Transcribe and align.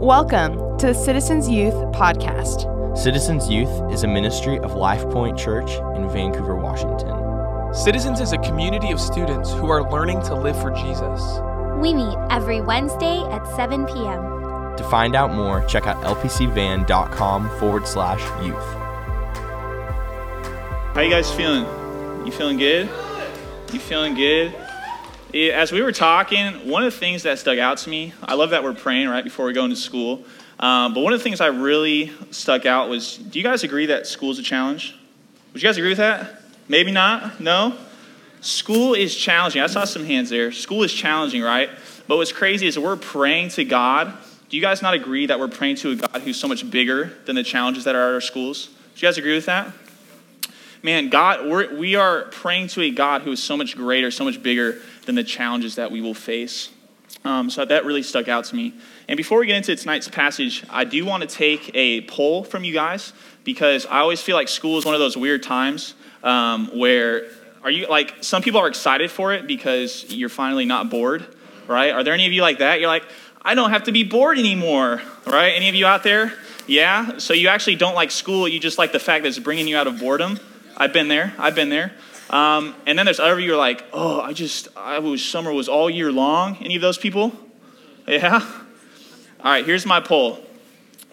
Welcome 0.00 0.76
to 0.76 0.88
the 0.88 0.94
Citizens 0.94 1.48
Youth 1.48 1.72
Podcast. 1.94 2.98
Citizens 2.98 3.48
Youth 3.48 3.90
is 3.90 4.02
a 4.04 4.06
ministry 4.06 4.58
of 4.58 4.74
Life 4.74 5.00
Point 5.08 5.38
Church 5.38 5.70
in 5.96 6.06
Vancouver, 6.10 6.54
Washington. 6.54 7.72
Citizens 7.74 8.20
is 8.20 8.34
a 8.34 8.38
community 8.38 8.90
of 8.90 9.00
students 9.00 9.52
who 9.54 9.70
are 9.70 9.90
learning 9.90 10.20
to 10.24 10.34
live 10.34 10.60
for 10.60 10.70
Jesus. 10.72 11.40
We 11.80 11.94
meet 11.94 12.14
every 12.30 12.60
Wednesday 12.60 13.22
at 13.30 13.46
7 13.56 13.86
p.m. 13.86 14.76
To 14.76 14.86
find 14.90 15.16
out 15.16 15.32
more, 15.32 15.64
check 15.64 15.86
out 15.86 15.96
lpcvan.com 16.04 17.58
forward 17.58 17.86
slash 17.88 18.20
youth. 18.44 18.56
How 20.94 21.00
you 21.00 21.08
guys 21.08 21.32
feeling? 21.32 21.64
You 22.26 22.32
feeling 22.32 22.58
good? 22.58 22.90
You 23.72 23.80
feeling 23.80 24.14
good? 24.14 24.54
As 25.36 25.70
we 25.70 25.82
were 25.82 25.92
talking, 25.92 26.66
one 26.66 26.82
of 26.82 26.90
the 26.90 26.98
things 26.98 27.24
that 27.24 27.38
stuck 27.38 27.58
out 27.58 27.76
to 27.78 27.90
me, 27.90 28.14
I 28.22 28.32
love 28.32 28.50
that 28.50 28.64
we're 28.64 28.72
praying 28.72 29.06
right 29.10 29.22
before 29.22 29.44
we 29.44 29.52
go 29.52 29.64
into 29.64 29.76
school. 29.76 30.24
Um, 30.58 30.94
but 30.94 31.02
one 31.02 31.12
of 31.12 31.20
the 31.20 31.24
things 31.24 31.42
I 31.42 31.48
really 31.48 32.10
stuck 32.30 32.64
out 32.64 32.88
was 32.88 33.18
do 33.18 33.38
you 33.38 33.42
guys 33.42 33.62
agree 33.62 33.84
that 33.84 34.06
school 34.06 34.30
is 34.30 34.38
a 34.38 34.42
challenge? 34.42 34.98
Would 35.52 35.62
you 35.62 35.68
guys 35.68 35.76
agree 35.76 35.90
with 35.90 35.98
that? 35.98 36.40
Maybe 36.68 36.90
not? 36.90 37.38
No? 37.38 37.76
School 38.40 38.94
is 38.94 39.14
challenging. 39.14 39.60
I 39.60 39.66
saw 39.66 39.84
some 39.84 40.06
hands 40.06 40.30
there. 40.30 40.52
School 40.52 40.82
is 40.84 40.92
challenging, 40.94 41.42
right? 41.42 41.68
But 42.08 42.16
what's 42.16 42.32
crazy 42.32 42.66
is 42.66 42.78
we're 42.78 42.96
praying 42.96 43.50
to 43.50 43.64
God. 43.64 44.14
Do 44.48 44.56
you 44.56 44.62
guys 44.62 44.80
not 44.80 44.94
agree 44.94 45.26
that 45.26 45.38
we're 45.38 45.48
praying 45.48 45.76
to 45.76 45.90
a 45.90 45.96
God 45.96 46.22
who's 46.22 46.40
so 46.40 46.48
much 46.48 46.70
bigger 46.70 47.12
than 47.26 47.36
the 47.36 47.42
challenges 47.42 47.84
that 47.84 47.94
are 47.94 48.08
at 48.08 48.14
our 48.14 48.22
schools? 48.22 48.68
Do 48.68 48.72
you 49.00 49.02
guys 49.02 49.18
agree 49.18 49.34
with 49.34 49.44
that? 49.44 49.70
man, 50.86 51.08
God, 51.08 51.46
we're, 51.46 51.74
we 51.76 51.96
are 51.96 52.22
praying 52.26 52.68
to 52.68 52.80
a 52.82 52.90
God 52.90 53.22
who 53.22 53.32
is 53.32 53.42
so 53.42 53.56
much 53.56 53.76
greater, 53.76 54.12
so 54.12 54.24
much 54.24 54.40
bigger 54.40 54.80
than 55.06 55.14
the 55.14 55.24
challenges 55.24 55.76
that 55.76 55.90
we 55.90 56.00
will 56.00 56.14
face. 56.14 56.70
Um, 57.24 57.50
so 57.50 57.64
that 57.64 57.84
really 57.84 58.02
stuck 58.02 58.28
out 58.28 58.44
to 58.46 58.56
me. 58.56 58.74
And 59.08 59.16
before 59.16 59.38
we 59.38 59.46
get 59.46 59.56
into 59.56 59.74
tonight's 59.74 60.08
passage, 60.08 60.64
I 60.70 60.84
do 60.84 61.04
want 61.04 61.22
to 61.22 61.28
take 61.28 61.70
a 61.74 62.02
poll 62.02 62.44
from 62.44 62.64
you 62.64 62.72
guys 62.72 63.12
because 63.44 63.86
I 63.86 63.98
always 63.98 64.20
feel 64.20 64.36
like 64.36 64.48
school 64.48 64.78
is 64.78 64.84
one 64.84 64.94
of 64.94 65.00
those 65.00 65.16
weird 65.16 65.42
times 65.42 65.94
um, 66.22 66.76
where 66.76 67.26
are 67.62 67.70
you 67.70 67.88
like 67.88 68.22
some 68.22 68.42
people 68.42 68.60
are 68.60 68.68
excited 68.68 69.10
for 69.10 69.32
it 69.32 69.46
because 69.46 70.04
you're 70.08 70.28
finally 70.28 70.66
not 70.66 70.90
bored, 70.90 71.26
right? 71.66 71.92
Are 71.92 72.04
there 72.04 72.14
any 72.14 72.26
of 72.26 72.32
you 72.32 72.42
like 72.42 72.58
that? 72.58 72.80
You're 72.80 72.88
like, 72.88 73.04
I 73.42 73.54
don't 73.54 73.70
have 73.70 73.84
to 73.84 73.92
be 73.92 74.04
bored 74.04 74.38
anymore, 74.38 75.02
right? 75.26 75.50
Any 75.50 75.68
of 75.68 75.74
you 75.74 75.86
out 75.86 76.02
there? 76.02 76.32
Yeah. 76.66 77.18
So 77.18 77.32
you 77.32 77.48
actually 77.48 77.76
don't 77.76 77.94
like 77.94 78.10
school. 78.10 78.46
You 78.46 78.58
just 78.58 78.78
like 78.78 78.92
the 78.92 78.98
fact 78.98 79.22
that 79.22 79.28
it's 79.28 79.38
bringing 79.38 79.68
you 79.68 79.76
out 79.76 79.86
of 79.86 79.98
boredom. 79.98 80.38
I've 80.76 80.92
been 80.92 81.08
there. 81.08 81.32
I've 81.38 81.54
been 81.54 81.68
there. 81.68 81.92
Um, 82.30 82.74
and 82.86 82.98
then 82.98 83.06
there's 83.06 83.20
other 83.20 83.38
you're 83.38 83.56
like, 83.56 83.84
oh, 83.92 84.20
I 84.20 84.32
just, 84.32 84.68
I 84.76 84.98
wish 84.98 85.30
summer 85.30 85.52
was 85.52 85.68
all 85.68 85.88
year 85.88 86.10
long. 86.10 86.56
Any 86.60 86.76
of 86.76 86.82
those 86.82 86.98
people? 86.98 87.32
Yeah? 88.06 88.40
All 89.40 89.52
right, 89.52 89.64
here's 89.64 89.86
my 89.86 90.00
poll. 90.00 90.44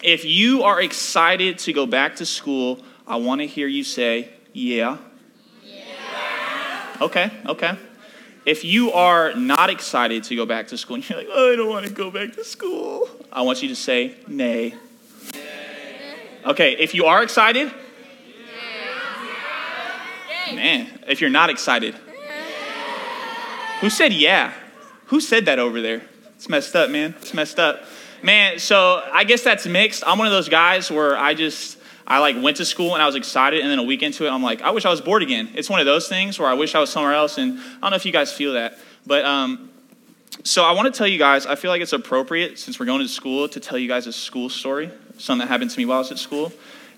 If 0.02 0.26
you 0.26 0.64
are 0.64 0.82
excited 0.82 1.60
to 1.60 1.74
go 1.74 1.86
back 1.86 2.18
to 2.18 2.26
school, 2.26 2.84
I 3.08 3.18
want 3.18 3.42
to 3.42 3.48
hear 3.48 3.68
you 3.68 3.84
say, 3.84 4.30
yeah. 4.54 4.98
Yeah. 5.64 6.98
Okay, 7.02 7.32
okay. 7.46 7.78
If 8.46 8.66
you 8.66 8.92
are 8.92 9.34
not 9.34 9.70
excited 9.70 10.24
to 10.26 10.36
go 10.36 10.46
back 10.46 10.68
to 10.70 10.78
school 10.78 10.96
and 10.96 11.10
you're 11.10 11.20
like, 11.20 11.30
oh, 11.32 11.54
I 11.54 11.56
don't 11.56 11.70
want 11.70 11.86
to 11.86 11.92
go 11.92 12.12
back 12.12 12.34
to 12.34 12.44
school, 12.44 13.08
I 13.32 13.42
want 13.42 13.62
you 13.62 13.70
to 13.70 13.76
say, 13.76 14.16
nay. 14.28 14.74
Okay, 16.46 16.74
if 16.74 16.94
you 16.94 17.06
are 17.06 17.24
excited, 17.24 17.72
Man, 20.52 20.88
if 21.08 21.22
you're 21.22 21.30
not 21.30 21.50
excited. 21.50 21.96
Who 23.82 23.90
said 23.90 24.14
yeah? 24.14 24.54
Who 25.08 25.20
said 25.20 25.46
that 25.46 25.60
over 25.60 25.82
there? 25.82 26.02
It's 26.36 26.50
messed 26.50 26.76
up, 26.76 26.90
man. 26.90 27.16
It's 27.22 27.34
messed 27.34 27.60
up. 27.60 27.84
Man, 28.22 28.60
so 28.60 29.04
I 29.12 29.26
guess 29.26 29.44
that's 29.44 29.66
mixed. 29.66 30.04
I'm 30.06 30.18
one 30.18 30.28
of 30.28 30.34
those 30.34 30.50
guys 30.50 30.90
where 30.90 31.18
I 31.18 31.34
just 31.34 31.78
I 32.08 32.20
like 32.20 32.42
went 32.42 32.58
to 32.58 32.66
school 32.66 32.94
and 32.94 33.04
I 33.04 33.06
was 33.06 33.16
excited 33.16 33.62
and 33.62 33.70
then 33.70 33.80
a 33.80 33.84
week 33.84 34.04
into 34.04 34.26
it 34.26 34.30
I'm 34.30 34.44
like, 34.44 34.62
I 34.62 34.72
wish 34.72 34.86
I 34.86 34.90
was 34.90 35.02
bored 35.02 35.24
again. 35.24 35.50
It's 35.56 35.70
one 35.70 35.80
of 35.80 35.86
those 35.86 36.08
things 36.08 36.40
where 36.40 36.48
I 36.48 36.54
wish 36.54 36.76
I 36.76 36.80
was 36.80 36.90
somewhere 36.90 37.14
else 37.14 37.38
and 37.38 37.60
I 37.60 37.80
don't 37.82 37.90
know 37.92 37.96
if 37.96 38.06
you 38.06 38.12
guys 38.12 38.32
feel 38.32 38.54
that. 38.54 38.78
But 39.06 39.26
um 39.26 39.70
so 40.44 40.64
I 40.64 40.72
want 40.72 40.94
to 40.94 40.98
tell 40.98 41.08
you 41.08 41.20
guys, 41.20 41.46
I 41.46 41.56
feel 41.56 41.70
like 41.72 41.82
it's 41.82 41.94
appropriate 41.94 42.60
since 42.60 42.80
we're 42.80 42.86
going 42.86 43.02
to 43.02 43.08
school 43.08 43.48
to 43.50 43.60
tell 43.60 43.78
you 43.78 43.88
guys 43.88 44.08
a 44.08 44.14
school 44.14 44.50
story, 44.50 44.90
something 45.18 45.46
that 45.46 45.52
happened 45.52 45.72
to 45.72 45.78
me 45.78 45.86
while 45.86 45.98
I 45.98 46.00
was 46.00 46.12
at 46.12 46.18
school. 46.18 46.52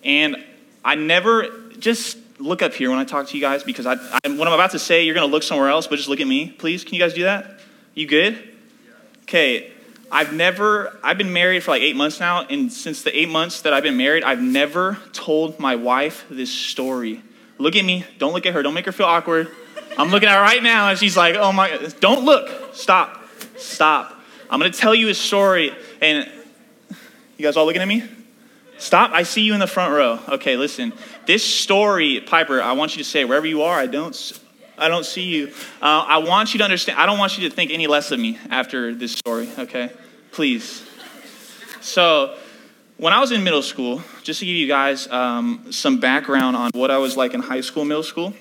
And 0.03 0.37
I 0.83 0.95
never 0.95 1.69
just 1.77 2.17
look 2.39 2.61
up 2.61 2.73
here 2.73 2.89
when 2.89 2.99
I 2.99 3.05
talk 3.05 3.27
to 3.27 3.35
you 3.35 3.41
guys 3.41 3.63
because 3.63 3.85
I, 3.85 3.93
I, 3.93 4.29
what 4.29 4.47
I'm 4.47 4.53
about 4.53 4.71
to 4.71 4.79
say, 4.79 5.03
you're 5.03 5.15
going 5.15 5.27
to 5.27 5.31
look 5.31 5.43
somewhere 5.43 5.69
else, 5.69 5.87
but 5.87 5.95
just 5.95 6.09
look 6.09 6.19
at 6.19 6.27
me, 6.27 6.49
please. 6.49 6.83
Can 6.83 6.95
you 6.95 6.99
guys 6.99 7.13
do 7.13 7.23
that? 7.23 7.59
You 7.93 8.07
good? 8.07 8.55
Okay. 9.23 9.71
I've 10.11 10.33
never, 10.33 10.97
I've 11.03 11.17
been 11.17 11.33
married 11.33 11.63
for 11.63 11.71
like 11.71 11.81
eight 11.81 11.95
months 11.95 12.19
now, 12.19 12.45
and 12.45 12.71
since 12.71 13.01
the 13.01 13.17
eight 13.17 13.29
months 13.29 13.61
that 13.63 13.73
I've 13.73 13.83
been 13.83 13.97
married, 13.97 14.23
I've 14.23 14.41
never 14.41 14.97
told 15.13 15.59
my 15.59 15.75
wife 15.75 16.25
this 16.29 16.51
story. 16.51 17.21
Look 17.57 17.75
at 17.75 17.83
me. 17.83 18.05
Don't 18.19 18.33
look 18.33 18.45
at 18.45 18.53
her. 18.53 18.61
Don't 18.61 18.73
make 18.73 18.85
her 18.85 18.91
feel 18.91 19.07
awkward. 19.07 19.49
I'm 19.97 20.09
looking 20.09 20.29
at 20.29 20.35
her 20.35 20.41
right 20.41 20.61
now, 20.61 20.89
and 20.89 20.99
she's 20.99 21.17
like, 21.17 21.35
oh 21.35 21.51
my, 21.51 21.89
don't 21.99 22.23
look. 22.23 22.75
Stop. 22.75 23.23
Stop. 23.57 24.13
I'm 24.49 24.59
going 24.59 24.71
to 24.71 24.77
tell 24.77 24.93
you 24.93 25.09
a 25.09 25.13
story, 25.13 25.73
and 26.01 26.29
you 27.37 27.43
guys 27.43 27.57
all 27.57 27.65
looking 27.65 27.81
at 27.81 27.87
me? 27.87 28.03
Stop. 28.77 29.11
I 29.11 29.23
see 29.23 29.41
you 29.41 29.53
in 29.53 29.59
the 29.59 29.67
front 29.67 29.93
row. 29.93 30.19
Okay, 30.35 30.57
listen. 30.57 30.93
This 31.25 31.43
story, 31.43 32.21
Piper, 32.21 32.61
I 32.61 32.73
want 32.73 32.95
you 32.95 33.03
to 33.03 33.09
say, 33.09 33.25
wherever 33.25 33.47
you 33.47 33.63
are, 33.63 33.79
I 33.79 33.87
don't, 33.87 34.39
I 34.77 34.89
don't 34.89 35.05
see 35.05 35.23
you. 35.23 35.47
Uh, 35.81 36.05
I 36.07 36.19
want 36.19 36.53
you 36.53 36.59
to 36.59 36.63
understand, 36.63 36.99
I 36.99 37.07
don't 37.07 37.17
want 37.17 37.37
you 37.37 37.49
to 37.49 37.55
think 37.55 37.71
any 37.71 37.87
less 37.87 38.11
of 38.11 38.19
me 38.19 38.37
after 38.51 38.93
this 38.93 39.13
story, 39.13 39.49
okay? 39.57 39.91
Please. 40.31 40.87
So, 41.81 42.37
when 42.97 43.11
I 43.11 43.19
was 43.19 43.31
in 43.31 43.43
middle 43.43 43.63
school, 43.63 44.03
just 44.21 44.39
to 44.41 44.45
give 44.45 44.55
you 44.55 44.67
guys 44.67 45.07
um, 45.07 45.71
some 45.71 45.99
background 45.99 46.55
on 46.55 46.69
what 46.75 46.91
I 46.91 46.99
was 46.99 47.17
like 47.17 47.33
in 47.33 47.41
high 47.41 47.61
school, 47.61 47.85
middle 47.85 48.03
school, 48.03 48.33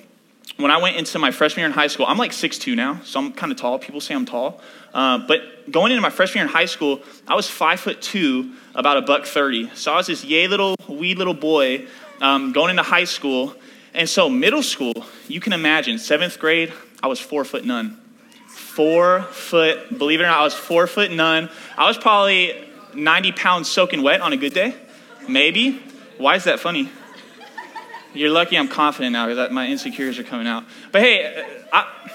when 0.59 0.71
I 0.71 0.77
went 0.77 0.97
into 0.97 1.19
my 1.19 1.31
freshman 1.31 1.63
year 1.63 1.67
in 1.67 1.73
high 1.73 1.89
school, 1.89 2.07
I'm 2.07 2.19
like 2.19 2.33
6'2 2.33 2.77
now, 2.77 3.01
so 3.03 3.19
I'm 3.19 3.33
kind 3.33 3.51
of 3.51 3.59
tall. 3.59 3.79
People 3.79 4.01
say 4.01 4.15
I'm 4.15 4.27
tall. 4.27 4.61
Uh, 4.93 5.19
but 5.27 5.71
going 5.73 5.91
into 5.91 6.03
my 6.03 6.11
freshman 6.11 6.41
year 6.41 6.47
in 6.47 6.53
high 6.53 6.67
school, 6.67 7.03
I 7.27 7.35
was 7.35 7.49
5'2, 7.49 8.55
about 8.75 8.99
a 8.99 9.03
buck 9.03 9.25
30. 9.25 9.71
So 9.75 9.93
I 9.93 9.97
was 9.97 10.07
this 10.07 10.23
yay 10.23 10.47
little, 10.47 10.77
wee 10.87 11.15
little 11.15 11.35
boy 11.35 11.87
um, 12.21 12.53
going 12.53 12.71
into 12.71 12.83
high 12.83 13.05
school. 13.05 13.55
And 13.93 14.09
so 14.09 14.29
middle 14.29 14.63
school, 14.63 15.07
you 15.29 15.41
can 15.41 15.53
imagine, 15.53 15.99
seventh 15.99 16.39
grade, 16.39 16.73
I 17.03 17.07
was 17.07 17.21
four 17.21 17.45
foot 17.45 17.65
none. 17.65 18.01
Four 18.49 19.23
foot, 19.23 19.99
believe 19.99 20.21
it 20.21 20.25
or 20.25 20.27
not, 20.27 20.41
I 20.41 20.45
was 20.45 20.55
four 20.55 20.87
foot 20.87 21.11
none. 21.11 21.49
I 21.77 21.87
was 21.87 21.97
probably 21.97 22.69
90 22.95 23.33
pounds 23.33 23.71
soaking 23.71 24.03
wet 24.03 24.21
on 24.21 24.33
a 24.33 24.37
good 24.37 24.53
day, 24.53 24.75
maybe. 25.29 25.81
Why 26.19 26.37
is 26.37 26.45
that 26.45 26.61
funny? 26.61 26.91
You're 28.15 28.31
lucky 28.31 28.57
I'm 28.57 28.69
confident 28.69 29.13
now 29.13 29.35
that 29.35 29.53
my 29.53 29.69
insecurities 29.69 30.19
are 30.21 30.25
coming 30.25 30.47
out. 30.47 30.65
But 30.93 31.03
hey, 31.03 31.63
I, 31.73 32.11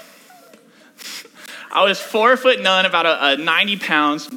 I 1.70 1.84
was 1.84 2.00
four 2.00 2.36
foot 2.36 2.60
none, 2.60 2.86
about 2.86 3.06
a, 3.06 3.34
a 3.34 3.36
90 3.36 3.76
pounds. 3.76 4.30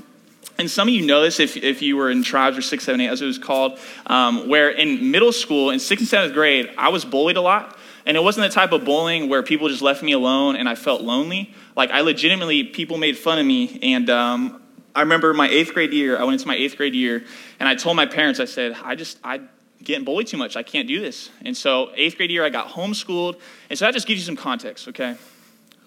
And 0.58 0.70
some 0.70 0.88
of 0.88 0.94
you 0.94 1.06
know 1.06 1.22
this 1.22 1.40
if, 1.40 1.58
if 1.58 1.82
you 1.82 1.98
were 1.98 2.12
in 2.12 2.24
tribes 2.24 2.58
or 2.58 2.62
six, 2.62 2.84
seven, 2.84 3.02
eight, 3.02 3.08
as 3.08 3.22
it 3.22 3.26
was 3.26 3.40
called, 3.40 3.80
um, 4.06 4.48
where 4.48 4.70
in 4.70 5.12
middle 5.12 5.32
school, 5.32 5.72
in 5.72 5.80
sixth 5.80 6.02
and 6.02 6.08
seventh 6.08 6.34
grade, 6.34 6.70
I 6.78 6.90
was 6.90 7.06
bullied 7.06 7.38
a 7.38 7.42
lot. 7.42 7.78
And 8.06 8.18
it 8.18 8.24
wasn't 8.24 8.48
the 8.48 8.54
type 8.54 8.74
of 8.74 8.84
bullying 8.84 9.30
where 9.30 9.42
people 9.44 9.70
just 9.70 9.82
left 9.82 10.04
me 10.04 10.12
alone 10.12 10.56
and 10.56 10.68
I 10.68 10.76
felt 10.76 11.02
lonely. 11.02 11.54
Like, 11.76 11.90
I 11.90 12.02
legitimately, 12.02 12.66
people 12.66 12.98
made 12.98 13.18
fun 13.18 13.40
of 13.40 13.46
me. 13.46 13.80
And 13.82 14.10
um, 14.10 14.62
I 14.94 15.02
remember 15.02 15.34
my 15.34 15.48
eighth 15.48 15.74
grade 15.74 15.94
year, 15.94 16.18
I 16.18 16.24
went 16.24 16.34
into 16.34 16.48
my 16.48 16.56
eighth 16.56 16.78
grade 16.78 16.94
year, 16.94 17.24
and 17.60 17.68
I 17.68 17.76
told 17.76 17.96
my 17.96 18.06
parents, 18.06 18.40
I 18.40 18.46
said, 18.46 18.76
I 18.84 18.96
just, 18.96 19.20
I 19.24 19.42
getting 19.82 20.06
bullied 20.06 20.28
too 20.28 20.38
much. 20.38 20.56
I 20.56 20.64
can't 20.64 20.88
do 20.88 21.02
this. 21.02 21.30
And 21.44 21.56
so, 21.56 21.92
eighth 21.96 22.18
grade 22.18 22.30
year, 22.30 22.46
I 22.46 22.50
got 22.50 22.68
homeschooled. 22.70 23.40
And 23.70 23.80
so 23.80 23.86
that 23.86 23.94
just 23.94 24.06
gives 24.06 24.20
you 24.20 24.26
some 24.26 24.36
context, 24.36 24.88
okay? 24.90 25.16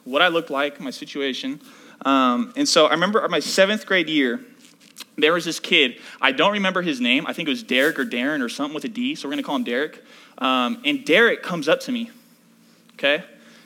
What 0.04 0.22
I 0.22 0.28
looked 0.28 0.50
like, 0.50 0.80
my 0.80 0.90
situation. 0.90 1.60
Um, 2.02 2.52
and 2.56 2.68
so 2.68 2.86
I 2.86 2.90
remember 2.90 3.26
my 3.28 3.40
seventh 3.40 3.86
grade 3.86 4.08
year, 4.08 4.40
there 5.16 5.32
was 5.32 5.44
this 5.44 5.60
kid. 5.60 5.98
I 6.20 6.32
don't 6.32 6.52
remember 6.52 6.82
his 6.82 7.00
name. 7.00 7.26
I 7.26 7.32
think 7.32 7.48
it 7.48 7.50
was 7.50 7.62
Derek 7.62 7.98
or 7.98 8.04
Darren 8.04 8.42
or 8.42 8.48
something 8.48 8.74
with 8.74 8.84
a 8.84 8.88
D. 8.88 9.14
So 9.14 9.26
we're 9.26 9.32
going 9.32 9.42
to 9.42 9.46
call 9.46 9.56
him 9.56 9.64
Derek. 9.64 10.02
Um, 10.38 10.82
and 10.84 11.04
Derek 11.04 11.42
comes 11.42 11.68
up 11.68 11.80
to 11.80 11.92
me, 11.92 12.10
okay? 12.94 13.24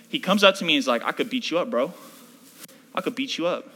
He 0.08 0.20
comes 0.20 0.44
up 0.44 0.56
to 0.56 0.64
me 0.64 0.74
and 0.74 0.76
he's 0.76 0.88
like, 0.88 1.04
I 1.04 1.12
could 1.12 1.30
beat 1.30 1.50
you 1.50 1.58
up, 1.58 1.70
bro. 1.70 1.92
I 2.94 3.00
could 3.00 3.14
beat 3.14 3.38
you 3.38 3.46
up. 3.46 3.68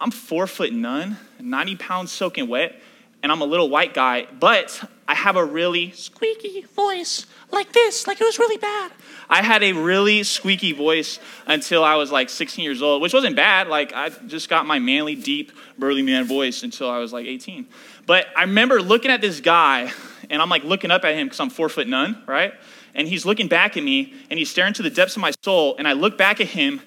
I'm 0.00 0.10
four 0.10 0.46
foot 0.46 0.72
none, 0.72 1.18
90 1.40 1.76
pounds 1.76 2.12
soaking 2.12 2.48
wet, 2.48 2.80
and 3.22 3.30
I'm 3.30 3.40
a 3.40 3.44
little 3.44 3.70
white 3.70 3.94
guy, 3.94 4.26
but 4.38 4.88
I 5.06 5.14
have 5.14 5.36
a 5.36 5.44
really 5.44 5.90
squeaky 5.90 6.62
voice 6.62 7.26
like 7.50 7.72
this, 7.72 8.06
like 8.06 8.20
it 8.20 8.24
was 8.24 8.38
really 8.38 8.56
bad. 8.56 8.90
I 9.28 9.42
had 9.42 9.62
a 9.62 9.72
really 9.72 10.22
squeaky 10.22 10.72
voice 10.72 11.18
until 11.46 11.84
I 11.84 11.96
was 11.96 12.10
like 12.10 12.28
16 12.30 12.64
years 12.64 12.82
old, 12.82 13.02
which 13.02 13.12
wasn't 13.12 13.36
bad. 13.36 13.68
Like 13.68 13.92
I 13.92 14.08
just 14.26 14.48
got 14.48 14.66
my 14.66 14.78
manly, 14.78 15.14
deep, 15.14 15.52
burly 15.78 16.02
man 16.02 16.24
voice 16.24 16.62
until 16.62 16.90
I 16.90 16.98
was 16.98 17.12
like 17.12 17.26
18. 17.26 17.66
But 18.06 18.26
I 18.36 18.42
remember 18.42 18.80
looking 18.82 19.10
at 19.10 19.20
this 19.20 19.40
guy, 19.40 19.92
and 20.30 20.40
I'm 20.42 20.48
like 20.48 20.64
looking 20.64 20.90
up 20.90 21.04
at 21.04 21.14
him 21.14 21.26
because 21.26 21.40
I'm 21.40 21.50
four 21.50 21.68
foot 21.68 21.86
none, 21.86 22.22
right? 22.26 22.54
And 22.94 23.08
he's 23.08 23.26
looking 23.26 23.48
back 23.48 23.76
at 23.76 23.82
me, 23.82 24.14
and 24.30 24.38
he's 24.38 24.50
staring 24.50 24.72
to 24.74 24.82
the 24.82 24.90
depths 24.90 25.16
of 25.16 25.22
my 25.22 25.32
soul. 25.44 25.74
And 25.78 25.88
I 25.88 25.92
look 25.92 26.16
back 26.16 26.40
at 26.40 26.48
him, 26.48 26.80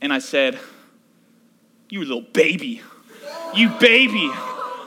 and 0.00 0.12
I 0.12 0.18
said, 0.18 0.58
"You 1.88 2.00
little 2.00 2.22
baby, 2.22 2.82
you 3.54 3.70
baby." 3.80 4.30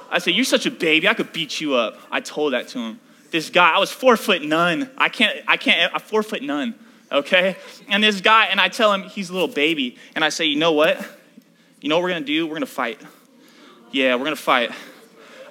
I 0.10 0.19
said, 0.19 0.34
You're 0.34 0.46
such 0.46 0.66
a 0.66 0.72
baby. 0.72 1.07
I 1.07 1.13
could 1.13 1.34
beat 1.34 1.60
you 1.60 1.75
up. 1.75 2.00
I 2.12 2.22
told 2.22 2.54
that 2.54 2.68
to 2.69 2.80
him. 2.80 3.00
This 3.31 3.50
guy, 3.50 3.72
I 3.75 3.80
was 3.80 3.92
four 3.92 4.18
foot 4.18 4.42
none. 4.42 4.90
I 4.98 5.10
can't, 5.10 5.38
I 5.48 5.57
can't, 5.57 5.94
I'm 5.94 6.00
four 6.00 6.24
foot 6.24 6.42
none. 6.42 6.75
Okay? 7.12 7.56
And 7.88 8.04
this 8.04 8.22
guy, 8.22 8.46
and 8.46 8.60
I 8.60 8.69
tell 8.69 8.94
him 8.94 9.04
he's 9.04 9.30
a 9.30 9.34
little 9.34 9.48
baby. 9.48 9.98
And 10.16 10.24
I 10.24 10.30
say, 10.30 10.46
You 10.46 10.57
know 10.57 10.72
what? 10.72 10.98
You 11.81 11.90
know 11.90 11.98
what 11.98 12.04
we're 12.04 12.10
gonna 12.10 12.25
do? 12.25 12.48
We're 12.48 12.56
gonna 12.56 12.66
fight. 12.66 13.00
Yeah, 13.92 14.16
we're 14.16 14.24
gonna 14.24 14.36
fight. 14.36 14.72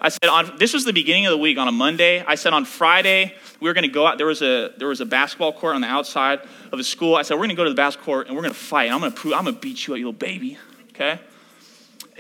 I 0.01 0.11
said 0.11 0.29
on 0.29 0.59
this 0.59 0.75
was 0.75 0.85
the 0.85 0.93
beginning 0.93 1.25
of 1.25 1.31
the 1.31 1.39
week 1.39 1.57
on 1.57 1.67
a 1.67 1.73
Monday. 1.73 2.23
I 2.27 2.35
said 2.35 2.53
on 2.53 2.67
Friday 2.67 3.35
we 3.59 3.71
were 3.71 3.75
to 3.75 3.89
go 3.89 4.07
out. 4.07 4.19
There 4.19 4.27
was 4.27 4.43
a 4.43 4.75
there 4.77 4.89
was 4.89 5.01
a 5.01 5.07
basketball 5.07 5.53
court 5.55 5.75
on 5.75 5.81
the 5.81 5.87
outside 5.87 6.41
of 6.71 6.77
the 6.79 6.85
school. 6.85 7.17
I 7.17 7.23
said 7.23 7.39
we're 7.39 7.47
to 7.47 7.55
go 7.55 7.65
to 7.65 7.71
the 7.71 7.77
basketball 7.77 8.17
court 8.17 8.27
and 8.27 8.37
we're 8.37 8.43
to 8.43 8.53
fight. 8.53 8.91
I'm 8.93 9.01
to 9.01 9.11
prove 9.11 9.33
I'm 9.33 9.47
to 9.47 9.53
beat 9.53 9.87
you 9.87 9.95
up, 9.95 9.99
you 9.99 10.05
little 10.05 10.19
baby. 10.19 10.59
Okay. 10.91 11.19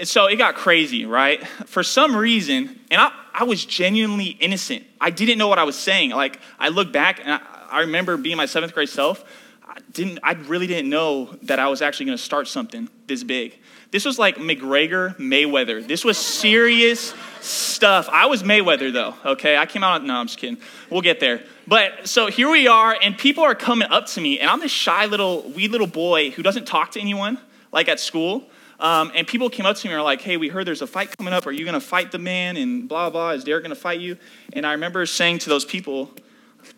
So 0.02 0.26
it 0.26 0.36
got 0.36 0.56
crazy, 0.56 1.06
right? 1.06 1.46
For 1.66 1.82
some 1.82 2.16
reason, 2.16 2.80
and 2.90 3.00
I, 3.00 3.12
I 3.32 3.44
was 3.44 3.64
genuinely 3.64 4.26
innocent. 4.26 4.84
I 5.00 5.10
didn't 5.10 5.38
know 5.38 5.46
what 5.46 5.58
I 5.58 5.64
was 5.64 5.76
saying. 5.76 6.10
Like 6.10 6.40
I 6.58 6.68
look 6.68 6.92
back 6.92 7.20
and 7.20 7.32
I, 7.32 7.40
I 7.70 7.80
remember 7.80 8.16
being 8.16 8.36
my 8.36 8.46
seventh 8.46 8.74
grade 8.74 8.88
self. 8.88 9.24
I 9.66 9.78
didn't 9.92 10.18
I 10.22 10.32
really 10.32 10.66
didn't 10.66 10.90
know 10.90 11.36
that 11.42 11.58
I 11.58 11.68
was 11.68 11.80
actually 11.82 12.06
going 12.06 12.18
to 12.18 12.22
start 12.22 12.48
something 12.48 12.88
this 13.06 13.22
big. 13.22 13.58
This 13.90 14.04
was 14.04 14.18
like 14.18 14.36
McGregor 14.36 15.16
Mayweather. 15.18 15.86
This 15.86 16.04
was 16.04 16.18
serious 16.18 17.14
stuff. 17.40 18.08
I 18.10 18.26
was 18.26 18.42
Mayweather 18.42 18.92
though, 18.92 19.14
okay? 19.24 19.56
I 19.56 19.66
came 19.66 19.84
out, 19.84 20.02
no, 20.04 20.14
I'm 20.14 20.26
just 20.26 20.38
kidding. 20.38 20.58
We'll 20.90 21.00
get 21.00 21.20
there. 21.20 21.44
But 21.68 22.08
so 22.08 22.26
here 22.26 22.50
we 22.50 22.66
are, 22.66 22.96
and 23.00 23.16
people 23.16 23.44
are 23.44 23.54
coming 23.54 23.88
up 23.88 24.06
to 24.06 24.20
me, 24.20 24.40
and 24.40 24.50
I'm 24.50 24.58
this 24.58 24.72
shy 24.72 25.06
little, 25.06 25.42
wee 25.50 25.68
little 25.68 25.86
boy 25.86 26.30
who 26.30 26.42
doesn't 26.42 26.66
talk 26.66 26.90
to 26.92 27.00
anyone, 27.00 27.38
like 27.70 27.88
at 27.88 28.00
school. 28.00 28.48
Um, 28.84 29.12
and 29.14 29.26
people 29.26 29.48
came 29.48 29.64
up 29.64 29.76
to 29.76 29.88
me 29.88 29.94
and 29.94 29.98
were 29.98 30.04
like, 30.04 30.20
hey, 30.20 30.36
we 30.36 30.48
heard 30.48 30.66
there's 30.66 30.82
a 30.82 30.86
fight 30.86 31.16
coming 31.16 31.32
up. 31.32 31.46
Are 31.46 31.52
you 31.52 31.64
going 31.64 31.72
to 31.72 31.80
fight 31.80 32.12
the 32.12 32.18
man? 32.18 32.58
And 32.58 32.86
blah, 32.86 33.08
blah. 33.08 33.30
Is 33.30 33.42
Derek 33.42 33.64
going 33.64 33.74
to 33.74 33.80
fight 33.80 33.98
you? 33.98 34.18
And 34.52 34.66
I 34.66 34.72
remember 34.72 35.06
saying 35.06 35.38
to 35.38 35.48
those 35.48 35.64
people, 35.64 36.10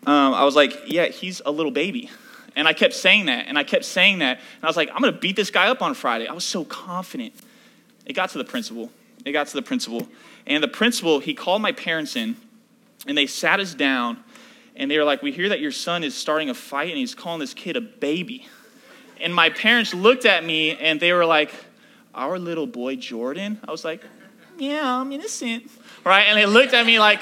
um, 0.05 0.33
I 0.33 0.45
was 0.45 0.55
like, 0.55 0.83
yeah, 0.85 1.07
he's 1.07 1.41
a 1.45 1.51
little 1.51 1.71
baby. 1.71 2.09
And 2.55 2.65
I 2.65 2.71
kept 2.71 2.93
saying 2.93 3.25
that, 3.25 3.47
and 3.47 3.57
I 3.59 3.65
kept 3.65 3.83
saying 3.83 4.19
that. 4.19 4.37
And 4.37 4.63
I 4.63 4.67
was 4.67 4.77
like, 4.77 4.89
I'm 4.93 5.01
going 5.01 5.13
to 5.13 5.19
beat 5.19 5.35
this 5.35 5.51
guy 5.51 5.67
up 5.67 5.81
on 5.81 5.93
Friday. 5.93 6.27
I 6.27 6.33
was 6.33 6.45
so 6.45 6.63
confident. 6.63 7.33
It 8.05 8.13
got 8.13 8.29
to 8.29 8.37
the 8.37 8.45
principal. 8.45 8.89
It 9.25 9.33
got 9.33 9.47
to 9.47 9.53
the 9.53 9.61
principal. 9.61 10.07
And 10.45 10.63
the 10.63 10.69
principal, 10.69 11.19
he 11.19 11.33
called 11.33 11.61
my 11.61 11.73
parents 11.73 12.15
in, 12.15 12.37
and 13.05 13.17
they 13.17 13.27
sat 13.27 13.59
us 13.59 13.73
down, 13.73 14.23
and 14.77 14.89
they 14.89 14.97
were 14.97 15.03
like, 15.03 15.21
We 15.21 15.33
hear 15.33 15.49
that 15.49 15.59
your 15.59 15.73
son 15.73 16.05
is 16.05 16.15
starting 16.15 16.49
a 16.49 16.53
fight, 16.53 16.87
and 16.87 16.97
he's 16.97 17.13
calling 17.13 17.41
this 17.41 17.53
kid 17.53 17.75
a 17.75 17.81
baby. 17.81 18.47
And 19.19 19.35
my 19.35 19.49
parents 19.49 19.93
looked 19.93 20.25
at 20.25 20.45
me, 20.45 20.71
and 20.77 21.01
they 21.01 21.11
were 21.11 21.25
like, 21.25 21.51
Our 22.17 22.39
little 22.39 22.65
boy 22.65 22.95
Jordan? 22.95 23.59
I 23.67 23.71
was 23.71 23.85
like, 23.85 24.03
Yeah, 24.57 24.99
I'm 24.99 25.11
innocent. 25.11 25.69
Right? 26.03 26.23
And 26.23 26.37
they 26.37 26.47
looked 26.47 26.73
at 26.73 26.85
me 26.85 26.99
like, 26.99 27.21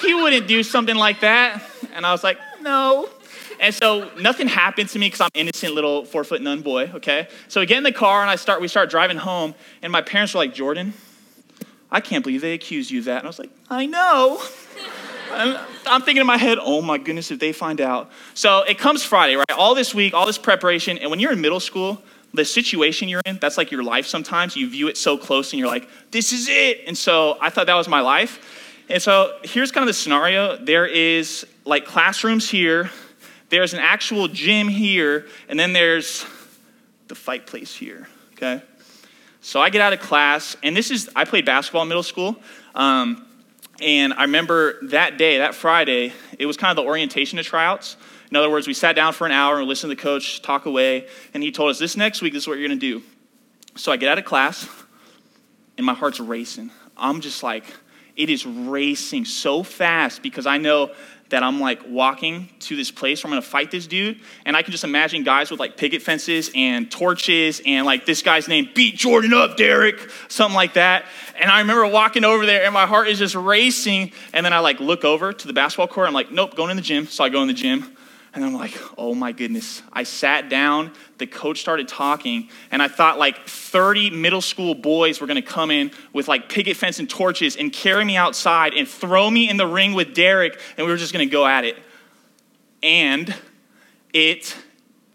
He 0.00 0.14
wouldn't 0.14 0.48
do 0.48 0.62
something 0.62 0.96
like 0.96 1.20
that. 1.20 1.62
And 1.92 2.06
I 2.06 2.12
was 2.12 2.24
like, 2.24 2.38
No. 2.62 3.08
And 3.60 3.74
so 3.74 4.10
nothing 4.18 4.48
happened 4.48 4.88
to 4.88 4.98
me 4.98 5.06
because 5.06 5.20
I'm 5.20 5.30
innocent 5.34 5.74
little 5.74 6.06
four 6.06 6.24
foot 6.24 6.40
nun 6.40 6.62
boy, 6.62 6.90
okay? 6.94 7.28
So 7.48 7.60
we 7.60 7.66
get 7.66 7.76
in 7.76 7.84
the 7.84 7.92
car 7.92 8.22
and 8.22 8.30
I 8.30 8.36
start 8.36 8.62
we 8.62 8.68
start 8.68 8.88
driving 8.88 9.18
home, 9.18 9.54
and 9.82 9.92
my 9.92 10.00
parents 10.00 10.32
were 10.32 10.38
like, 10.38 10.54
Jordan, 10.54 10.94
I 11.90 12.00
can't 12.00 12.24
believe 12.24 12.40
they 12.40 12.54
accused 12.54 12.90
you 12.90 13.00
of 13.00 13.04
that. 13.04 13.18
And 13.18 13.26
I 13.26 13.28
was 13.28 13.38
like, 13.38 13.50
I 13.68 13.86
know. 13.86 14.42
I'm 15.86 16.02
thinking 16.02 16.20
in 16.20 16.26
my 16.26 16.36
head, 16.36 16.58
oh 16.60 16.80
my 16.80 16.96
goodness, 16.98 17.30
if 17.30 17.40
they 17.40 17.52
find 17.52 17.80
out. 17.80 18.10
So 18.34 18.62
it 18.62 18.78
comes 18.78 19.04
Friday, 19.04 19.36
right? 19.36 19.50
All 19.50 19.74
this 19.74 19.94
week, 19.94 20.14
all 20.14 20.26
this 20.26 20.38
preparation. 20.38 20.98
And 20.98 21.10
when 21.10 21.20
you're 21.20 21.32
in 21.32 21.40
middle 21.40 21.60
school, 21.60 22.02
the 22.34 22.44
situation 22.44 23.08
you're 23.08 23.22
in, 23.24 23.38
that's 23.38 23.56
like 23.56 23.70
your 23.70 23.82
life 23.82 24.06
sometimes. 24.06 24.56
You 24.56 24.68
view 24.68 24.88
it 24.88 24.96
so 24.96 25.16
close 25.16 25.52
and 25.52 25.60
you're 25.60 25.68
like, 25.68 25.88
this 26.10 26.32
is 26.32 26.48
it. 26.48 26.82
And 26.86 26.98
so 26.98 27.38
I 27.40 27.48
thought 27.48 27.66
that 27.66 27.74
was 27.74 27.88
my 27.88 28.00
life. 28.00 28.82
And 28.90 29.00
so 29.00 29.38
here's 29.44 29.70
kind 29.70 29.82
of 29.82 29.86
the 29.86 29.94
scenario 29.94 30.56
there 30.56 30.86
is 30.86 31.46
like 31.64 31.86
classrooms 31.86 32.50
here, 32.50 32.90
there's 33.48 33.72
an 33.72 33.80
actual 33.80 34.28
gym 34.28 34.68
here, 34.68 35.26
and 35.48 35.58
then 35.58 35.72
there's 35.72 36.26
the 37.08 37.14
fight 37.14 37.46
place 37.46 37.74
here, 37.74 38.08
okay? 38.32 38.62
So 39.40 39.60
I 39.60 39.70
get 39.70 39.80
out 39.80 39.92
of 39.92 40.00
class, 40.00 40.56
and 40.62 40.76
this 40.76 40.90
is, 40.90 41.08
I 41.14 41.24
played 41.24 41.46
basketball 41.46 41.82
in 41.82 41.88
middle 41.88 42.02
school. 42.02 42.36
Um, 42.74 43.23
and 43.80 44.12
I 44.14 44.22
remember 44.22 44.76
that 44.88 45.18
day, 45.18 45.38
that 45.38 45.54
Friday, 45.54 46.12
it 46.38 46.46
was 46.46 46.56
kind 46.56 46.70
of 46.70 46.82
the 46.82 46.88
orientation 46.88 47.38
to 47.38 47.42
tryouts. 47.42 47.96
In 48.30 48.36
other 48.36 48.50
words, 48.50 48.66
we 48.66 48.74
sat 48.74 48.96
down 48.96 49.12
for 49.12 49.26
an 49.26 49.32
hour 49.32 49.58
and 49.58 49.68
listened 49.68 49.90
to 49.90 49.96
the 49.96 50.02
coach 50.02 50.42
talk 50.42 50.66
away, 50.66 51.08
and 51.32 51.42
he 51.42 51.52
told 51.52 51.70
us, 51.70 51.78
This 51.78 51.96
next 51.96 52.22
week, 52.22 52.32
this 52.32 52.44
is 52.44 52.48
what 52.48 52.58
you're 52.58 52.68
going 52.68 52.78
to 52.78 53.00
do. 53.00 53.04
So 53.76 53.90
I 53.92 53.96
get 53.96 54.10
out 54.10 54.18
of 54.18 54.24
class, 54.24 54.68
and 55.76 55.84
my 55.84 55.94
heart's 55.94 56.20
racing. 56.20 56.70
I'm 56.96 57.20
just 57.20 57.42
like, 57.42 57.64
it 58.16 58.30
is 58.30 58.46
racing 58.46 59.24
so 59.24 59.62
fast 59.62 60.22
because 60.22 60.46
I 60.46 60.58
know 60.58 60.92
that 61.30 61.42
I'm 61.42 61.60
like 61.60 61.80
walking 61.88 62.48
to 62.60 62.76
this 62.76 62.90
place 62.90 63.24
where 63.24 63.28
I'm 63.28 63.32
gonna 63.32 63.42
fight 63.42 63.70
this 63.70 63.86
dude. 63.86 64.20
And 64.44 64.56
I 64.56 64.62
can 64.62 64.72
just 64.72 64.84
imagine 64.84 65.24
guys 65.24 65.50
with 65.50 65.60
like 65.60 65.76
picket 65.76 66.02
fences 66.02 66.50
and 66.54 66.90
torches 66.90 67.60
and 67.64 67.86
like 67.86 68.06
this 68.06 68.22
guy's 68.22 68.46
name, 68.48 68.68
beat 68.74 68.96
Jordan 68.96 69.32
up, 69.32 69.56
Derek, 69.56 70.10
something 70.28 70.54
like 70.54 70.74
that. 70.74 71.06
And 71.38 71.50
I 71.50 71.60
remember 71.60 71.86
walking 71.86 72.24
over 72.24 72.46
there 72.46 72.64
and 72.64 72.74
my 72.74 72.86
heart 72.86 73.08
is 73.08 73.18
just 73.18 73.34
racing. 73.34 74.12
And 74.32 74.44
then 74.44 74.52
I 74.52 74.58
like 74.60 74.80
look 74.80 75.04
over 75.04 75.32
to 75.32 75.46
the 75.46 75.52
basketball 75.52 75.88
court. 75.88 76.06
I'm 76.06 76.14
like, 76.14 76.30
nope, 76.30 76.54
going 76.54 76.70
in 76.70 76.76
the 76.76 76.82
gym. 76.82 77.06
So 77.06 77.24
I 77.24 77.28
go 77.28 77.42
in 77.42 77.48
the 77.48 77.54
gym. 77.54 77.93
And 78.34 78.44
I'm 78.44 78.52
like, 78.52 78.76
oh 78.98 79.14
my 79.14 79.30
goodness. 79.30 79.80
I 79.92 80.02
sat 80.02 80.48
down, 80.48 80.90
the 81.18 81.26
coach 81.26 81.60
started 81.60 81.86
talking, 81.86 82.48
and 82.72 82.82
I 82.82 82.88
thought 82.88 83.16
like 83.16 83.46
30 83.46 84.10
middle 84.10 84.40
school 84.40 84.74
boys 84.74 85.20
were 85.20 85.28
gonna 85.28 85.40
come 85.40 85.70
in 85.70 85.92
with 86.12 86.26
like 86.26 86.48
picket 86.48 86.76
fence 86.76 86.98
and 86.98 87.08
torches 87.08 87.56
and 87.56 87.72
carry 87.72 88.04
me 88.04 88.16
outside 88.16 88.74
and 88.74 88.88
throw 88.88 89.30
me 89.30 89.48
in 89.48 89.56
the 89.56 89.68
ring 89.68 89.94
with 89.94 90.14
Derek, 90.14 90.58
and 90.76 90.84
we 90.84 90.92
were 90.92 90.98
just 90.98 91.12
gonna 91.12 91.26
go 91.26 91.46
at 91.46 91.64
it. 91.64 91.78
And 92.82 93.32
it 94.12 94.56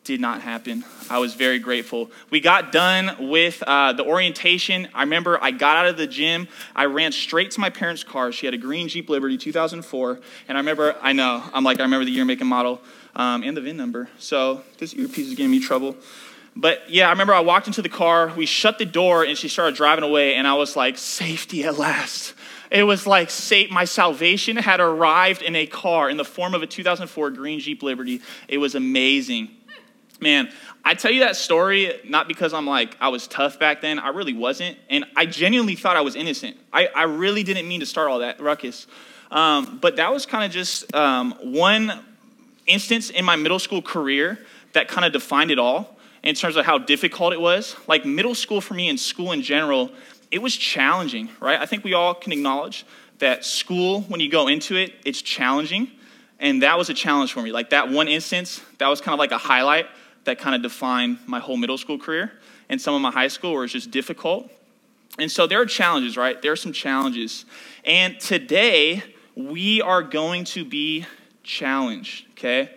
did 0.06 0.22
not 0.22 0.42
happen. 0.42 0.86
I 1.10 1.19
was 1.19 1.33
very 1.33 1.60
grateful. 1.60 2.10
We 2.30 2.39
got 2.39 2.72
done 2.72 3.30
with 3.30 3.62
uh, 3.68 3.94
the 3.94 4.06
orientation. 4.06 4.88
I 4.94 5.01
remember 5.04 5.38
I 5.42 5.51
got 5.51 5.75
out 5.75 5.88
of 5.88 5.98
the 5.98 6.07
gym. 6.07 6.48
I 6.74 6.86
ran 6.86 7.12
straight 7.12 7.51
to 7.51 7.60
my 7.60 7.69
parents' 7.69 8.04
car. 8.04 8.31
She 8.31 8.48
had 8.48 8.56
a 8.56 8.57
green 8.57 8.88
Jeep 8.88 9.10
Liberty 9.10 9.38
2004. 9.38 10.19
And 10.48 10.57
I 10.57 10.62
remember, 10.62 10.95
I 11.01 11.13
know, 11.13 11.44
I'm 11.54 11.63
like, 11.63 11.80
I 11.80 11.83
remember 11.83 12.06
the 12.06 12.12
year, 12.12 12.25
make, 12.25 12.39
and 12.39 12.50
model 12.50 12.81
um, 13.16 13.44
and 13.44 13.56
the 13.56 13.62
VIN 13.62 13.78
number. 13.78 14.10
So 14.18 14.64
this 14.78 14.94
earpiece 14.94 15.28
is 15.28 15.36
giving 15.36 15.52
me 15.52 15.60
trouble. 15.60 15.96
But 16.56 16.90
yeah, 16.90 17.08
I 17.08 17.12
remember 17.12 17.34
I 17.34 17.40
walked 17.40 17.68
into 17.68 17.82
the 17.82 17.90
car, 17.90 18.34
we 18.36 18.46
shut 18.46 18.80
the 18.80 18.86
door, 18.86 19.24
and 19.24 19.38
she 19.38 19.48
started 19.48 19.76
driving 19.76 20.04
away, 20.04 20.36
and 20.36 20.48
I 20.48 20.56
was 20.56 20.76
like, 20.76 20.98
safety 20.98 21.64
at 21.64 21.78
last. 21.78 22.34
It 22.72 22.84
was 22.84 23.08
like 23.08 23.32
my 23.72 23.86
salvation 23.86 24.58
had 24.58 24.80
arrived 24.80 25.42
in 25.42 25.56
a 25.56 25.66
car 25.66 26.10
in 26.10 26.18
the 26.18 26.25
form 26.25 26.54
of 26.54 26.62
a 26.62 26.68
2004 26.68 27.32
green 27.32 27.60
Jeep 27.60 27.82
Liberty. 27.82 28.22
It 28.48 28.58
was 28.58 28.75
amazing. 28.75 29.50
Man, 30.20 30.51
I 30.84 30.96
tell 30.96 31.12
you 31.12 31.22
that 31.22 31.36
story 31.36 31.94
not 32.08 32.28
because 32.28 32.54
I'm 32.54 32.68
like, 32.68 32.96
I 33.00 33.08
was 33.08 33.28
tough 33.28 33.58
back 33.58 33.82
then. 33.82 33.98
I 33.98 34.10
really 34.10 34.34
wasn't. 34.34 34.78
And 34.89 35.06
I 35.16 35.25
genuinely 35.25 35.75
thought 35.75 35.96
I 35.96 36.01
was 36.01 36.16
innocent. 36.16 36.58
I, 36.74 36.88
I 36.88 37.04
really 37.04 37.44
didn't 37.44 37.68
mean 37.68 37.80
to 37.80 37.86
start 37.86 38.10
all 38.10 38.20
that 38.20 38.39
ruckus. 38.42 38.86
Um, 39.32 39.78
but 39.82 39.96
that 39.96 40.12
was 40.12 40.25
kind 40.25 40.44
of 40.44 40.51
just 40.51 40.94
um, 40.94 41.34
one 41.42 42.06
instance 42.70 43.10
in 43.10 43.26
my 43.26 43.36
middle 43.36 43.60
school 43.60 43.82
career 43.82 44.40
that 44.74 44.88
kind 44.88 45.06
of 45.06 45.12
defined 45.12 45.52
it 45.52 45.60
all 45.60 45.98
in 46.24 46.36
terms 46.36 46.56
of 46.56 46.66
how 46.66 46.78
difficult 46.78 47.34
it 47.34 47.42
was. 47.42 47.76
Like 47.88 48.06
middle 48.06 48.36
school 48.36 48.62
for 48.62 48.74
me 48.74 48.90
and 48.90 49.00
school 49.00 49.32
in 49.32 49.42
general, 49.42 49.92
it 50.32 50.42
was 50.42 50.56
challenging, 50.56 51.30
right? 51.40 51.60
I 51.60 51.66
think 51.66 51.84
we 51.84 51.94
all 51.94 52.14
can 52.14 52.32
acknowledge 52.32 52.86
that 53.20 53.44
school, 53.44 54.02
when 54.02 54.20
you 54.20 54.30
go 54.30 54.48
into 54.48 54.76
it, 54.76 54.94
it's 55.06 55.22
challenging. 55.22 55.92
And 56.40 56.64
that 56.64 56.78
was 56.78 56.90
a 56.90 56.94
challenge 56.94 57.34
for 57.34 57.42
me. 57.42 57.52
Like 57.52 57.72
that 57.72 57.90
one 57.90 58.08
instance, 58.08 58.62
that 58.78 58.88
was 58.88 59.02
kind 59.02 59.14
of 59.14 59.20
like 59.20 59.32
a 59.32 59.38
highlight 59.38 59.88
that 60.24 60.40
kind 60.40 60.56
of 60.56 60.62
defined 60.62 61.18
my 61.26 61.40
whole 61.40 61.58
middle 61.58 61.78
school 61.78 61.98
career. 61.98 62.32
And 62.70 62.80
some 62.80 62.94
of 62.94 63.02
my 63.02 63.12
high 63.12 63.28
school 63.28 63.54
where 63.54 63.64
it's 63.64 63.74
just 63.74 63.92
difficult. 63.92 64.50
And 65.18 65.30
so 65.30 65.48
there 65.48 65.60
are 65.60 65.66
challenges, 65.66 66.16
right? 66.16 66.42
There 66.42 66.52
are 66.52 66.58
some 66.58 66.72
challenges. 66.72 67.46
And 67.84 68.20
today, 68.20 69.04
we 69.36 69.82
are 69.82 70.04
going 70.04 70.46
to 70.46 70.64
be 70.64 71.06
challenged, 71.50 72.25
okay? 72.32 72.70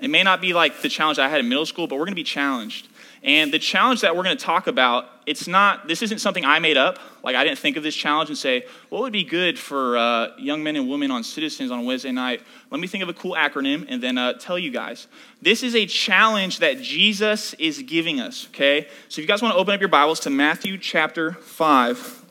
It 0.00 0.10
may 0.10 0.22
not 0.22 0.40
be 0.40 0.52
like 0.52 0.82
the 0.82 0.88
challenge 0.88 1.18
I 1.18 1.28
had 1.28 1.40
in 1.40 1.48
middle 1.48 1.66
school, 1.66 1.86
but 1.86 1.96
we're 1.96 2.04
going 2.04 2.12
to 2.12 2.16
be 2.16 2.24
challenged. 2.24 2.88
And 3.22 3.52
the 3.52 3.58
challenge 3.58 4.02
that 4.02 4.16
we're 4.16 4.22
going 4.22 4.36
to 4.36 4.44
talk 4.44 4.68
about, 4.68 5.06
it's 5.26 5.48
not, 5.48 5.88
this 5.88 6.02
isn't 6.02 6.18
something 6.18 6.44
I 6.44 6.60
made 6.60 6.76
up. 6.76 6.98
Like, 7.24 7.34
I 7.34 7.42
didn't 7.42 7.58
think 7.58 7.76
of 7.76 7.82
this 7.82 7.96
challenge 7.96 8.28
and 8.28 8.38
say, 8.38 8.64
what 8.90 9.02
would 9.02 9.12
be 9.12 9.24
good 9.24 9.58
for 9.58 9.96
uh, 9.96 10.36
young 10.38 10.62
men 10.62 10.76
and 10.76 10.88
women 10.88 11.10
on 11.10 11.24
citizens 11.24 11.72
on 11.72 11.84
Wednesday 11.84 12.12
night? 12.12 12.42
Let 12.70 12.80
me 12.80 12.86
think 12.86 13.02
of 13.02 13.08
a 13.08 13.12
cool 13.14 13.34
acronym 13.34 13.86
and 13.88 14.00
then 14.00 14.18
uh, 14.18 14.34
tell 14.34 14.58
you 14.58 14.70
guys. 14.70 15.08
This 15.42 15.64
is 15.64 15.74
a 15.74 15.84
challenge 15.86 16.60
that 16.60 16.80
Jesus 16.80 17.54
is 17.54 17.82
giving 17.82 18.20
us, 18.20 18.46
okay? 18.48 18.86
So 19.08 19.20
if 19.20 19.24
you 19.24 19.26
guys 19.26 19.42
want 19.42 19.54
to 19.54 19.58
open 19.58 19.74
up 19.74 19.80
your 19.80 19.88
Bibles 19.88 20.20
to 20.20 20.30
Matthew 20.30 20.78
chapter 20.78 21.32
5, 21.32 22.24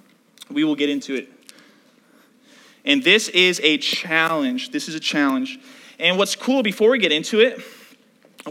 we 0.49 0.63
will 0.63 0.75
get 0.75 0.89
into 0.89 1.15
it. 1.15 1.29
And 2.85 3.03
this 3.03 3.27
is 3.27 3.59
a 3.61 3.77
challenge. 3.77 4.71
This 4.71 4.87
is 4.87 4.95
a 4.95 4.99
challenge. 5.01 5.59
And 5.99 6.17
what's 6.17 6.35
cool, 6.35 6.61
before 6.63 6.91
we 6.91 6.99
get 6.99 7.11
into 7.11 7.39
it, 7.39 7.61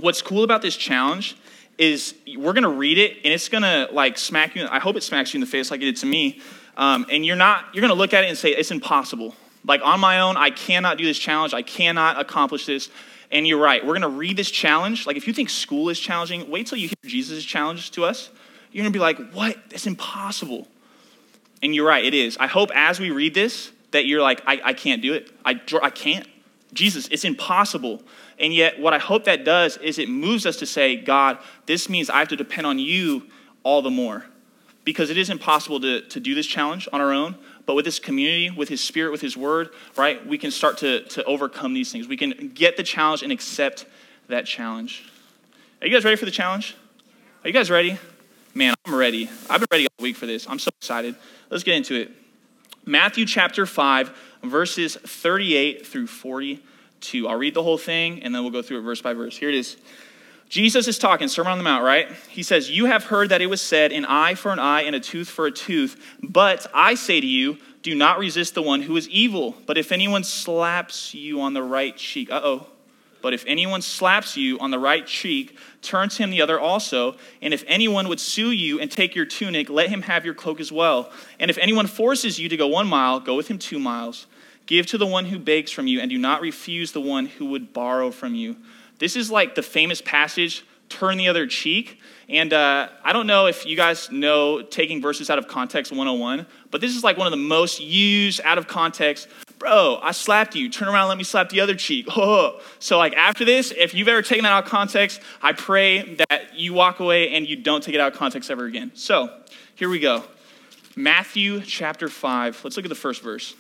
what's 0.01 0.21
cool 0.21 0.43
about 0.43 0.63
this 0.63 0.77
challenge 0.77 1.37
is 1.79 2.15
we're 2.37 2.53
going 2.53 2.65
to 2.65 2.69
read 2.69 2.99
it 2.99 3.19
and 3.25 3.33
it's 3.33 3.49
going 3.49 3.63
to 3.63 3.89
like 3.93 4.19
smack 4.19 4.57
you, 4.57 4.67
I 4.69 4.79
hope 4.79 4.97
it 4.97 5.03
smacks 5.03 5.33
you 5.33 5.39
in 5.39 5.41
the 5.43 5.47
face 5.47 5.71
like 5.71 5.81
it 5.81 5.85
did 5.85 5.97
to 5.99 6.07
me. 6.07 6.41
Um, 6.77 7.07
and 7.11 7.25
you're 7.25 7.37
not, 7.37 7.67
you're 7.73 7.83
going 7.83 7.93
to 7.93 7.99
look 7.99 8.15
at 8.15 8.25
it 8.25 8.29
and 8.29 8.37
say, 8.37 8.51
it's 8.51 8.71
impossible. 8.71 9.35
Like 9.65 9.81
on 9.83 10.01
my 10.01 10.21
own, 10.21 10.37
I 10.37 10.51
cannot 10.51 10.99
do 10.99 11.05
this 11.05 11.19
challenge. 11.19 11.55
I 11.55 11.63
cannot 11.63 12.21
accomplish 12.21 12.67
this. 12.67 12.91
And 13.31 13.47
you're 13.47 13.61
right. 13.61 13.85
We're 13.85 13.99
going 13.99 14.03
to 14.03 14.09
read 14.09 14.37
this 14.37 14.51
challenge. 14.51 15.07
Like 15.07 15.17
if 15.17 15.27
you 15.27 15.33
think 15.33 15.51
school 15.51 15.89
is 15.89 15.99
challenging, 15.99 16.49
wait 16.51 16.67
till 16.67 16.79
you 16.79 16.89
hear 16.89 16.97
Jesus' 17.11 17.45
challenge 17.45 17.91
to 17.93 18.05
us. 18.05 18.31
You're 18.73 18.83
going 18.83 18.93
to 18.93 18.97
be 18.97 19.03
like, 19.03 19.33
what? 19.33 19.57
That's 19.71 19.87
impossible. 19.87 20.69
And 21.63 21.75
you're 21.75 21.87
right, 21.87 22.05
it 22.05 22.15
is. 22.15 22.37
I 22.39 22.47
hope 22.47 22.71
as 22.75 23.01
we 23.01 23.11
read 23.11 23.35
this 23.35 23.73
that 23.93 24.07
you're 24.07 24.23
like, 24.23 24.43
I, 24.47 24.61
I 24.63 24.73
can't 24.75 25.01
do 25.01 25.15
it. 25.15 25.31
I, 25.45 25.61
I 25.83 25.91
can't. 25.91 26.27
Jesus, 26.73 27.09
it's 27.09 27.25
impossible. 27.25 28.03
And 28.39 28.53
yet, 28.53 28.79
what 28.79 28.93
I 28.93 28.99
hope 28.99 29.25
that 29.25 29.45
does 29.45 29.77
is 29.79 29.99
it 29.99 30.09
moves 30.09 30.47
us 30.47 30.57
to 30.59 30.67
say, 30.67 30.97
God, 30.97 31.39
this 31.67 31.89
means 31.89 32.11
I 32.11 32.19
have 32.19 32.29
to 32.29 32.37
depend 32.37 32.67
on 32.67 32.79
you 32.79 33.29
all 33.63 33.83
the 33.83 33.91
more. 33.91 34.27
Because 34.85 35.11
it 35.11 35.17
is 35.17 35.31
impossible 35.31 35.81
to, 35.81 36.03
to 36.03 36.21
do 36.21 36.35
this 36.35 36.47
challenge 36.47 36.89
on 36.93 37.01
our 37.01 37.13
own, 37.13 37.37
but 37.67 37.75
with 37.75 37.85
this 37.85 37.99
community, 37.99 38.51
with 38.51 38.69
His 38.69 38.81
Spirit, 38.81 39.11
with 39.11 39.21
His 39.21 39.37
Word, 39.37 39.71
right, 39.97 40.25
we 40.25 40.39
can 40.39 40.53
start 40.53 40.79
to, 40.79 41.03
to 41.05 41.25
overcome 41.25 41.75
these 41.75 41.91
things. 41.91 42.07
We 42.07 42.17
can 42.17 42.53
get 42.55 42.77
the 42.77 42.85
challenge 42.85 43.23
and 43.23 43.33
accept 43.33 43.87
that 44.29 44.47
challenge. 44.47 45.11
Are 45.81 45.87
you 45.87 45.93
guys 45.93 46.05
ready 46.05 46.17
for 46.17 46.25
the 46.25 46.31
challenge? 46.31 46.77
Are 47.43 47.49
you 47.49 47.53
guys 47.53 47.71
ready? 47.71 47.99
Man, 48.55 48.75
I'm 48.87 48.95
ready. 48.95 49.29
I've 49.51 49.61
been 49.61 49.69
ready 49.71 49.87
all 49.87 50.03
week 50.03 50.17
for 50.17 50.27
this. 50.27 50.49
I'm 50.49 50.59
so 50.59 50.71
excited. 50.81 51.17
Let's 51.51 51.65
get 51.65 51.75
into 51.75 51.95
it. 51.95 52.11
Matthew 52.85 53.27
chapter 53.27 53.67
5, 53.67 54.17
verses 54.51 54.97
38 54.97 55.87
through 55.87 56.07
42. 56.07 57.29
I'll 57.29 57.37
read 57.37 57.55
the 57.55 57.63
whole 57.63 57.79
thing 57.79 58.23
and 58.23 58.35
then 58.35 58.43
we'll 58.43 58.53
go 58.53 58.63
through 58.63 58.79
it 58.79 58.83
verse 58.83 59.03
by 59.03 59.15
verse. 59.15 59.37
Here 59.37 59.49
it 59.49 59.55
is. 59.55 59.77
Jesus 60.49 60.87
is 60.87 60.99
talking, 60.99 61.27
Sermon 61.27 61.53
on 61.53 61.59
the 61.59 61.65
Mount, 61.65 61.85
right? 61.85 62.09
He 62.29 62.43
says, 62.43 62.71
You 62.71 62.87
have 62.87 63.05
heard 63.05 63.31
that 63.31 63.43
it 63.43 63.47
was 63.47 63.61
said, 63.61 63.91
an 63.91 64.05
eye 64.05 64.35
for 64.35 64.53
an 64.53 64.61
eye 64.61 64.83
and 64.83 64.95
a 64.95 65.01
tooth 65.01 65.29
for 65.29 65.47
a 65.47 65.51
tooth. 65.51 66.01
But 66.23 66.67
I 66.73 66.95
say 66.95 67.21
to 67.21 67.27
you, 67.27 67.59
do 67.83 67.95
not 67.95 68.19
resist 68.19 68.55
the 68.55 68.63
one 68.63 68.83
who 68.83 68.97
is 68.97 69.09
evil. 69.09 69.57
But 69.67 69.79
if 69.79 69.93
anyone 69.93 70.25
slaps 70.25 71.15
you 71.15 71.41
on 71.41 71.53
the 71.53 71.63
right 71.63 71.97
cheek, 71.97 72.31
uh 72.31 72.41
oh. 72.43 72.67
But 73.23 73.35
if 73.35 73.45
anyone 73.47 73.83
slaps 73.83 74.37
you 74.37 74.59
on 74.61 74.71
the 74.71 74.79
right 74.79 75.05
cheek, 75.05 75.57
turn 75.83 76.09
to 76.11 76.23
him 76.23 76.31
the 76.31 76.43
other 76.43 76.61
also. 76.61 77.17
And 77.43 77.53
if 77.53 77.65
anyone 77.67 78.09
would 78.09 78.21
sue 78.21 78.53
you 78.53 78.79
and 78.79 78.91
take 78.91 79.17
your 79.17 79.25
tunic, 79.25 79.69
let 79.69 79.89
him 79.89 80.03
have 80.03 80.25
your 80.25 80.35
cloak 80.35 80.61
as 80.61 80.71
well. 80.71 81.11
And 81.41 81.51
if 81.51 81.59
anyone 81.59 81.89
forces 81.89 82.39
you 82.39 82.49
to 82.49 82.57
go 82.57 82.69
one 82.69 82.87
mile, 82.87 83.19
go 83.19 83.35
with 83.35 83.49
him 83.49 83.59
two 83.59 83.81
miles. 83.81 84.27
Give 84.67 84.87
to 84.87 84.99
the 84.99 85.07
one 85.07 85.27
who 85.27 85.39
begs 85.39 85.71
from 85.71 85.87
you, 85.87 86.01
and 86.01 86.11
do 86.11 86.19
not 86.19 86.41
refuse 86.41 86.93
the 86.93 87.01
one 87.01 87.27
who 87.27 87.47
would 87.47 87.73
borrow 87.73 88.11
from 88.11 88.35
you. 88.35 88.57
This 88.99 89.17
is 89.17 89.31
like 89.31 89.55
the 89.55 89.63
famous 89.63 90.03
passage, 90.03 90.65
turn 90.89 91.19
the 91.19 91.29
other 91.29 91.47
cheek. 91.47 92.01
And 92.29 92.53
uh, 92.53 92.89
I 93.05 93.13
don't 93.13 93.29
know 93.29 93.47
if 93.47 93.65
you 93.67 93.77
guys 93.77 94.11
know 94.11 94.63
taking 94.63 95.01
verses 95.01 95.31
out 95.31 95.39
of 95.39 95.47
context 95.47 95.93
101, 95.93 96.47
but 96.71 96.81
this 96.81 96.97
is 96.97 97.05
like 97.05 97.17
one 97.17 97.27
of 97.27 97.31
the 97.31 97.37
most 97.37 97.81
used 97.81 98.41
out 98.43 98.59
of 98.59 98.67
context. 98.67 99.29
Bro, 99.59 100.01
I 100.03 100.11
slapped 100.11 100.57
you. 100.57 100.69
Turn 100.69 100.89
around, 100.89 101.09
let 101.09 101.19
me 101.19 101.25
slap 101.25 101.49
the 101.51 101.61
other 101.61 101.75
cheek. 101.75 102.07
Oh. 102.19 102.61
So, 102.79 102.99
like, 102.99 103.15
after 103.15 103.45
this, 103.45 103.73
if 103.77 103.95
you've 103.95 104.09
ever 104.09 104.23
taken 104.23 104.43
that 104.45 104.53
out 104.53 104.65
of 104.65 104.71
context, 104.71 105.21
I 105.43 105.53
pray 105.53 106.17
that 106.29 106.55
you 106.55 106.73
walk 106.73 106.99
away 106.99 107.31
and 107.31 107.47
you 107.47 107.57
don't 107.57 107.83
take 107.83 107.95
it 107.95 108.01
out 108.01 108.13
of 108.13 108.19
context 108.19 108.51
ever 108.51 108.65
again. 108.65 108.91
So, 108.95 109.31
here 109.75 109.89
we 109.89 110.01
go. 110.01 110.25
Matthew 110.97 111.61
chapter 111.61 112.09
5. 112.09 112.65
Let's 112.65 112.77
look 112.77 112.87
at 112.87 112.89
the 112.89 112.95
first 112.95 113.23
verse. 113.23 113.55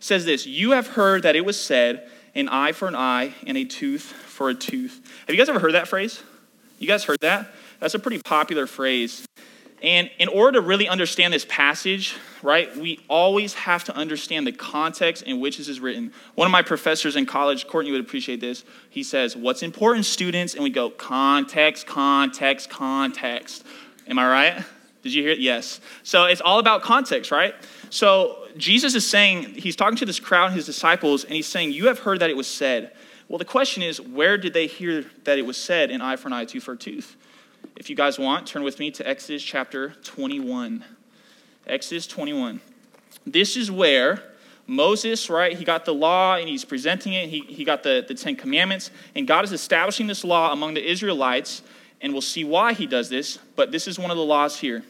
Says 0.00 0.24
this 0.24 0.46
You 0.46 0.72
have 0.72 0.88
heard 0.88 1.22
that 1.22 1.36
it 1.36 1.44
was 1.44 1.60
said, 1.60 2.08
an 2.34 2.48
eye 2.48 2.72
for 2.72 2.88
an 2.88 2.96
eye 2.96 3.34
and 3.46 3.56
a 3.56 3.64
tooth 3.64 4.02
for 4.02 4.48
a 4.50 4.54
tooth. 4.54 5.00
Have 5.26 5.34
you 5.34 5.36
guys 5.36 5.48
ever 5.48 5.60
heard 5.60 5.74
that 5.74 5.88
phrase? 5.88 6.22
You 6.78 6.88
guys 6.88 7.04
heard 7.04 7.20
that? 7.20 7.52
That's 7.78 7.94
a 7.94 7.98
pretty 7.98 8.20
popular 8.22 8.66
phrase. 8.66 9.26
And 9.82 10.10
in 10.18 10.28
order 10.28 10.60
to 10.60 10.66
really 10.66 10.88
understand 10.88 11.32
this 11.32 11.46
passage, 11.48 12.14
right, 12.42 12.74
we 12.76 13.00
always 13.08 13.54
have 13.54 13.84
to 13.84 13.96
understand 13.96 14.46
the 14.46 14.52
context 14.52 15.22
in 15.22 15.40
which 15.40 15.56
this 15.56 15.68
is 15.68 15.80
written. 15.80 16.12
One 16.34 16.46
of 16.46 16.52
my 16.52 16.62
professors 16.62 17.16
in 17.16 17.24
college, 17.24 17.66
Courtney 17.66 17.90
would 17.90 18.00
appreciate 18.00 18.40
this. 18.40 18.64
He 18.90 19.02
says, 19.02 19.36
What's 19.36 19.62
important, 19.62 20.04
students? 20.04 20.54
And 20.54 20.62
we 20.62 20.70
go, 20.70 20.90
Context, 20.90 21.86
context, 21.86 22.68
context. 22.68 23.64
Am 24.06 24.18
I 24.18 24.28
right? 24.28 24.64
Did 25.02 25.14
you 25.14 25.22
hear 25.22 25.32
it? 25.32 25.38
Yes. 25.38 25.80
So 26.02 26.24
it's 26.24 26.40
all 26.40 26.58
about 26.58 26.82
context, 26.82 27.30
right? 27.30 27.54
So 27.88 28.46
Jesus 28.56 28.94
is 28.94 29.06
saying, 29.06 29.54
he's 29.54 29.76
talking 29.76 29.96
to 29.98 30.06
this 30.06 30.20
crowd, 30.20 30.52
his 30.52 30.66
disciples, 30.66 31.24
and 31.24 31.32
he's 31.34 31.46
saying, 31.46 31.72
You 31.72 31.86
have 31.86 32.00
heard 32.00 32.20
that 32.20 32.30
it 32.30 32.36
was 32.36 32.46
said. 32.46 32.92
Well, 33.28 33.38
the 33.38 33.44
question 33.44 33.82
is, 33.82 34.00
where 34.00 34.36
did 34.36 34.54
they 34.54 34.66
hear 34.66 35.04
that 35.24 35.38
it 35.38 35.46
was 35.46 35.56
said, 35.56 35.90
an 35.90 36.02
eye 36.02 36.16
for 36.16 36.28
an 36.28 36.32
eye, 36.32 36.44
tooth 36.44 36.64
for 36.64 36.72
a 36.72 36.76
tooth? 36.76 37.16
If 37.76 37.88
you 37.88 37.96
guys 37.96 38.18
want, 38.18 38.46
turn 38.46 38.62
with 38.62 38.78
me 38.78 38.90
to 38.90 39.08
Exodus 39.08 39.42
chapter 39.42 39.90
21. 40.02 40.84
Exodus 41.66 42.06
21. 42.06 42.60
This 43.24 43.56
is 43.56 43.70
where 43.70 44.22
Moses, 44.66 45.30
right, 45.30 45.56
he 45.56 45.64
got 45.64 45.84
the 45.84 45.94
law 45.94 46.36
and 46.36 46.48
he's 46.48 46.64
presenting 46.64 47.12
it. 47.12 47.28
He, 47.28 47.40
he 47.40 47.64
got 47.64 47.82
the, 47.82 48.04
the 48.06 48.14
Ten 48.14 48.36
Commandments, 48.36 48.90
and 49.14 49.26
God 49.26 49.44
is 49.44 49.52
establishing 49.52 50.06
this 50.06 50.24
law 50.24 50.52
among 50.52 50.74
the 50.74 50.90
Israelites, 50.90 51.62
and 52.00 52.12
we'll 52.12 52.22
see 52.22 52.44
why 52.44 52.72
he 52.72 52.86
does 52.86 53.08
this, 53.08 53.38
but 53.56 53.72
this 53.72 53.86
is 53.86 53.98
one 53.98 54.10
of 54.10 54.16
the 54.16 54.24
laws 54.24 54.58
here. 54.58 54.82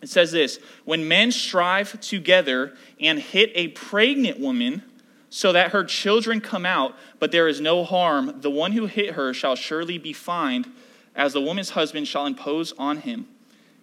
It 0.00 0.08
says 0.08 0.32
this 0.32 0.58
When 0.84 1.08
men 1.08 1.32
strive 1.32 2.00
together 2.00 2.74
and 3.00 3.18
hit 3.18 3.50
a 3.54 3.68
pregnant 3.68 4.40
woman, 4.40 4.82
so 5.30 5.52
that 5.52 5.72
her 5.72 5.84
children 5.84 6.40
come 6.40 6.64
out, 6.64 6.94
but 7.18 7.32
there 7.32 7.48
is 7.48 7.60
no 7.60 7.84
harm, 7.84 8.40
the 8.40 8.50
one 8.50 8.72
who 8.72 8.86
hit 8.86 9.14
her 9.14 9.34
shall 9.34 9.56
surely 9.56 9.98
be 9.98 10.12
fined, 10.12 10.70
as 11.14 11.32
the 11.32 11.40
woman's 11.40 11.70
husband 11.70 12.08
shall 12.08 12.26
impose 12.26 12.72
on 12.78 12.98
him, 12.98 13.26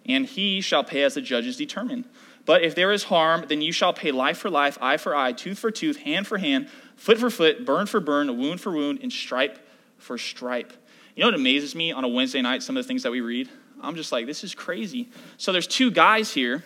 and 0.06 0.26
he 0.26 0.60
shall 0.60 0.82
pay 0.82 1.02
as 1.02 1.14
the 1.14 1.20
judges 1.20 1.56
determine. 1.56 2.04
But 2.46 2.62
if 2.62 2.74
there 2.74 2.92
is 2.92 3.04
harm, 3.04 3.44
then 3.48 3.60
you 3.60 3.72
shall 3.72 3.92
pay 3.92 4.12
life 4.12 4.38
for 4.38 4.50
life, 4.50 4.78
eye 4.80 4.96
for 4.96 5.14
eye, 5.14 5.32
tooth 5.32 5.58
for 5.58 5.70
tooth, 5.70 5.98
hand 5.98 6.26
for 6.26 6.38
hand, 6.38 6.68
foot 6.96 7.18
for 7.18 7.28
foot, 7.30 7.64
burn 7.64 7.86
for 7.86 8.00
burn, 8.00 8.38
wound 8.38 8.60
for 8.60 8.72
wound, 8.72 9.00
and 9.02 9.12
stripe 9.12 9.58
for 9.98 10.16
stripe. 10.16 10.72
You 11.16 11.22
know 11.22 11.28
what 11.28 11.34
amazes 11.34 11.74
me 11.74 11.92
on 11.92 12.04
a 12.04 12.08
Wednesday 12.08 12.42
night, 12.42 12.62
some 12.62 12.76
of 12.76 12.84
the 12.84 12.86
things 12.86 13.02
that 13.04 13.10
we 13.10 13.22
read? 13.22 13.48
I'm 13.80 13.96
just 13.96 14.12
like, 14.12 14.26
this 14.26 14.44
is 14.44 14.54
crazy. 14.54 15.08
So 15.38 15.50
there's 15.50 15.66
two 15.66 15.90
guys 15.90 16.34
here, 16.34 16.62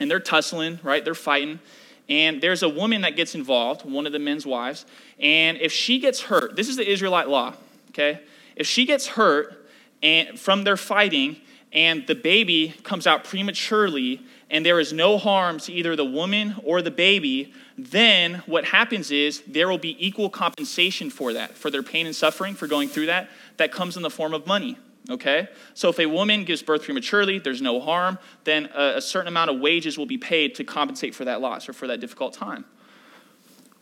and 0.00 0.10
they're 0.10 0.18
tussling, 0.18 0.80
right? 0.82 1.04
They're 1.04 1.14
fighting. 1.14 1.60
And 2.08 2.42
there's 2.42 2.64
a 2.64 2.68
woman 2.68 3.02
that 3.02 3.14
gets 3.14 3.36
involved, 3.36 3.88
one 3.88 4.04
of 4.04 4.12
the 4.12 4.18
men's 4.18 4.44
wives. 4.44 4.86
And 5.20 5.56
if 5.58 5.72
she 5.72 6.00
gets 6.00 6.22
hurt, 6.22 6.56
this 6.56 6.68
is 6.68 6.76
the 6.76 6.88
Israelite 6.88 7.28
law, 7.28 7.54
okay? 7.90 8.22
If 8.56 8.66
she 8.66 8.86
gets 8.86 9.06
hurt 9.06 9.68
and 10.02 10.36
from 10.38 10.64
their 10.64 10.76
fighting 10.76 11.36
and 11.72 12.08
the 12.08 12.14
baby 12.16 12.74
comes 12.82 13.06
out 13.06 13.22
prematurely 13.22 14.20
and 14.50 14.66
there 14.66 14.80
is 14.80 14.92
no 14.92 15.18
harm 15.18 15.58
to 15.60 15.72
either 15.72 15.94
the 15.94 16.04
woman 16.04 16.56
or 16.64 16.82
the 16.82 16.90
baby, 16.90 17.52
then 17.78 18.42
what 18.46 18.64
happens 18.64 19.10
is 19.10 19.42
there 19.46 19.68
will 19.68 19.78
be 19.78 19.96
equal 20.04 20.30
compensation 20.30 21.10
for 21.10 21.32
that, 21.32 21.56
for 21.56 21.70
their 21.70 21.82
pain 21.82 22.06
and 22.06 22.16
suffering, 22.16 22.54
for 22.54 22.66
going 22.66 22.88
through 22.88 23.06
that. 23.06 23.28
That 23.56 23.72
comes 23.72 23.96
in 23.96 24.02
the 24.02 24.10
form 24.10 24.34
of 24.34 24.46
money 24.46 24.78
okay? 25.10 25.48
So 25.74 25.88
if 25.88 25.98
a 25.98 26.06
woman 26.06 26.44
gives 26.44 26.62
birth 26.62 26.84
prematurely, 26.84 27.38
there's 27.38 27.62
no 27.62 27.80
harm, 27.80 28.18
then 28.44 28.68
a, 28.74 28.96
a, 28.96 29.00
certain 29.00 29.28
amount 29.28 29.50
of 29.50 29.60
wages 29.60 29.96
will 29.96 30.06
be 30.06 30.18
paid 30.18 30.54
to 30.56 30.64
compensate 30.64 31.14
for 31.14 31.24
that 31.24 31.40
loss 31.40 31.68
or 31.68 31.72
for 31.72 31.86
that 31.86 32.00
difficult 32.00 32.34
time. 32.34 32.64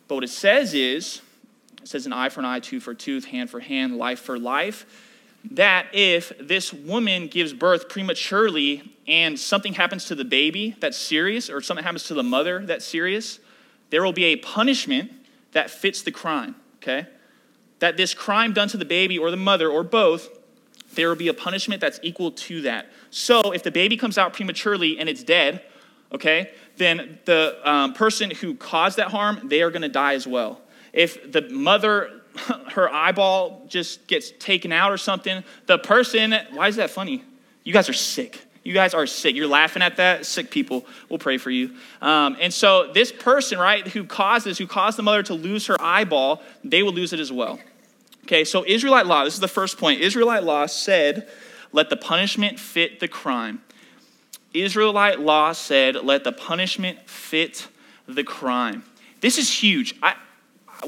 But 0.09 0.16
what 0.16 0.25
it 0.25 0.31
says 0.31 0.75
is, 0.75 1.23
it 1.83 1.88
says 1.88 2.07
an 2.07 2.12
eye 2.12 2.28
for 2.28 2.40
an 2.40 2.47
eye, 2.47 2.61
tooth 2.61 2.83
for 2.83 2.95
tooth, 2.95 3.26
hand 3.26 3.50
for 3.50 3.61
hand, 3.61 3.97
life 3.97 4.21
for 4.21 4.38
life, 4.38 4.87
that 5.50 5.87
if 5.93 6.33
this 6.38 6.73
woman 6.73 7.26
gives 7.26 7.52
birth 7.52 7.88
prematurely 7.88 8.95
and 9.07 9.38
something 9.38 9.75
happens 9.75 10.07
to 10.07 10.14
the 10.14 10.25
baby 10.25 10.75
that's 10.81 10.97
serious 10.97 11.50
or 11.50 11.61
something 11.61 11.85
happens 11.85 12.04
to 12.04 12.14
the 12.14 12.23
mother 12.23 12.64
that's 12.64 12.85
serious, 12.85 13.38
there 13.90 14.02
will 14.02 14.12
be 14.12 14.25
a 14.26 14.37
punishment 14.37 15.11
that 15.52 15.71
fits 15.71 16.02
the 16.02 16.11
crime, 16.11 16.54
okay? 16.76 17.07
That 17.85 17.99
this 17.99 18.14
crime 18.14 18.55
done 18.55 18.69
to 18.69 18.79
the 18.79 18.87
baby 18.87 19.19
or 19.19 19.31
the 19.31 19.37
mother 19.37 19.69
or 19.69 19.85
both 19.85 20.31
there 20.95 21.07
will 21.07 21.17
be 21.17 21.29
a 21.29 21.35
punishment 21.35 21.83
that's 21.83 22.00
equal 22.03 22.31
to 22.31 22.62
that. 22.62 22.87
So 23.11 23.53
if 23.53 23.62
the 23.62 23.71
baby 23.71 23.99
comes 23.99 24.17
out 24.17 24.33
prematurely 24.33 24.99
and 24.99 25.07
it's 25.07 25.23
dead, 25.23 25.61
okay, 26.11 26.53
then 26.79 27.19
the 27.26 27.59
um, 27.62 27.93
person 27.93 28.31
who 28.31 28.55
caused 28.55 28.97
that 28.97 29.09
harm, 29.09 29.49
they 29.50 29.61
are 29.61 29.71
going 29.71 29.83
to 29.83 29.91
die 29.91 30.14
as 30.14 30.26
well. 30.26 30.62
If 30.95 31.31
the 31.31 31.43
mother, 31.50 32.23
her 32.71 32.88
eyeball 32.88 33.67
just 33.69 34.07
gets 34.07 34.31
taken 34.31 34.73
out 34.73 34.91
or 34.91 34.97
something, 34.97 35.45
the 35.67 35.76
person, 35.76 36.35
why 36.53 36.69
is 36.69 36.76
that 36.76 36.88
funny? 36.88 37.23
You 37.64 37.75
guys 37.75 37.91
are 37.91 37.95
sick. 37.95 38.41
You 38.62 38.73
guys 38.73 38.95
are 38.95 39.07
sick. 39.07 39.37
You're 39.37 39.47
laughing 39.47 39.83
at 39.83 39.99
that. 39.99 40.25
Sick 40.25 40.50
people. 40.50 40.87
We'll 41.11 41.19
pray 41.19 41.37
for 41.37 41.50
you. 41.50 41.75
Um, 42.00 42.38
and 42.41 42.50
so 42.50 42.91
this 42.95 43.12
person, 43.12 43.59
right, 43.59 43.87
who 43.87 44.05
caused 44.05 44.47
this, 44.47 44.57
who 44.57 44.67
caused 44.67 44.97
the 44.97 45.03
mother 45.03 45.23
to 45.25 45.35
lose 45.35 45.67
her 45.67 45.76
eyeball, 45.79 46.41
they 46.64 46.83
will 46.83 46.95
lose 46.95 47.12
it 47.12 47.21
as 47.21 47.31
well. 47.31 47.61
Okay, 48.25 48.45
so 48.45 48.64
Israelite 48.66 49.04
law, 49.04 49.25
this 49.25 49.35
is 49.35 49.40
the 49.40 49.49
first 49.49 49.76
point. 49.76 50.00
Israelite 50.00 50.45
law 50.45 50.64
said, 50.64 51.28
let 51.73 51.90
the 51.90 51.97
punishment 51.97 52.59
fit 52.59 52.99
the 52.99 53.07
crime. 53.07 53.61
Israelite 54.54 55.21
law 55.21 55.52
said, 55.52 55.97
let 55.97 56.25
the 56.25 56.33
punishment 56.33 56.99
fit 57.07 57.69
the 58.09 58.25
crime. 58.25 58.83
This 59.21 59.37
is 59.37 59.50
huge. 59.50 59.95
I, 60.02 60.14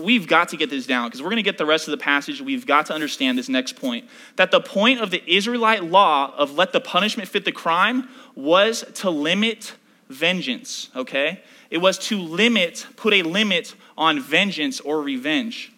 we've 0.01 0.27
got 0.27 0.49
to 0.49 0.57
get 0.57 0.71
this 0.71 0.87
down 0.87 1.09
because 1.09 1.21
we're 1.21 1.29
going 1.29 1.37
to 1.37 1.43
get 1.43 1.59
the 1.59 1.67
rest 1.67 1.89
of 1.89 1.91
the 1.91 1.99
passage. 1.99 2.41
We've 2.41 2.67
got 2.67 2.87
to 2.87 2.95
understand 2.95 3.37
this 3.37 3.51
next 3.51 3.77
point 3.77 4.09
that 4.37 4.51
the 4.51 4.61
point 4.63 5.03
of 5.03 5.11
the 5.11 5.23
Israelite 5.27 5.85
law 5.85 6.35
of 6.39 6.55
let 6.55 6.73
the 6.73 6.81
punishment 6.81 7.29
fit 7.29 7.45
the 7.45 7.53
crime 7.53 8.09
was 8.35 8.83
to 8.95 9.11
limit 9.11 9.75
vengeance, 10.09 10.89
okay? 10.97 11.43
It 11.69 11.79
was 11.79 11.99
to 11.99 12.19
limit, 12.19 12.87
put 12.97 13.13
a 13.13 13.23
limit 13.23 13.75
on 13.99 14.21
vengeance 14.21 14.81
or 14.81 15.03
revenge. 15.03 15.75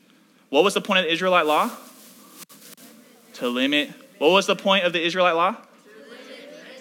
What 0.50 0.64
was 0.64 0.74
the 0.74 0.80
point 0.80 1.00
of 1.00 1.04
the 1.04 1.12
Israelite 1.12 1.46
law? 1.46 1.70
To 3.34 3.48
limit. 3.48 3.90
What 4.18 4.30
was 4.30 4.46
the 4.46 4.56
point 4.56 4.84
of 4.84 4.92
the 4.92 5.04
Israelite 5.04 5.36
law? 5.36 5.56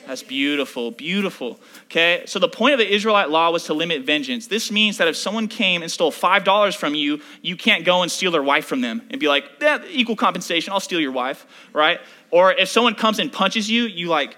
That's 0.08 0.24
beautiful, 0.24 0.92
beautiful. 0.92 1.60
Okay, 1.86 2.24
so 2.28 2.40
the 2.40 2.48
point 2.48 2.72
of 2.72 2.80
the 2.80 2.90
Israelite 2.90 3.30
law 3.30 3.52
was 3.52 3.66
to 3.66 3.74
limit 3.74 4.04
vengeance. 4.04 4.48
This 4.48 4.72
means 4.72 4.98
that 5.00 5.10
if 5.10 5.18
someone 5.18 5.50
came 5.50 5.82
and 5.82 5.92
stole 5.92 6.14
$5 6.14 6.78
from 6.78 6.96
you, 6.96 7.20
you 7.42 7.58
can't 7.58 7.84
go 7.84 8.04
and 8.04 8.10
steal 8.10 8.32
their 8.32 8.42
wife 8.42 8.66
from 8.66 8.80
them 8.80 9.02
and 9.10 9.20
be 9.20 9.28
like, 9.28 9.44
yeah, 9.60 9.84
equal 9.90 10.16
compensation, 10.16 10.72
I'll 10.72 10.80
steal 10.80 11.02
your 11.02 11.12
wife, 11.12 11.46
right? 11.74 12.00
Or 12.32 12.54
if 12.54 12.70
someone 12.70 12.96
comes 12.96 13.20
and 13.20 13.30
punches 13.32 13.70
you, 13.70 13.84
you 13.84 14.08
like, 14.08 14.38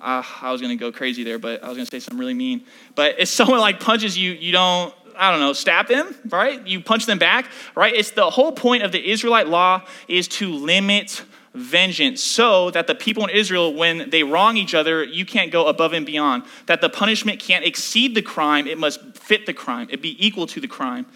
uh, 0.00 0.22
I 0.40 0.52
was 0.52 0.60
gonna 0.60 0.76
go 0.76 0.92
crazy 0.92 1.24
there, 1.24 1.40
but 1.40 1.64
I 1.64 1.68
was 1.68 1.76
gonna 1.76 1.86
say 1.86 1.98
something 1.98 2.18
really 2.18 2.34
mean. 2.34 2.64
But 2.94 3.18
if 3.18 3.28
someone 3.40 3.58
like 3.58 3.80
punches 3.80 4.16
you, 4.16 4.32
you 4.32 4.52
don't, 4.52 4.94
I 5.16 5.30
don't 5.30 5.40
know, 5.40 5.52
stab 5.52 5.88
them, 5.88 6.14
right? 6.28 6.64
You 6.66 6.80
punch 6.80 7.06
them 7.06 7.18
back, 7.18 7.48
right? 7.74 7.94
It's 7.94 8.10
the 8.10 8.30
whole 8.30 8.52
point 8.52 8.82
of 8.82 8.92
the 8.92 9.10
Israelite 9.10 9.48
law 9.48 9.82
is 10.08 10.28
to 10.28 10.52
limit 10.52 11.22
vengeance 11.54 12.22
so 12.22 12.70
that 12.72 12.86
the 12.86 12.94
people 12.94 13.24
in 13.24 13.30
Israel, 13.30 13.72
when 13.72 14.10
they 14.10 14.24
wrong 14.24 14.56
each 14.56 14.74
other, 14.74 15.04
you 15.04 15.24
can't 15.24 15.52
go 15.52 15.66
above 15.66 15.92
and 15.92 16.04
beyond. 16.04 16.42
That 16.66 16.80
the 16.80 16.88
punishment 16.88 17.38
can't 17.38 17.64
exceed 17.64 18.14
the 18.14 18.22
crime, 18.22 18.66
it 18.66 18.78
must 18.78 19.16
fit 19.16 19.46
the 19.46 19.54
crime, 19.54 19.88
it 19.90 20.02
be 20.02 20.24
equal 20.24 20.46
to 20.48 20.60
the 20.60 20.68
crime. 20.68 21.06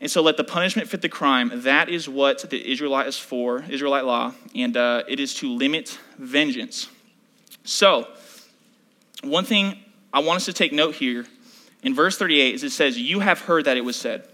And 0.00 0.10
so 0.10 0.22
let 0.22 0.36
the 0.36 0.44
punishment 0.44 0.88
fit 0.88 1.00
the 1.00 1.08
crime. 1.08 1.50
That 1.54 1.88
is 1.88 2.08
what 2.08 2.48
the 2.50 2.70
Israelite 2.70 3.06
is 3.06 3.18
for, 3.18 3.64
Israelite 3.68 4.04
law, 4.04 4.34
and 4.54 4.76
uh, 4.76 5.02
it 5.08 5.18
is 5.18 5.34
to 5.36 5.50
limit 5.50 5.98
vengeance. 6.18 6.88
So, 7.64 8.06
one 9.24 9.44
thing 9.44 9.78
I 10.12 10.20
want 10.20 10.36
us 10.36 10.44
to 10.44 10.52
take 10.52 10.72
note 10.72 10.94
here 10.94 11.26
in 11.86 11.94
verse 11.94 12.18
38 12.18 12.56
is 12.56 12.64
it 12.64 12.72
says, 12.72 12.98
You 12.98 13.20
have 13.20 13.42
heard 13.42 13.66
that 13.66 13.76
it 13.76 13.84
was 13.84 13.94
said. 13.94 14.26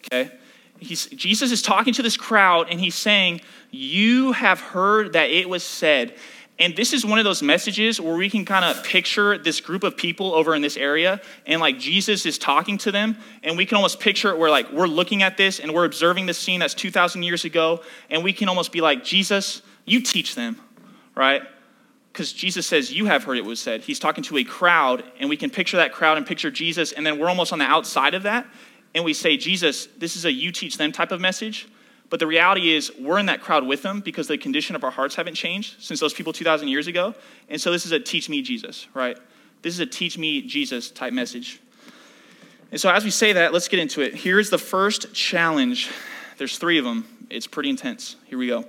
Okay? 0.00 0.30
He's, 0.78 1.06
Jesus 1.06 1.50
is 1.50 1.62
talking 1.62 1.94
to 1.94 2.02
this 2.02 2.18
crowd 2.18 2.66
and 2.70 2.78
he's 2.78 2.94
saying, 2.94 3.40
You 3.70 4.32
have 4.32 4.60
heard 4.60 5.14
that 5.14 5.30
it 5.30 5.48
was 5.48 5.64
said. 5.64 6.14
And 6.58 6.76
this 6.76 6.92
is 6.92 7.04
one 7.04 7.18
of 7.18 7.24
those 7.24 7.42
messages 7.42 7.98
where 7.98 8.14
we 8.14 8.28
can 8.28 8.44
kind 8.44 8.64
of 8.66 8.84
picture 8.84 9.38
this 9.38 9.58
group 9.58 9.84
of 9.84 9.96
people 9.96 10.34
over 10.34 10.54
in 10.54 10.60
this 10.60 10.76
area 10.76 11.22
and 11.46 11.62
like 11.62 11.78
Jesus 11.78 12.26
is 12.26 12.36
talking 12.36 12.76
to 12.78 12.92
them 12.92 13.16
and 13.42 13.56
we 13.56 13.64
can 13.64 13.76
almost 13.76 13.98
picture 13.98 14.28
it 14.28 14.38
where 14.38 14.50
like 14.50 14.70
we're 14.70 14.86
looking 14.86 15.22
at 15.22 15.38
this 15.38 15.60
and 15.60 15.72
we're 15.72 15.86
observing 15.86 16.26
this 16.26 16.38
scene 16.38 16.60
that's 16.60 16.74
2,000 16.74 17.22
years 17.22 17.46
ago 17.46 17.80
and 18.10 18.22
we 18.22 18.34
can 18.34 18.50
almost 18.50 18.70
be 18.70 18.82
like, 18.82 19.02
Jesus, 19.02 19.62
you 19.86 20.02
teach 20.02 20.34
them, 20.34 20.60
right? 21.14 21.42
Because 22.12 22.32
Jesus 22.32 22.66
says, 22.66 22.92
You 22.92 23.06
have 23.06 23.24
heard 23.24 23.38
it 23.38 23.44
was 23.44 23.60
said. 23.60 23.82
He's 23.82 23.98
talking 23.98 24.22
to 24.24 24.36
a 24.36 24.44
crowd 24.44 25.02
and 25.18 25.30
we 25.30 25.36
can 25.36 25.50
picture 25.50 25.78
that 25.78 25.92
crowd 25.92 26.18
and 26.18 26.26
picture 26.26 26.50
Jesus 26.50 26.92
and 26.92 27.06
then 27.06 27.18
we're 27.18 27.28
almost 27.28 27.52
on 27.52 27.58
the 27.58 27.64
outside 27.64 28.14
of 28.14 28.24
that 28.24 28.46
and 28.94 29.04
we 29.04 29.14
say, 29.14 29.36
Jesus, 29.36 29.86
this 29.98 30.16
is 30.16 30.24
a 30.24 30.32
you 30.32 30.52
teach 30.52 30.76
them 30.76 30.92
type 30.92 31.12
of 31.12 31.20
message. 31.20 31.68
But 32.10 32.20
the 32.20 32.26
reality 32.26 32.74
is, 32.74 32.92
we're 33.00 33.18
in 33.18 33.26
that 33.26 33.40
crowd 33.40 33.66
with 33.66 33.80
them 33.80 34.00
because 34.00 34.28
the 34.28 34.36
condition 34.36 34.76
of 34.76 34.84
our 34.84 34.90
hearts 34.90 35.14
haven't 35.14 35.34
changed 35.34 35.82
since 35.82 35.98
those 35.98 36.12
people 36.12 36.34
2,000 36.34 36.68
years 36.68 36.86
ago. 36.86 37.14
And 37.48 37.58
so 37.58 37.72
this 37.72 37.86
is 37.86 37.92
a 37.92 37.98
teach 37.98 38.28
me 38.28 38.42
Jesus, 38.42 38.86
right? 38.92 39.16
This 39.62 39.72
is 39.72 39.80
a 39.80 39.86
teach 39.86 40.18
me 40.18 40.42
Jesus 40.42 40.90
type 40.90 41.14
message. 41.14 41.58
And 42.70 42.78
so 42.78 42.90
as 42.90 43.02
we 43.02 43.10
say 43.10 43.32
that, 43.32 43.54
let's 43.54 43.68
get 43.68 43.80
into 43.80 44.02
it. 44.02 44.14
Here's 44.14 44.50
the 44.50 44.58
first 44.58 45.14
challenge. 45.14 45.90
There's 46.36 46.58
three 46.58 46.78
of 46.78 46.84
them. 46.84 47.06
It's 47.30 47.46
pretty 47.46 47.70
intense. 47.70 48.16
Here 48.26 48.36
we 48.36 48.48
go. 48.48 48.66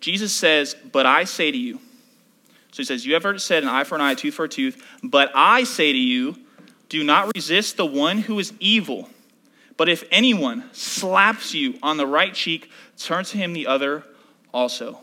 Jesus 0.00 0.34
says, 0.34 0.76
But 0.92 1.06
I 1.06 1.24
say 1.24 1.50
to 1.50 1.56
you. 1.56 1.80
So 2.72 2.78
he 2.78 2.84
says, 2.84 3.06
You 3.06 3.14
have 3.14 3.22
heard 3.22 3.36
it 3.36 3.40
said, 3.40 3.62
an 3.62 3.68
eye 3.68 3.84
for 3.84 3.94
an 3.94 4.00
eye, 4.00 4.12
a 4.12 4.16
tooth 4.16 4.34
for 4.34 4.44
a 4.44 4.48
tooth. 4.48 4.82
But 5.02 5.30
I 5.34 5.64
say 5.64 5.92
to 5.92 5.98
you, 5.98 6.36
do 6.88 7.04
not 7.04 7.34
resist 7.34 7.76
the 7.76 7.86
one 7.86 8.18
who 8.18 8.38
is 8.38 8.52
evil. 8.58 9.08
But 9.76 9.88
if 9.88 10.04
anyone 10.10 10.64
slaps 10.72 11.54
you 11.54 11.78
on 11.82 11.96
the 11.96 12.06
right 12.06 12.34
cheek, 12.34 12.70
turn 12.98 13.24
to 13.24 13.38
him 13.38 13.52
the 13.52 13.66
other 13.66 14.04
also. 14.52 15.00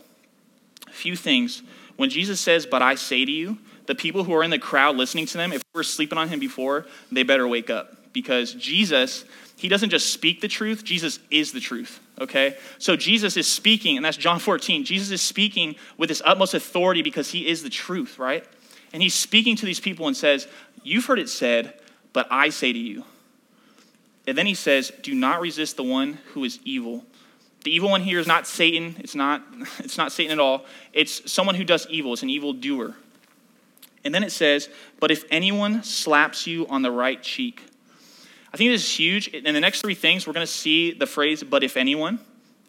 A 0.86 0.92
few 0.92 1.16
things. 1.16 1.62
When 1.96 2.10
Jesus 2.10 2.40
says, 2.40 2.66
But 2.66 2.82
I 2.82 2.94
say 2.96 3.24
to 3.24 3.32
you, 3.32 3.58
the 3.86 3.94
people 3.94 4.24
who 4.24 4.34
are 4.34 4.44
in 4.44 4.50
the 4.50 4.58
crowd 4.58 4.96
listening 4.96 5.26
to 5.26 5.36
them, 5.36 5.52
if 5.52 5.62
we 5.74 5.78
were 5.78 5.84
sleeping 5.84 6.18
on 6.18 6.28
him 6.28 6.38
before, 6.38 6.86
they 7.10 7.22
better 7.22 7.46
wake 7.46 7.70
up. 7.70 8.12
Because 8.12 8.54
Jesus, 8.54 9.24
he 9.56 9.68
doesn't 9.68 9.90
just 9.90 10.12
speak 10.12 10.40
the 10.40 10.48
truth, 10.48 10.84
Jesus 10.84 11.18
is 11.30 11.52
the 11.52 11.60
truth. 11.60 12.00
Okay? 12.20 12.56
So 12.78 12.96
Jesus 12.96 13.36
is 13.36 13.50
speaking, 13.50 13.96
and 13.96 14.04
that's 14.04 14.16
John 14.16 14.38
14. 14.38 14.84
Jesus 14.84 15.10
is 15.10 15.22
speaking 15.22 15.76
with 15.96 16.10
his 16.10 16.22
utmost 16.24 16.54
authority 16.54 17.02
because 17.02 17.30
he 17.30 17.48
is 17.48 17.62
the 17.62 17.70
truth, 17.70 18.18
right? 18.18 18.44
And 18.92 19.02
he's 19.02 19.14
speaking 19.14 19.56
to 19.56 19.66
these 19.66 19.80
people 19.80 20.06
and 20.06 20.16
says, 20.16 20.46
You've 20.82 21.06
heard 21.06 21.18
it 21.18 21.28
said, 21.28 21.74
but 22.12 22.26
I 22.30 22.48
say 22.48 22.72
to 22.72 22.78
you. 22.78 23.04
And 24.26 24.36
then 24.36 24.46
he 24.46 24.54
says, 24.54 24.92
Do 25.02 25.14
not 25.14 25.40
resist 25.40 25.76
the 25.76 25.84
one 25.84 26.18
who 26.32 26.44
is 26.44 26.58
evil. 26.64 27.04
The 27.64 27.74
evil 27.74 27.90
one 27.90 28.02
here 28.02 28.18
is 28.18 28.26
not 28.26 28.46
Satan. 28.46 28.96
It's 28.98 29.14
not, 29.14 29.42
it's 29.78 29.98
not 29.98 30.12
Satan 30.12 30.32
at 30.32 30.38
all. 30.38 30.64
It's 30.92 31.30
someone 31.30 31.54
who 31.54 31.64
does 31.64 31.86
evil. 31.88 32.12
It's 32.12 32.22
an 32.22 32.30
evil 32.30 32.52
doer. 32.52 32.94
And 34.04 34.14
then 34.14 34.24
it 34.24 34.32
says, 34.32 34.68
But 34.98 35.10
if 35.10 35.24
anyone 35.30 35.82
slaps 35.82 36.46
you 36.46 36.66
on 36.68 36.82
the 36.82 36.90
right 36.90 37.22
cheek. 37.22 37.62
I 38.52 38.56
think 38.56 38.70
this 38.70 38.82
is 38.82 38.98
huge. 38.98 39.28
In 39.28 39.54
the 39.54 39.60
next 39.60 39.80
three 39.80 39.94
things, 39.94 40.26
we're 40.26 40.32
going 40.32 40.46
to 40.46 40.52
see 40.52 40.92
the 40.92 41.06
phrase, 41.06 41.42
But 41.42 41.62
if 41.62 41.76
anyone. 41.76 42.18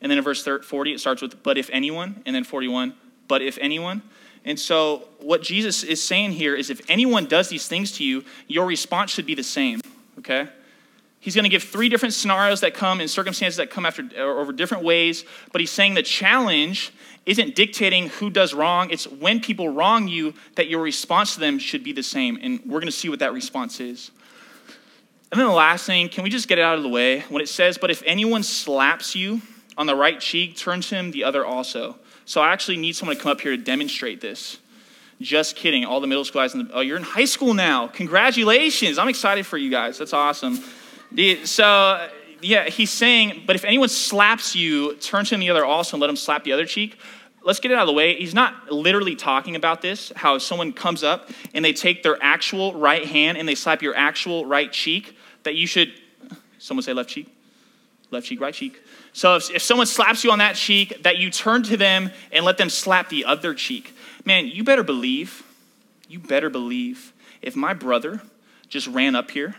And 0.01 0.09
then 0.09 0.17
in 0.17 0.23
verse 0.23 0.43
40, 0.43 0.93
it 0.93 0.99
starts 0.99 1.21
with, 1.21 1.41
But 1.43 1.57
if 1.57 1.69
anyone. 1.71 2.21
And 2.25 2.35
then 2.35 2.43
41, 2.43 2.93
But 3.27 3.41
if 3.41 3.57
anyone. 3.59 4.01
And 4.43 4.59
so, 4.59 5.07
what 5.19 5.43
Jesus 5.43 5.83
is 5.83 6.03
saying 6.03 6.31
here 6.31 6.55
is 6.55 6.69
if 6.69 6.81
anyone 6.89 7.25
does 7.25 7.49
these 7.49 7.67
things 7.67 7.91
to 7.93 8.03
you, 8.03 8.23
your 8.47 8.65
response 8.65 9.11
should 9.11 9.27
be 9.27 9.35
the 9.35 9.43
same, 9.43 9.81
okay? 10.17 10.47
He's 11.19 11.35
going 11.35 11.43
to 11.43 11.49
give 11.49 11.61
three 11.61 11.89
different 11.89 12.15
scenarios 12.15 12.61
that 12.61 12.73
come 12.73 12.99
in 12.99 13.07
circumstances 13.07 13.57
that 13.57 13.69
come 13.69 13.85
after 13.85 14.09
over 14.17 14.51
different 14.51 14.83
ways, 14.83 15.23
but 15.51 15.61
he's 15.61 15.69
saying 15.69 15.93
the 15.93 16.01
challenge 16.01 16.91
isn't 17.27 17.53
dictating 17.53 18.09
who 18.09 18.31
does 18.31 18.55
wrong. 18.55 18.89
It's 18.89 19.07
when 19.07 19.39
people 19.39 19.69
wrong 19.69 20.07
you 20.07 20.33
that 20.55 20.67
your 20.67 20.81
response 20.81 21.35
to 21.35 21.39
them 21.39 21.59
should 21.59 21.83
be 21.83 21.93
the 21.93 22.01
same. 22.01 22.39
And 22.41 22.59
we're 22.65 22.79
going 22.79 22.87
to 22.87 22.91
see 22.91 23.09
what 23.09 23.19
that 23.19 23.33
response 23.33 23.79
is. 23.79 24.09
And 25.31 25.39
then 25.39 25.47
the 25.47 25.53
last 25.53 25.85
thing, 25.85 26.09
can 26.09 26.23
we 26.23 26.29
just 26.29 26.47
get 26.47 26.59
it 26.59 26.61
out 26.61 26.77
of 26.77 26.83
the 26.83 26.89
way? 26.89 27.21
When 27.29 27.41
it 27.41 27.47
says, 27.47 27.77
But 27.77 27.89
if 27.89 28.03
anyone 28.05 28.43
slaps 28.43 29.15
you 29.15 29.41
on 29.77 29.87
the 29.87 29.95
right 29.95 30.19
cheek, 30.19 30.57
turn 30.57 30.81
to 30.81 30.95
him 30.95 31.11
the 31.11 31.23
other 31.23 31.45
also. 31.45 31.95
So 32.25 32.41
I 32.41 32.51
actually 32.51 32.77
need 32.77 32.95
someone 32.95 33.15
to 33.15 33.21
come 33.21 33.31
up 33.31 33.41
here 33.41 33.51
to 33.51 33.61
demonstrate 33.61 34.21
this. 34.21 34.57
Just 35.21 35.55
kidding. 35.55 35.85
All 35.85 36.01
the 36.01 36.07
middle 36.07 36.25
school 36.25 36.41
guys, 36.41 36.53
in 36.53 36.67
the, 36.67 36.73
oh, 36.73 36.81
you're 36.81 36.97
in 36.97 37.03
high 37.03 37.25
school 37.25 37.53
now. 37.53 37.87
Congratulations. 37.87 38.97
I'm 38.97 39.07
excited 39.07 39.45
for 39.45 39.57
you 39.57 39.69
guys. 39.69 39.97
That's 39.97 40.13
awesome. 40.13 40.59
So, 41.45 42.09
yeah, 42.41 42.69
he's 42.69 42.89
saying, 42.89 43.43
but 43.45 43.55
if 43.55 43.63
anyone 43.63 43.89
slaps 43.89 44.55
you, 44.55 44.95
turn 44.95 45.25
to 45.25 45.35
him 45.35 45.41
the 45.41 45.49
other 45.49 45.63
also 45.63 45.95
and 45.95 46.01
let 46.01 46.09
him 46.09 46.15
slap 46.15 46.43
the 46.43 46.51
other 46.51 46.65
cheek. 46.65 46.97
Let's 47.43 47.59
get 47.59 47.71
it 47.71 47.75
out 47.75 47.81
of 47.81 47.87
the 47.87 47.93
way. 47.93 48.15
He's 48.15 48.33
not 48.33 48.71
literally 48.71 49.15
talking 49.15 49.55
about 49.55 49.81
this, 49.81 50.11
how 50.15 50.37
someone 50.37 50.73
comes 50.73 51.03
up 51.03 51.29
and 51.53 51.63
they 51.63 51.73
take 51.73 52.03
their 52.03 52.17
actual 52.21 52.73
right 52.73 53.05
hand 53.05 53.37
and 53.37 53.47
they 53.47 53.55
slap 53.55 53.81
your 53.81 53.95
actual 53.95 54.45
right 54.45 54.71
cheek, 54.71 55.15
that 55.43 55.55
you 55.55 55.67
should, 55.67 55.93
someone 56.59 56.83
say 56.83 56.93
left 56.93 57.09
cheek? 57.09 57.35
Left 58.11 58.27
cheek, 58.27 58.41
right 58.41 58.53
cheek. 58.53 58.81
So 59.13 59.35
if, 59.35 59.49
if 59.51 59.61
someone 59.61 59.87
slaps 59.87 60.23
you 60.23 60.31
on 60.31 60.39
that 60.39 60.55
cheek, 60.55 61.03
that 61.03 61.17
you 61.17 61.29
turn 61.29 61.63
to 61.63 61.77
them 61.77 62.11
and 62.31 62.43
let 62.43 62.57
them 62.57 62.69
slap 62.69 63.09
the 63.09 63.25
other 63.25 63.53
cheek. 63.53 63.95
Man, 64.25 64.47
you 64.47 64.63
better 64.63 64.83
believe, 64.83 65.43
you 66.07 66.19
better 66.19 66.49
believe, 66.49 67.13
if 67.41 67.55
my 67.55 67.73
brother 67.73 68.21
just 68.67 68.87
ran 68.87 69.15
up 69.15 69.31
here 69.31 69.55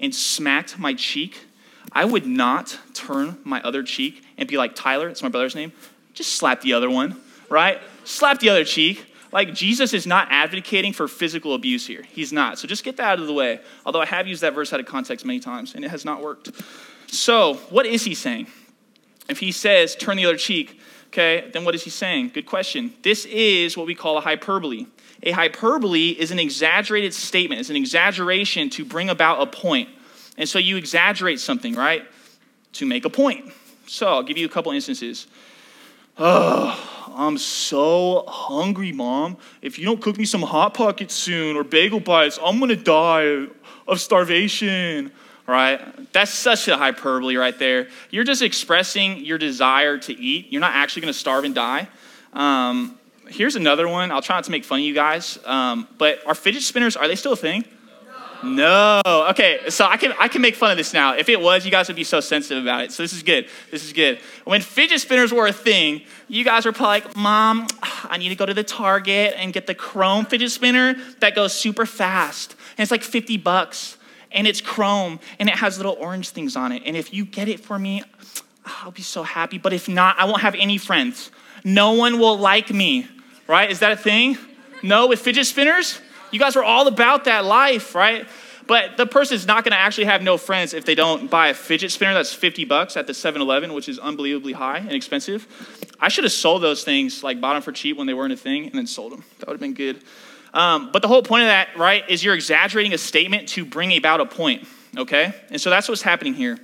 and 0.00 0.14
smacked 0.14 0.78
my 0.78 0.94
cheek, 0.94 1.46
I 1.92 2.04
would 2.04 2.26
not 2.26 2.78
turn 2.94 3.38
my 3.44 3.62
other 3.62 3.82
cheek 3.82 4.24
and 4.36 4.48
be 4.48 4.56
like, 4.56 4.74
Tyler, 4.74 5.08
it's 5.08 5.22
my 5.22 5.28
brother's 5.28 5.54
name, 5.54 5.72
just 6.12 6.34
slap 6.34 6.60
the 6.60 6.72
other 6.72 6.90
one, 6.90 7.20
right? 7.48 7.80
Slap 8.04 8.40
the 8.40 8.48
other 8.48 8.64
cheek. 8.64 9.11
Like, 9.32 9.54
Jesus 9.54 9.94
is 9.94 10.06
not 10.06 10.28
advocating 10.30 10.92
for 10.92 11.08
physical 11.08 11.54
abuse 11.54 11.86
here. 11.86 12.02
He's 12.02 12.32
not. 12.32 12.58
So 12.58 12.68
just 12.68 12.84
get 12.84 12.98
that 12.98 13.04
out 13.04 13.18
of 13.18 13.26
the 13.26 13.32
way. 13.32 13.60
Although 13.86 14.02
I 14.02 14.06
have 14.06 14.28
used 14.28 14.42
that 14.42 14.54
verse 14.54 14.72
out 14.72 14.80
of 14.80 14.86
context 14.86 15.24
many 15.24 15.40
times, 15.40 15.74
and 15.74 15.84
it 15.84 15.90
has 15.90 16.04
not 16.04 16.22
worked. 16.22 16.50
So, 17.06 17.54
what 17.70 17.86
is 17.86 18.04
he 18.04 18.14
saying? 18.14 18.46
If 19.28 19.38
he 19.38 19.50
says, 19.52 19.96
turn 19.96 20.18
the 20.18 20.26
other 20.26 20.36
cheek, 20.36 20.80
okay, 21.08 21.50
then 21.52 21.64
what 21.64 21.74
is 21.74 21.82
he 21.82 21.90
saying? 21.90 22.32
Good 22.34 22.46
question. 22.46 22.92
This 23.02 23.24
is 23.24 23.76
what 23.76 23.86
we 23.86 23.94
call 23.94 24.18
a 24.18 24.20
hyperbole. 24.20 24.86
A 25.22 25.30
hyperbole 25.30 26.08
is 26.08 26.30
an 26.30 26.38
exaggerated 26.38 27.14
statement, 27.14 27.60
it's 27.60 27.70
an 27.70 27.76
exaggeration 27.76 28.70
to 28.70 28.84
bring 28.84 29.08
about 29.08 29.40
a 29.40 29.46
point. 29.46 29.88
And 30.36 30.48
so 30.48 30.58
you 30.58 30.76
exaggerate 30.76 31.40
something, 31.40 31.74
right? 31.74 32.02
To 32.74 32.86
make 32.86 33.04
a 33.04 33.10
point. 33.10 33.52
So 33.86 34.08
I'll 34.08 34.22
give 34.22 34.38
you 34.38 34.46
a 34.46 34.48
couple 34.48 34.72
instances. 34.72 35.26
Oh, 36.24 37.12
I'm 37.16 37.36
so 37.36 38.24
hungry, 38.28 38.92
mom. 38.92 39.38
If 39.60 39.76
you 39.76 39.84
don't 39.84 40.00
cook 40.00 40.16
me 40.16 40.24
some 40.24 40.42
Hot 40.42 40.72
Pockets 40.72 41.14
soon 41.14 41.56
or 41.56 41.64
bagel 41.64 41.98
bites, 41.98 42.38
I'm 42.40 42.60
gonna 42.60 42.76
die 42.76 43.48
of 43.88 44.00
starvation 44.00 45.10
right? 45.46 46.12
That's 46.12 46.32
such 46.32 46.68
a 46.68 46.76
hyperbole 46.76 47.34
right 47.34 47.58
there. 47.58 47.88
You're 48.10 48.22
just 48.24 48.42
expressing 48.42 49.24
your 49.24 49.38
desire 49.38 49.98
to 49.98 50.16
eat. 50.16 50.46
You're 50.50 50.60
not 50.60 50.74
actually 50.74 51.02
to 51.06 51.12
starve 51.12 51.42
and 51.44 51.54
die. 51.54 51.88
Um, 52.32 52.96
here's 53.28 53.56
another 53.56 53.88
one. 53.88 54.12
I'll 54.12 54.22
try 54.22 54.36
not 54.36 54.44
to 54.44 54.52
make 54.52 54.64
fun 54.64 54.78
of 54.78 54.84
you 54.84 54.94
guys. 54.94 55.40
Um, 55.44 55.88
but 55.98 56.24
are 56.26 56.34
fidget 56.36 56.62
spinners, 56.62 56.96
are 56.96 57.08
they 57.08 57.16
still 57.16 57.32
a 57.32 57.36
thing? 57.36 57.64
No. 58.42 59.00
Okay, 59.06 59.60
so 59.68 59.84
I 59.86 59.96
can 59.96 60.12
I 60.18 60.28
can 60.28 60.42
make 60.42 60.56
fun 60.56 60.70
of 60.70 60.76
this 60.76 60.92
now. 60.92 61.14
If 61.14 61.28
it 61.28 61.40
was, 61.40 61.64
you 61.64 61.70
guys 61.70 61.88
would 61.88 61.96
be 61.96 62.04
so 62.04 62.20
sensitive 62.20 62.62
about 62.62 62.84
it. 62.84 62.92
So 62.92 63.02
this 63.02 63.12
is 63.12 63.22
good. 63.22 63.48
This 63.70 63.84
is 63.84 63.92
good. 63.92 64.18
When 64.44 64.60
fidget 64.60 65.00
spinners 65.00 65.32
were 65.32 65.46
a 65.46 65.52
thing, 65.52 66.02
you 66.28 66.44
guys 66.44 66.64
were 66.64 66.72
probably 66.72 67.00
like, 67.00 67.16
"Mom, 67.16 67.68
I 67.82 68.16
need 68.18 68.30
to 68.30 68.34
go 68.34 68.44
to 68.44 68.54
the 68.54 68.64
Target 68.64 69.34
and 69.36 69.52
get 69.52 69.66
the 69.66 69.74
chrome 69.74 70.26
fidget 70.26 70.50
spinner 70.50 70.96
that 71.20 71.34
goes 71.34 71.52
super 71.52 71.86
fast, 71.86 72.56
and 72.76 72.82
it's 72.82 72.90
like 72.90 73.02
50 73.02 73.36
bucks, 73.36 73.96
and 74.32 74.46
it's 74.46 74.60
chrome, 74.60 75.20
and 75.38 75.48
it 75.48 75.56
has 75.56 75.76
little 75.76 75.96
orange 76.00 76.30
things 76.30 76.56
on 76.56 76.72
it. 76.72 76.82
And 76.84 76.96
if 76.96 77.14
you 77.14 77.24
get 77.24 77.48
it 77.48 77.60
for 77.60 77.78
me, 77.78 78.02
I'll 78.64 78.90
be 78.90 79.02
so 79.02 79.22
happy. 79.22 79.58
But 79.58 79.72
if 79.72 79.88
not, 79.88 80.18
I 80.18 80.24
won't 80.24 80.42
have 80.42 80.56
any 80.56 80.78
friends. 80.78 81.30
No 81.64 81.92
one 81.92 82.18
will 82.18 82.38
like 82.38 82.70
me. 82.70 83.06
Right? 83.46 83.70
Is 83.70 83.80
that 83.80 83.92
a 83.92 83.96
thing? 83.96 84.38
No, 84.82 85.06
with 85.06 85.20
fidget 85.20 85.46
spinners." 85.46 86.00
You 86.32 86.38
guys 86.38 86.56
were 86.56 86.64
all 86.64 86.88
about 86.88 87.24
that 87.26 87.44
life, 87.44 87.94
right? 87.94 88.26
But 88.66 88.96
the 88.96 89.06
person 89.06 89.34
is 89.34 89.46
not 89.46 89.64
going 89.64 89.72
to 89.72 89.78
actually 89.78 90.04
have 90.04 90.22
no 90.22 90.38
friends 90.38 90.72
if 90.72 90.84
they 90.84 90.94
don't 90.94 91.30
buy 91.30 91.48
a 91.48 91.54
fidget 91.54 91.92
spinner 91.92 92.14
that's 92.14 92.32
50 92.32 92.64
bucks 92.64 92.96
at 92.96 93.06
the 93.06 93.12
7-Eleven, 93.12 93.72
which 93.74 93.88
is 93.88 93.98
unbelievably 93.98 94.52
high 94.52 94.78
and 94.78 94.92
expensive. 94.92 95.46
I 96.00 96.08
should 96.08 96.24
have 96.24 96.32
sold 96.32 96.62
those 96.62 96.84
things, 96.84 97.22
like 97.22 97.40
bought 97.40 97.54
them 97.54 97.62
for 97.62 97.72
cheap 97.72 97.96
when 97.96 98.06
they 98.06 98.14
weren't 98.14 98.32
a 98.32 98.36
thing, 98.36 98.64
and 98.64 98.72
then 98.72 98.86
sold 98.86 99.12
them. 99.12 99.24
That 99.38 99.48
would 99.48 99.54
have 99.54 99.60
been 99.60 99.74
good. 99.74 100.02
Um, 100.54 100.90
but 100.92 101.02
the 101.02 101.08
whole 101.08 101.22
point 101.22 101.42
of 101.42 101.48
that, 101.48 101.76
right, 101.76 102.08
is 102.08 102.22
you're 102.22 102.34
exaggerating 102.34 102.92
a 102.92 102.98
statement 102.98 103.48
to 103.50 103.64
bring 103.64 103.96
about 103.96 104.20
a 104.20 104.26
point, 104.26 104.66
okay? 104.96 105.34
And 105.50 105.60
so 105.60 105.70
that's 105.70 105.88
what's 105.88 106.02
happening 106.02 106.34
here. 106.34 106.58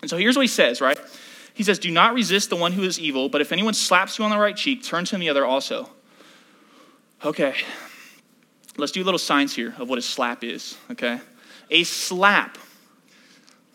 And 0.00 0.10
so 0.10 0.16
here's 0.16 0.36
what 0.36 0.42
he 0.42 0.48
says, 0.48 0.80
right? 0.80 0.98
He 1.54 1.62
says, 1.62 1.78
Do 1.78 1.90
not 1.90 2.14
resist 2.14 2.50
the 2.50 2.56
one 2.56 2.72
who 2.72 2.82
is 2.82 2.98
evil, 2.98 3.28
but 3.28 3.40
if 3.40 3.52
anyone 3.52 3.74
slaps 3.74 4.18
you 4.18 4.24
on 4.24 4.30
the 4.30 4.38
right 4.38 4.56
cheek, 4.56 4.82
turn 4.82 5.04
to 5.06 5.16
him 5.16 5.20
the 5.20 5.28
other 5.28 5.46
also. 5.46 5.90
Okay, 7.24 7.54
Let's 8.76 8.92
do 8.92 9.02
a 9.02 9.04
little 9.04 9.18
science 9.18 9.54
here 9.54 9.74
of 9.78 9.88
what 9.88 9.98
a 9.98 10.02
slap 10.02 10.42
is, 10.44 10.76
okay? 10.90 11.20
A 11.70 11.84
slap. 11.84 12.56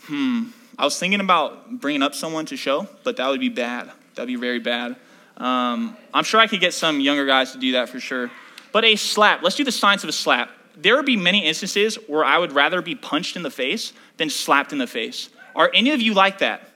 Hmm. 0.04 0.50
I 0.78 0.84
was 0.84 0.98
thinking 1.00 1.20
about 1.20 1.80
bringing 1.80 2.02
up 2.02 2.16
someone 2.16 2.46
to 2.48 2.58
show, 2.58 2.88
but 3.04 3.18
that 3.18 3.28
would 3.28 3.40
be 3.40 3.50
bad. 3.50 3.92
That 4.16 4.24
would 4.24 4.28
be 4.28 4.36
very 4.36 4.60
bad. 4.60 4.96
Um, 5.38 5.96
I'm 6.14 6.24
sure 6.24 6.40
I 6.40 6.48
could 6.48 6.60
get 6.60 6.74
some 6.74 7.00
younger 7.00 7.26
guys 7.26 7.52
to 7.52 7.60
do 7.60 7.74
that 7.74 7.90
for 7.90 8.00
sure. 8.00 8.32
But 8.72 8.86
a 8.86 8.96
slap, 8.96 9.44
let's 9.44 9.56
do 9.56 9.64
the 9.64 9.72
science 9.72 10.04
of 10.04 10.10
a 10.10 10.14
slap. 10.14 10.52
There 10.76 10.96
would 10.96 11.06
be 11.06 11.16
many 11.16 11.46
instances 11.46 11.96
where 12.08 12.24
I 12.24 12.38
would 12.38 12.52
rather 12.52 12.82
be 12.82 12.96
punched 12.96 13.36
in 13.36 13.44
the 13.44 13.52
face 13.52 13.94
than 14.18 14.30
slapped 14.30 14.72
in 14.72 14.78
the 14.78 14.88
face. 14.88 15.30
Are 15.56 15.72
any 15.74 15.92
of 15.92 16.02
you 16.02 16.14
like 16.14 16.40
that? 16.40 16.70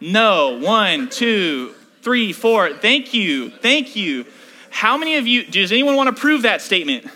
No. 0.00 0.58
One, 0.58 1.08
two, 1.08 1.74
three, 2.02 2.32
four. 2.32 2.74
Thank 2.74 3.14
you. 3.14 3.50
Thank 3.50 3.96
you. 3.96 4.26
How 4.70 4.96
many 4.96 5.16
of 5.16 5.26
you, 5.26 5.44
does 5.44 5.72
anyone 5.72 5.96
want 5.96 6.14
to 6.14 6.20
prove 6.20 6.42
that 6.42 6.62
statement? 6.62 7.06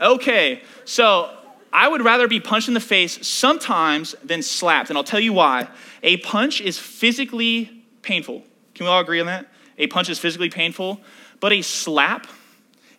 Okay, 0.00 0.62
so 0.84 1.30
I 1.72 1.88
would 1.88 2.02
rather 2.02 2.28
be 2.28 2.40
punched 2.40 2.68
in 2.68 2.74
the 2.74 2.80
face 2.80 3.26
sometimes 3.26 4.14
than 4.22 4.42
slapped, 4.42 4.90
and 4.90 4.96
I'll 4.96 5.04
tell 5.04 5.20
you 5.20 5.32
why. 5.32 5.68
A 6.02 6.18
punch 6.18 6.60
is 6.60 6.78
physically 6.78 7.84
painful. 8.02 8.44
Can 8.74 8.84
we 8.86 8.90
all 8.90 9.00
agree 9.00 9.20
on 9.20 9.26
that? 9.26 9.46
A 9.78 9.86
punch 9.86 10.08
is 10.08 10.18
physically 10.18 10.50
painful, 10.50 11.00
but 11.40 11.52
a 11.52 11.62
slap, 11.62 12.26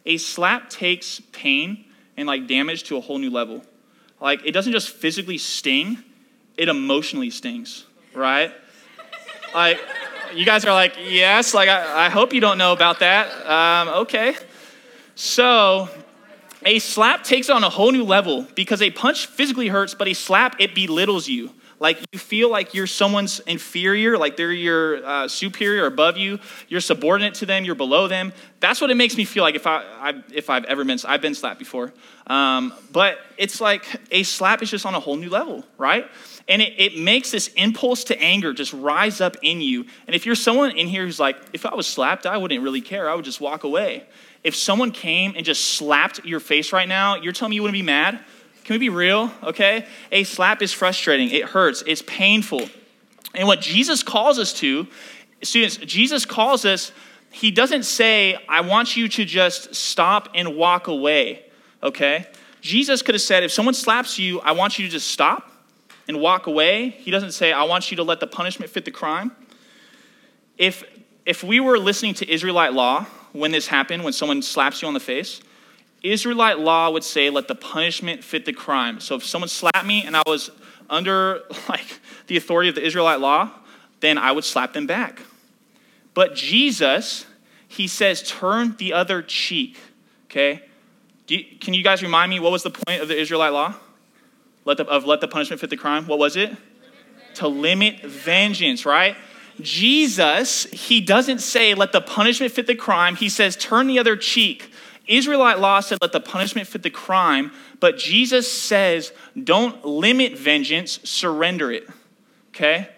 a 0.05 0.17
slap 0.17 0.69
takes 0.69 1.21
pain 1.31 1.85
and 2.15 2.27
like 2.27 2.47
damage 2.47 2.83
to 2.85 2.97
a 2.97 3.01
whole 3.01 3.17
new 3.17 3.29
level. 3.29 3.63
Like 4.19 4.45
it 4.45 4.51
doesn't 4.51 4.73
just 4.73 4.89
physically 4.89 5.37
sting, 5.37 6.03
it 6.57 6.69
emotionally 6.69 7.29
stings, 7.29 7.85
right? 8.13 8.51
like 9.53 9.79
you 10.33 10.45
guys 10.45 10.65
are 10.65 10.73
like, 10.73 10.95
yes, 10.99 11.53
like 11.53 11.69
I, 11.69 12.07
I 12.07 12.09
hope 12.09 12.33
you 12.33 12.41
don't 12.41 12.57
know 12.57 12.73
about 12.73 12.99
that. 12.99 13.27
Um, 13.45 13.89
okay. 14.01 14.35
So 15.15 15.89
a 16.65 16.79
slap 16.79 17.23
takes 17.23 17.49
on 17.49 17.63
a 17.63 17.69
whole 17.69 17.91
new 17.91 18.03
level 18.03 18.47
because 18.55 18.81
a 18.81 18.91
punch 18.91 19.27
physically 19.27 19.67
hurts, 19.67 19.93
but 19.93 20.07
a 20.07 20.13
slap, 20.13 20.59
it 20.59 20.73
belittles 20.73 21.27
you. 21.27 21.51
Like 21.79 21.99
you 22.11 22.17
feel 22.17 22.49
like 22.49 22.73
you're 22.73 22.87
someone's 22.87 23.39
inferior, 23.41 24.17
like 24.17 24.35
they're 24.35 24.51
your 24.51 25.05
uh, 25.05 25.27
superior 25.27 25.85
above 25.85 26.17
you. 26.17 26.39
You're 26.67 26.81
subordinate 26.81 27.35
to 27.35 27.45
them. 27.45 27.65
You're 27.65 27.75
below 27.75 28.07
them. 28.07 28.33
That's 28.59 28.81
what 28.81 28.89
it 28.89 28.95
makes 28.95 29.15
me 29.15 29.25
feel 29.25 29.43
like 29.43 29.53
if 29.53 29.67
I, 29.67 29.83
I 29.99 30.23
if 30.33 30.49
I've 30.49 30.65
ever 30.65 30.83
been 30.83 30.97
I've 31.05 31.21
been 31.21 31.35
slapped 31.35 31.59
before. 31.59 31.93
Um, 32.25 32.73
but 32.91 33.19
it's 33.37 33.61
like 33.61 33.85
a 34.09 34.23
slap 34.23 34.63
is 34.63 34.71
just 34.71 34.87
on 34.87 34.95
a 34.95 34.99
whole 34.99 35.17
new 35.17 35.29
level, 35.29 35.63
right? 35.77 36.09
And 36.47 36.63
it, 36.63 36.73
it 36.77 36.97
makes 36.97 37.29
this 37.29 37.49
impulse 37.49 38.05
to 38.05 38.19
anger 38.19 38.53
just 38.53 38.73
rise 38.73 39.21
up 39.21 39.37
in 39.43 39.61
you. 39.61 39.85
And 40.07 40.15
if 40.15 40.25
you're 40.25 40.35
someone 40.35 40.71
in 40.71 40.87
here 40.87 41.05
who's 41.05 41.19
like, 41.19 41.37
if 41.53 41.65
I 41.65 41.75
was 41.75 41.85
slapped, 41.85 42.25
I 42.25 42.37
wouldn't 42.37 42.63
really 42.63 42.81
care. 42.81 43.07
I 43.07 43.13
would 43.13 43.25
just 43.25 43.39
walk 43.39 43.63
away 43.63 44.03
if 44.43 44.55
someone 44.55 44.91
came 44.91 45.33
and 45.35 45.45
just 45.45 45.73
slapped 45.75 46.25
your 46.25 46.39
face 46.39 46.71
right 46.71 46.87
now, 46.87 47.15
you're 47.15 47.33
telling 47.33 47.51
me 47.51 47.55
you 47.55 47.63
wouldn't 47.63 47.77
be 47.77 47.81
mad? 47.81 48.19
Can 48.63 48.73
we 48.73 48.77
be 48.77 48.89
real? 48.89 49.31
Okay? 49.43 49.85
A 50.11 50.23
slap 50.23 50.61
is 50.61 50.73
frustrating, 50.73 51.29
it 51.29 51.45
hurts, 51.45 51.83
it's 51.87 52.01
painful. 52.01 52.69
And 53.33 53.47
what 53.47 53.61
Jesus 53.61 54.03
calls 54.03 54.39
us 54.39 54.53
to, 54.55 54.87
students, 55.41 55.77
Jesus 55.77 56.25
calls 56.25 56.65
us, 56.65 56.91
he 57.31 57.51
doesn't 57.51 57.83
say, 57.83 58.37
I 58.49 58.61
want 58.61 58.97
you 58.97 59.07
to 59.09 59.25
just 59.25 59.75
stop 59.75 60.29
and 60.33 60.55
walk 60.55 60.87
away, 60.87 61.45
okay? 61.83 62.25
Jesus 62.61 63.01
could 63.01 63.15
have 63.15 63.21
said, 63.21 63.43
if 63.43 63.51
someone 63.51 63.73
slaps 63.73 64.17
you, 64.17 64.39
I 64.41 64.53
want 64.53 64.79
you 64.79 64.85
to 64.85 64.91
just 64.91 65.11
stop 65.11 65.51
and 66.07 66.19
walk 66.19 66.47
away. 66.47 66.89
He 66.89 67.11
doesn't 67.11 67.33
say, 67.33 67.51
I 67.51 67.63
want 67.63 67.91
you 67.91 67.97
to 67.97 68.03
let 68.03 68.19
the 68.19 68.27
punishment 68.27 68.71
fit 68.71 68.85
the 68.85 68.91
crime. 68.91 69.31
If, 70.57 70.83
if 71.25 71.43
we 71.43 71.59
were 71.59 71.77
listening 71.77 72.15
to 72.15 72.31
Israelite 72.31 72.73
law, 72.73 73.05
when 73.37 73.51
this 73.51 73.67
happened, 73.67 74.03
when 74.03 74.13
someone 74.13 74.41
slaps 74.41 74.81
you 74.81 74.87
on 74.87 74.93
the 74.93 74.99
face, 74.99 75.41
Israelite 76.03 76.59
law 76.59 76.89
would 76.89 77.03
say, 77.03 77.29
let 77.29 77.47
the 77.47 77.55
punishment 77.55 78.23
fit 78.23 78.45
the 78.45 78.53
crime. 78.53 78.99
So 78.99 79.15
if 79.15 79.25
someone 79.25 79.49
slapped 79.49 79.85
me 79.85 80.03
and 80.03 80.15
I 80.15 80.23
was 80.25 80.51
under 80.89 81.41
like 81.69 81.99
the 82.27 82.37
authority 82.37 82.69
of 82.69 82.75
the 82.75 82.85
Israelite 82.85 83.19
law, 83.19 83.51
then 83.99 84.17
I 84.17 84.31
would 84.31 84.43
slap 84.43 84.73
them 84.73 84.87
back. 84.87 85.21
But 86.13 86.35
Jesus, 86.35 87.25
he 87.67 87.87
says, 87.87 88.23
turn 88.23 88.75
the 88.77 88.93
other 88.93 89.21
cheek. 89.21 89.77
Okay? 90.25 90.63
You, 91.27 91.43
can 91.59 91.73
you 91.73 91.83
guys 91.83 92.01
remind 92.01 92.29
me 92.29 92.39
what 92.39 92.51
was 92.51 92.63
the 92.63 92.71
point 92.71 93.01
of 93.01 93.07
the 93.07 93.19
Israelite 93.19 93.53
law? 93.53 93.75
Let 94.65 94.77
the, 94.77 94.85
of 94.85 95.05
let 95.05 95.21
the 95.21 95.27
punishment 95.27 95.61
fit 95.61 95.69
the 95.69 95.77
crime. 95.77 96.07
What 96.07 96.19
was 96.19 96.35
it? 96.35 96.55
To 97.35 97.47
limit 97.47 98.01
vengeance, 98.01 98.85
right? 98.85 99.15
Jesus, 99.59 100.65
he 100.65 101.01
doesn't 101.01 101.39
say, 101.39 101.73
let 101.73 101.91
the 101.91 102.01
punishment 102.01 102.51
fit 102.51 102.67
the 102.67 102.75
crime. 102.75 103.15
He 103.15 103.29
says, 103.29 103.55
turn 103.55 103.87
the 103.87 103.99
other 103.99 104.15
cheek. 104.15 104.71
Israelite 105.07 105.59
law 105.59 105.79
said, 105.79 105.99
let 106.01 106.11
the 106.11 106.19
punishment 106.19 106.67
fit 106.67 106.83
the 106.83 106.89
crime. 106.89 107.51
But 107.79 107.97
Jesus 107.97 108.51
says, 108.51 109.13
don't 109.41 109.83
limit 109.85 110.37
vengeance, 110.37 110.99
surrender 111.03 111.71
it. 111.71 111.87
Okay? 112.49 112.89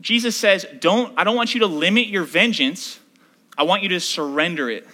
Jesus 0.00 0.36
says, 0.36 0.66
don't, 0.80 1.12
I 1.18 1.24
don't 1.24 1.36
want 1.36 1.54
you 1.54 1.60
to 1.60 1.66
limit 1.66 2.08
your 2.08 2.24
vengeance. 2.24 3.00
I 3.56 3.62
want 3.64 3.82
you 3.82 3.88
to 3.90 4.00
surrender 4.00 4.70
it. 4.70 4.86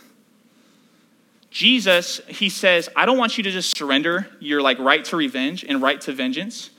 Jesus, 1.50 2.20
he 2.26 2.48
says, 2.48 2.88
I 2.96 3.06
don't 3.06 3.18
want 3.18 3.38
you 3.38 3.44
to 3.44 3.50
just 3.50 3.76
surrender 3.76 4.28
your 4.40 4.60
like 4.60 4.78
right 4.78 5.04
to 5.06 5.16
revenge 5.16 5.64
and 5.64 5.80
right 5.80 6.00
to 6.00 6.12
vengeance 6.12 6.70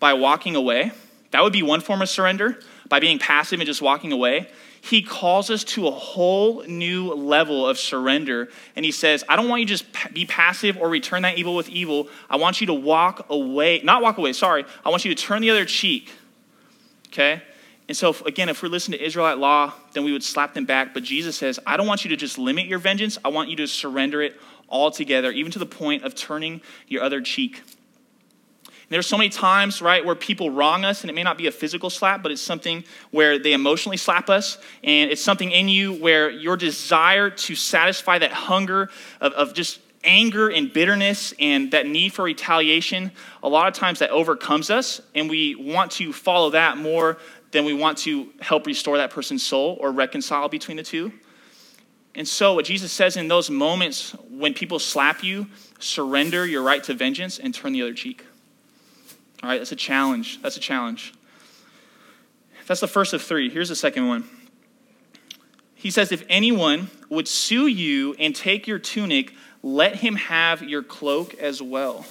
by 0.00 0.14
walking 0.14 0.56
away. 0.56 0.92
That 1.30 1.42
would 1.42 1.52
be 1.52 1.62
one 1.62 1.80
form 1.80 2.02
of 2.02 2.08
surrender 2.08 2.58
by 2.88 3.00
being 3.00 3.18
passive 3.18 3.60
and 3.60 3.66
just 3.66 3.82
walking 3.82 4.12
away. 4.12 4.48
He 4.80 5.00
calls 5.00 5.48
us 5.48 5.64
to 5.64 5.86
a 5.88 5.90
whole 5.90 6.62
new 6.64 7.14
level 7.14 7.66
of 7.66 7.78
surrender. 7.78 8.50
And 8.76 8.84
he 8.84 8.92
says, 8.92 9.24
I 9.28 9.36
don't 9.36 9.48
want 9.48 9.60
you 9.60 9.66
to 9.66 9.72
just 9.72 10.12
be 10.12 10.26
passive 10.26 10.76
or 10.76 10.90
return 10.90 11.22
that 11.22 11.38
evil 11.38 11.54
with 11.54 11.70
evil. 11.70 12.08
I 12.28 12.36
want 12.36 12.60
you 12.60 12.66
to 12.66 12.74
walk 12.74 13.26
away, 13.30 13.80
not 13.82 14.02
walk 14.02 14.18
away, 14.18 14.34
sorry. 14.34 14.66
I 14.84 14.90
want 14.90 15.04
you 15.06 15.14
to 15.14 15.22
turn 15.22 15.40
the 15.40 15.50
other 15.50 15.64
cheek. 15.64 16.12
Okay? 17.08 17.42
And 17.88 17.96
so, 17.96 18.14
again, 18.26 18.48
if 18.48 18.62
we 18.62 18.68
listen 18.68 18.92
to 18.92 19.02
Israelite 19.02 19.38
law, 19.38 19.72
then 19.92 20.04
we 20.04 20.12
would 20.12 20.22
slap 20.22 20.52
them 20.54 20.64
back. 20.64 20.92
But 20.92 21.02
Jesus 21.02 21.36
says, 21.36 21.58
I 21.66 21.76
don't 21.76 21.86
want 21.86 22.04
you 22.04 22.10
to 22.10 22.16
just 22.16 22.38
limit 22.38 22.66
your 22.66 22.78
vengeance. 22.78 23.18
I 23.24 23.28
want 23.28 23.50
you 23.50 23.56
to 23.56 23.66
surrender 23.66 24.20
it 24.22 24.38
altogether, 24.68 25.30
even 25.30 25.52
to 25.52 25.58
the 25.58 25.66
point 25.66 26.02
of 26.02 26.14
turning 26.14 26.60
your 26.88 27.02
other 27.02 27.20
cheek. 27.20 27.62
There's 28.90 29.06
so 29.06 29.16
many 29.16 29.30
times, 29.30 29.80
right, 29.80 30.04
where 30.04 30.14
people 30.14 30.50
wrong 30.50 30.84
us, 30.84 31.02
and 31.02 31.10
it 31.10 31.14
may 31.14 31.22
not 31.22 31.38
be 31.38 31.46
a 31.46 31.52
physical 31.52 31.90
slap, 31.90 32.22
but 32.22 32.30
it's 32.30 32.42
something 32.42 32.84
where 33.10 33.38
they 33.38 33.52
emotionally 33.52 33.96
slap 33.96 34.28
us, 34.28 34.58
and 34.82 35.10
it's 35.10 35.22
something 35.22 35.50
in 35.50 35.68
you 35.68 35.94
where 35.94 36.30
your 36.30 36.56
desire 36.56 37.30
to 37.30 37.54
satisfy 37.54 38.18
that 38.18 38.32
hunger 38.32 38.90
of, 39.20 39.32
of 39.32 39.54
just 39.54 39.80
anger 40.04 40.50
and 40.50 40.72
bitterness 40.72 41.32
and 41.40 41.70
that 41.72 41.86
need 41.86 42.12
for 42.12 42.24
retaliation, 42.24 43.10
a 43.42 43.48
lot 43.48 43.68
of 43.68 43.74
times 43.74 43.98
that 44.00 44.10
overcomes 44.10 44.70
us, 44.70 45.00
and 45.14 45.28
we 45.28 45.54
want 45.54 45.90
to 45.92 46.12
follow 46.12 46.50
that 46.50 46.76
more 46.76 47.18
than 47.52 47.64
we 47.64 47.72
want 47.72 47.98
to 47.98 48.28
help 48.40 48.66
restore 48.66 48.98
that 48.98 49.10
person's 49.10 49.42
soul 49.42 49.78
or 49.80 49.92
reconcile 49.92 50.48
between 50.48 50.76
the 50.76 50.82
two. 50.82 51.12
And 52.14 52.28
so, 52.28 52.54
what 52.54 52.64
Jesus 52.64 52.92
says 52.92 53.16
in 53.16 53.26
those 53.28 53.50
moments 53.50 54.14
when 54.30 54.54
people 54.54 54.78
slap 54.78 55.24
you, 55.24 55.46
surrender 55.80 56.46
your 56.46 56.62
right 56.62 56.82
to 56.84 56.94
vengeance 56.94 57.38
and 57.38 57.52
turn 57.52 57.72
the 57.72 57.82
other 57.82 57.94
cheek. 57.94 58.24
All 59.44 59.50
right, 59.50 59.60
that's 59.60 59.72
a 59.72 59.76
challenge. 59.76 60.40
That's 60.40 60.56
a 60.56 60.60
challenge. 60.60 61.12
That's 62.66 62.80
the 62.80 62.88
first 62.88 63.12
of 63.12 63.20
three. 63.20 63.50
Here's 63.50 63.68
the 63.68 63.76
second 63.76 64.08
one. 64.08 64.24
he 65.74 65.90
says, 65.90 66.12
If 66.12 66.24
anyone 66.30 66.88
would 67.10 67.28
sue 67.28 67.66
you 67.66 68.14
and 68.18 68.34
take 68.34 68.66
your 68.66 68.78
tunic, 68.78 69.34
let 69.62 69.96
him 69.96 70.14
have 70.14 70.62
your 70.62 70.82
cloak 70.82 71.34
as 71.34 71.60
well. 71.60 72.06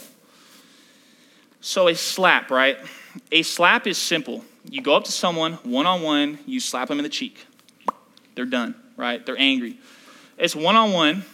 So, 1.59 1.87
a 1.87 1.95
slap, 1.95 2.51
right? 2.51 2.77
A 3.31 3.41
slap 3.41 3.87
is 3.87 3.97
simple. 3.97 4.45
You 4.69 4.83
go 4.83 4.95
up 4.95 5.05
to 5.05 5.11
someone 5.11 5.53
one 5.63 5.87
on 5.87 6.03
one, 6.03 6.37
you 6.45 6.59
slap 6.59 6.87
them 6.87 6.99
in 6.99 7.03
the 7.03 7.09
cheek. 7.09 7.47
They're 8.35 8.45
done, 8.45 8.75
right? 8.95 9.25
They're 9.25 9.39
angry. 9.39 9.79
It's 10.37 10.55
one 10.55 10.75
on 10.75 10.91
one. 10.91 11.25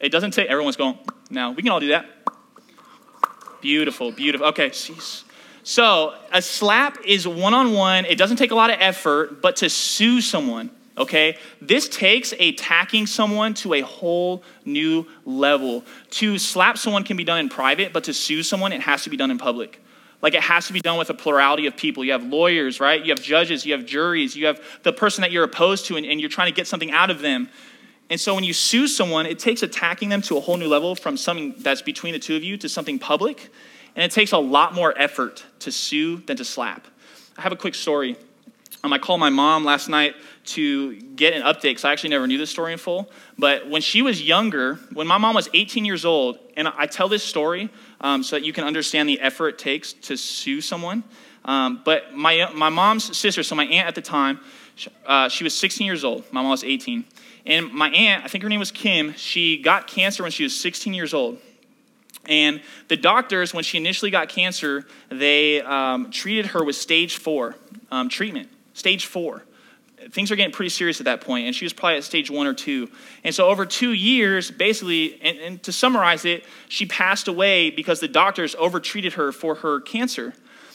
It 0.00 0.08
doesn't 0.08 0.30
take, 0.30 0.48
everyone's 0.48 0.76
going, 0.76 0.98
now 1.28 1.50
we 1.50 1.62
can 1.62 1.72
all 1.72 1.80
do 1.80 1.88
that. 1.88 2.06
Beautiful, 3.66 4.12
beautiful. 4.12 4.46
Okay. 4.46 4.70
So, 5.64 6.14
a 6.32 6.40
slap 6.40 6.98
is 7.04 7.26
one 7.26 7.52
on 7.52 7.72
one. 7.72 8.04
It 8.04 8.16
doesn't 8.16 8.36
take 8.36 8.52
a 8.52 8.54
lot 8.54 8.70
of 8.70 8.76
effort, 8.78 9.42
but 9.42 9.56
to 9.56 9.68
sue 9.68 10.20
someone, 10.20 10.70
okay? 10.96 11.36
This 11.60 11.88
takes 11.88 12.32
attacking 12.38 13.08
someone 13.08 13.54
to 13.54 13.74
a 13.74 13.80
whole 13.80 14.44
new 14.64 15.08
level. 15.24 15.82
To 16.10 16.38
slap 16.38 16.78
someone 16.78 17.02
can 17.02 17.16
be 17.16 17.24
done 17.24 17.40
in 17.40 17.48
private, 17.48 17.92
but 17.92 18.04
to 18.04 18.14
sue 18.14 18.44
someone, 18.44 18.72
it 18.72 18.82
has 18.82 19.02
to 19.02 19.10
be 19.10 19.16
done 19.16 19.32
in 19.32 19.38
public. 19.38 19.82
Like 20.22 20.34
it 20.34 20.42
has 20.42 20.68
to 20.68 20.72
be 20.72 20.80
done 20.80 20.96
with 20.96 21.10
a 21.10 21.14
plurality 21.14 21.66
of 21.66 21.76
people. 21.76 22.04
You 22.04 22.12
have 22.12 22.22
lawyers, 22.22 22.78
right? 22.78 23.04
You 23.04 23.10
have 23.10 23.20
judges, 23.20 23.66
you 23.66 23.72
have 23.72 23.84
juries, 23.84 24.36
you 24.36 24.46
have 24.46 24.60
the 24.84 24.92
person 24.92 25.22
that 25.22 25.32
you're 25.32 25.42
opposed 25.42 25.86
to, 25.86 25.96
and, 25.96 26.06
and 26.06 26.20
you're 26.20 26.30
trying 26.30 26.52
to 26.52 26.54
get 26.54 26.68
something 26.68 26.92
out 26.92 27.10
of 27.10 27.20
them. 27.20 27.48
And 28.08 28.20
so 28.20 28.34
when 28.34 28.44
you 28.44 28.52
sue 28.52 28.86
someone, 28.86 29.26
it 29.26 29.38
takes 29.38 29.62
attacking 29.62 30.08
them 30.08 30.22
to 30.22 30.36
a 30.36 30.40
whole 30.40 30.56
new 30.56 30.68
level 30.68 30.94
from 30.94 31.16
something 31.16 31.54
that's 31.58 31.82
between 31.82 32.12
the 32.12 32.18
two 32.18 32.36
of 32.36 32.44
you 32.44 32.56
to 32.58 32.68
something 32.68 32.98
public. 32.98 33.50
And 33.96 34.04
it 34.04 34.12
takes 34.12 34.32
a 34.32 34.38
lot 34.38 34.74
more 34.74 34.96
effort 34.96 35.44
to 35.60 35.72
sue 35.72 36.18
than 36.18 36.36
to 36.36 36.44
slap. 36.44 36.86
I 37.36 37.42
have 37.42 37.52
a 37.52 37.56
quick 37.56 37.74
story. 37.74 38.16
Um, 38.84 38.92
I 38.92 38.98
called 38.98 39.18
my 39.18 39.30
mom 39.30 39.64
last 39.64 39.88
night 39.88 40.14
to 40.44 40.94
get 41.00 41.34
an 41.34 41.42
update 41.42 41.62
because 41.62 41.84
I 41.84 41.92
actually 41.92 42.10
never 42.10 42.26
knew 42.26 42.38
this 42.38 42.50
story 42.50 42.72
in 42.72 42.78
full. 42.78 43.10
But 43.36 43.68
when 43.68 43.82
she 43.82 44.02
was 44.02 44.22
younger, 44.22 44.76
when 44.92 45.06
my 45.06 45.18
mom 45.18 45.34
was 45.34 45.48
18 45.52 45.84
years 45.84 46.04
old, 46.04 46.38
and 46.56 46.68
I 46.68 46.86
tell 46.86 47.08
this 47.08 47.24
story 47.24 47.68
um, 48.00 48.22
so 48.22 48.36
that 48.36 48.44
you 48.44 48.52
can 48.52 48.64
understand 48.64 49.08
the 49.08 49.20
effort 49.20 49.48
it 49.48 49.58
takes 49.58 49.92
to 49.94 50.16
sue 50.16 50.60
someone. 50.60 51.02
Um, 51.44 51.82
but 51.84 52.14
my, 52.14 52.50
my 52.54 52.68
mom's 52.68 53.16
sister, 53.16 53.42
so 53.42 53.54
my 53.54 53.66
aunt 53.66 53.88
at 53.88 53.94
the 53.94 54.02
time, 54.02 54.40
uh, 55.06 55.28
she 55.28 55.42
was 55.42 55.54
16 55.56 55.86
years 55.86 56.04
old. 56.04 56.24
My 56.32 56.42
mom 56.42 56.50
was 56.50 56.62
18. 56.62 57.04
And 57.46 57.72
my 57.72 57.88
aunt, 57.90 58.24
I 58.24 58.28
think 58.28 58.42
her 58.42 58.50
name 58.50 58.58
was 58.58 58.72
Kim, 58.72 59.14
she 59.14 59.62
got 59.62 59.86
cancer 59.86 60.22
when 60.22 60.32
she 60.32 60.42
was 60.42 60.58
16 60.58 60.92
years 60.92 61.14
old. 61.14 61.38
And 62.28 62.60
the 62.88 62.96
doctors, 62.96 63.54
when 63.54 63.62
she 63.62 63.78
initially 63.78 64.10
got 64.10 64.28
cancer, 64.28 64.84
they 65.10 65.62
um, 65.62 66.10
treated 66.10 66.46
her 66.46 66.64
with 66.64 66.74
stage 66.74 67.18
four 67.18 67.54
um, 67.90 68.08
treatment. 68.08 68.48
Stage 68.74 69.06
four. 69.06 69.44
Things 70.10 70.30
are 70.30 70.36
getting 70.36 70.52
pretty 70.52 70.68
serious 70.68 71.00
at 71.00 71.04
that 71.04 71.20
point, 71.20 71.46
and 71.46 71.54
she 71.54 71.64
was 71.64 71.72
probably 71.72 71.96
at 71.96 72.04
stage 72.04 72.30
one 72.30 72.46
or 72.46 72.54
two. 72.54 72.90
And 73.24 73.34
so, 73.34 73.48
over 73.48 73.64
two 73.64 73.92
years, 73.92 74.50
basically, 74.50 75.20
and, 75.22 75.38
and 75.38 75.62
to 75.62 75.72
summarize 75.72 76.24
it, 76.24 76.44
she 76.68 76.86
passed 76.86 77.28
away 77.28 77.70
because 77.70 78.00
the 78.00 78.08
doctors 78.08 78.54
overtreated 78.56 79.14
her 79.14 79.32
for 79.32 79.56
her 79.56 79.80
cancer. 79.80 80.34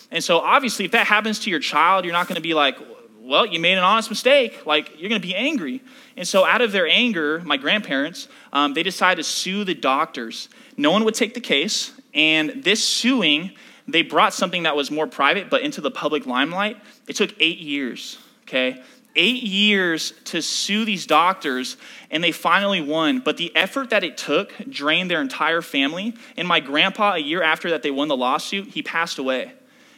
And 0.10 0.24
so, 0.24 0.40
obviously, 0.40 0.86
if 0.86 0.92
that 0.92 1.08
happens 1.08 1.40
to 1.42 1.50
your 1.50 1.60
child, 1.60 2.04
you're 2.04 2.14
not 2.14 2.28
going 2.28 2.36
to 2.36 2.42
be 2.42 2.54
like, 2.54 2.78
well, 3.24 3.46
you 3.46 3.60
made 3.60 3.78
an 3.78 3.84
honest 3.84 4.10
mistake. 4.10 4.66
Like, 4.66 5.00
you're 5.00 5.10
going 5.10 5.22
to 5.22 5.28
be 5.28 5.36
angry. 5.36 5.82
And 6.18 6.28
so, 6.28 6.44
out 6.44 6.62
of 6.62 6.72
their 6.72 6.88
anger, 6.88 7.40
my 7.46 7.56
grandparents, 7.56 8.28
um, 8.52 8.74
they 8.74 8.84
decided 8.84 9.24
to 9.24 9.30
sue 9.30 9.64
the 9.64 9.76
doctors. 9.76 10.50
No 10.76 10.92
one 10.92 11.04
would 11.04 11.14
take 11.14 11.34
the 11.34 11.42
case. 11.42 11.94
And 12.14 12.64
this 12.64 12.84
suing, 12.84 13.52
they 13.88 14.02
brought 14.02 14.34
something 14.34 14.64
that 14.64 14.76
was 14.76 14.90
more 14.90 15.08
private, 15.08 15.50
but 15.50 15.62
into 15.62 15.82
the 15.82 15.92
public 15.92 16.26
limelight. 16.26 16.78
It 17.08 17.16
took 17.16 17.34
eight 17.40 17.60
years, 17.60 18.18
okay? 18.44 18.82
Eight 19.16 19.44
years 19.44 20.14
to 20.26 20.42
sue 20.42 20.84
these 20.84 21.06
doctors, 21.06 21.78
and 22.10 22.24
they 22.24 22.32
finally 22.32 22.82
won. 22.82 23.20
But 23.20 23.38
the 23.38 23.56
effort 23.56 23.92
that 23.92 24.04
it 24.04 24.18
took 24.18 24.52
drained 24.68 25.12
their 25.12 25.22
entire 25.22 25.62
family. 25.62 26.16
And 26.38 26.48
my 26.48 26.60
grandpa, 26.60 27.14
a 27.14 27.20
year 27.20 27.44
after 27.44 27.70
that 27.70 27.84
they 27.84 27.92
won 27.92 28.08
the 28.08 28.18
lawsuit, 28.18 28.70
he 28.70 28.82
passed 28.82 29.20
away. 29.20 29.54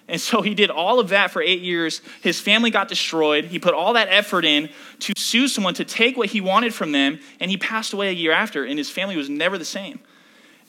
And 0.07 0.19
so 0.19 0.41
he 0.41 0.53
did 0.53 0.69
all 0.69 0.99
of 0.99 1.09
that 1.09 1.31
for 1.31 1.41
eight 1.41 1.61
years. 1.61 2.01
His 2.21 2.39
family 2.39 2.69
got 2.69 2.87
destroyed. 2.87 3.45
He 3.45 3.57
put 3.57 3.73
all 3.73 3.93
that 3.93 4.09
effort 4.09 4.43
in 4.43 4.69
to 4.99 5.13
sue 5.17 5.47
someone 5.47 5.73
to 5.75 5.85
take 5.85 6.17
what 6.17 6.29
he 6.29 6.41
wanted 6.41 6.73
from 6.73 6.91
them, 6.91 7.19
and 7.39 7.49
he 7.49 7.57
passed 7.57 7.93
away 7.93 8.09
a 8.09 8.13
year 8.13 8.31
after, 8.31 8.65
and 8.65 8.77
his 8.77 8.89
family 8.89 9.15
was 9.15 9.29
never 9.29 9.57
the 9.57 9.65
same. 9.65 9.99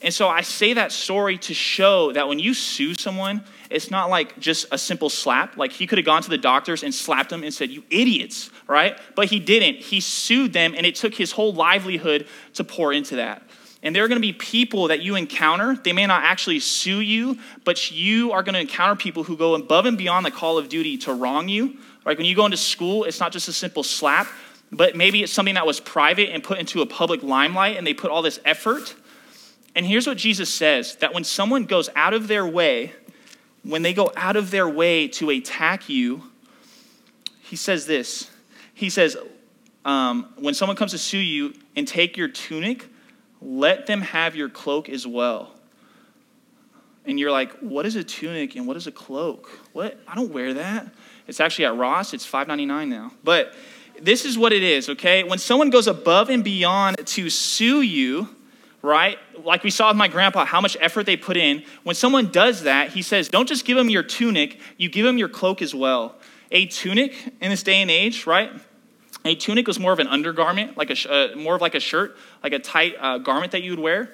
And 0.01 0.13
so 0.13 0.27
I 0.27 0.41
say 0.41 0.73
that 0.73 0.91
story 0.91 1.37
to 1.39 1.53
show 1.53 2.11
that 2.11 2.27
when 2.27 2.37
you 2.37 2.53
sue 2.53 2.93
someone, 2.93 3.43
it's 3.69 3.89
not 3.89 4.09
like 4.09 4.37
just 4.39 4.67
a 4.71 4.77
simple 4.77 5.09
slap. 5.09 5.57
Like 5.57 5.71
he 5.71 5.87
could 5.87 5.97
have 5.97 6.05
gone 6.05 6.21
to 6.21 6.29
the 6.29 6.37
doctors 6.37 6.83
and 6.83 6.93
slapped 6.93 7.29
them 7.29 7.43
and 7.43 7.53
said, 7.53 7.71
You 7.71 7.83
idiots, 7.89 8.51
right? 8.67 8.99
But 9.15 9.27
he 9.27 9.39
didn't. 9.39 9.77
He 9.77 9.99
sued 10.01 10.53
them, 10.53 10.75
and 10.75 10.85
it 10.85 10.95
took 10.95 11.15
his 11.15 11.31
whole 11.31 11.53
livelihood 11.53 12.27
to 12.53 12.63
pour 12.63 12.93
into 12.93 13.15
that. 13.15 13.43
And 13.85 13.95
there 13.95 14.03
are 14.03 14.07
going 14.07 14.19
to 14.19 14.27
be 14.27 14.33
people 14.33 14.87
that 14.87 15.01
you 15.01 15.15
encounter. 15.15 15.75
They 15.75 15.93
may 15.93 16.07
not 16.07 16.23
actually 16.23 16.59
sue 16.59 17.01
you, 17.01 17.37
but 17.63 17.91
you 17.91 18.31
are 18.31 18.41
going 18.41 18.55
to 18.55 18.59
encounter 18.59 18.95
people 18.95 19.23
who 19.23 19.37
go 19.37 19.53
above 19.53 19.85
and 19.85 19.95
beyond 19.95 20.25
the 20.25 20.31
call 20.31 20.57
of 20.57 20.69
duty 20.69 20.97
to 20.97 21.13
wrong 21.13 21.47
you. 21.47 21.77
Like 22.03 22.17
when 22.17 22.25
you 22.25 22.35
go 22.35 22.45
into 22.45 22.57
school, 22.57 23.03
it's 23.03 23.19
not 23.19 23.31
just 23.31 23.47
a 23.47 23.53
simple 23.53 23.83
slap, 23.83 24.27
but 24.71 24.95
maybe 24.95 25.21
it's 25.21 25.31
something 25.31 25.53
that 25.53 25.67
was 25.67 25.79
private 25.79 26.31
and 26.31 26.43
put 26.43 26.57
into 26.57 26.81
a 26.81 26.87
public 26.87 27.21
limelight, 27.21 27.77
and 27.77 27.85
they 27.85 27.93
put 27.93 28.09
all 28.09 28.23
this 28.23 28.39
effort. 28.43 28.95
And 29.75 29.85
here's 29.85 30.07
what 30.07 30.17
Jesus 30.17 30.51
says 30.51 30.95
that 30.95 31.13
when 31.13 31.23
someone 31.23 31.65
goes 31.65 31.87
out 31.95 32.15
of 32.15 32.27
their 32.27 32.47
way, 32.47 32.91
when 33.61 33.83
they 33.83 33.93
go 33.93 34.11
out 34.15 34.35
of 34.35 34.49
their 34.49 34.67
way 34.67 35.07
to 35.09 35.29
attack 35.29 35.89
you, 35.89 36.23
he 37.39 37.55
says 37.55 37.85
this. 37.85 38.31
He 38.73 38.89
says, 38.89 39.15
um, 39.85 40.33
when 40.37 40.55
someone 40.55 40.75
comes 40.75 40.91
to 40.93 40.97
sue 40.97 41.19
you 41.19 41.53
and 41.75 41.87
take 41.87 42.17
your 42.17 42.27
tunic, 42.29 42.87
let 43.41 43.85
them 43.85 44.01
have 44.01 44.35
your 44.35 44.49
cloak 44.49 44.89
as 44.89 45.05
well. 45.05 45.51
And 47.05 47.19
you're 47.19 47.31
like, 47.31 47.51
what 47.59 47.85
is 47.85 47.95
a 47.95 48.03
tunic 48.03 48.55
and 48.55 48.65
what 48.65 48.77
is 48.77 48.87
a 48.87 48.91
cloak? 48.91 49.59
What? 49.73 49.99
I 50.07 50.15
don't 50.15 50.31
wear 50.31 50.55
that. 50.55 50.87
It's 51.27 51.39
actually 51.39 51.65
at 51.65 51.75
Ross, 51.75 52.13
it's 52.13 52.29
$5.99 52.29 52.87
now. 52.87 53.11
But 53.23 53.53
this 54.01 54.25
is 54.25 54.37
what 54.37 54.53
it 54.53 54.63
is, 54.63 54.89
okay? 54.89 55.23
When 55.23 55.39
someone 55.39 55.69
goes 55.69 55.87
above 55.87 56.29
and 56.29 56.43
beyond 56.43 57.05
to 57.05 57.29
sue 57.29 57.81
you, 57.81 58.29
right? 58.81 59.17
Like 59.43 59.63
we 59.63 59.69
saw 59.69 59.89
with 59.89 59.97
my 59.97 60.07
grandpa, 60.07 60.45
how 60.45 60.61
much 60.61 60.77
effort 60.79 61.05
they 61.05 61.17
put 61.17 61.37
in. 61.37 61.63
When 61.83 61.95
someone 61.95 62.31
does 62.31 62.63
that, 62.63 62.89
he 62.89 63.01
says, 63.01 63.29
don't 63.29 63.47
just 63.47 63.65
give 63.65 63.77
them 63.77 63.89
your 63.89 64.03
tunic, 64.03 64.59
you 64.77 64.89
give 64.89 65.05
them 65.05 65.17
your 65.17 65.29
cloak 65.29 65.61
as 65.61 65.73
well. 65.73 66.15
A 66.51 66.67
tunic 66.67 67.13
in 67.41 67.49
this 67.49 67.63
day 67.63 67.81
and 67.81 67.89
age, 67.89 68.27
right? 68.27 68.51
A 69.25 69.33
tunic 69.33 69.65
was 69.65 69.79
more 69.79 69.91
of 69.91 69.97
an 69.97 70.07
undergarment, 70.07 70.77
like 70.77 70.91
a, 70.91 71.11
uh, 71.11 71.35
more 71.35 71.55
of 71.55 71.61
like 71.61 71.73
a 71.73 71.79
shirt, 71.79 72.15
like 72.43 72.53
a 72.53 72.59
tight 72.59 72.95
uh, 72.99 73.17
garment 73.17 73.51
that 73.53 73.63
you 73.63 73.71
would 73.71 73.79
wear. 73.79 74.13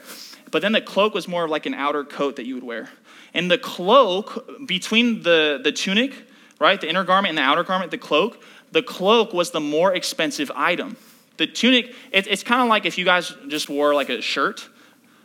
But 0.51 0.61
then 0.61 0.71
the 0.71 0.81
cloak 0.81 1.13
was 1.13 1.27
more 1.27 1.43
of 1.43 1.49
like 1.49 1.65
an 1.65 1.73
outer 1.73 2.05
coat 2.05 2.37
that 2.37 2.45
you 2.45 2.55
would 2.55 2.63
wear. 2.63 2.89
And 3.33 3.51
the 3.51 3.57
cloak, 3.57 4.65
between 4.65 5.21
the, 5.21 5.59
the 5.61 5.71
tunic, 5.71 6.13
right, 6.59 6.79
the 6.79 6.89
inner 6.89 7.03
garment 7.03 7.29
and 7.29 7.37
the 7.37 7.41
outer 7.41 7.63
garment, 7.63 7.91
the 7.91 7.97
cloak, 7.97 8.41
the 8.71 8.81
cloak 8.81 9.33
was 9.33 9.51
the 9.51 9.59
more 9.59 9.93
expensive 9.93 10.49
item. 10.55 10.95
The 11.37 11.47
tunic, 11.47 11.93
it, 12.11 12.27
it's 12.27 12.43
kind 12.43 12.61
of 12.61 12.69
like 12.69 12.85
if 12.85 12.97
you 12.97 13.03
guys 13.03 13.33
just 13.47 13.69
wore 13.69 13.93
like 13.93 14.09
a 14.09 14.21
shirt. 14.21 14.67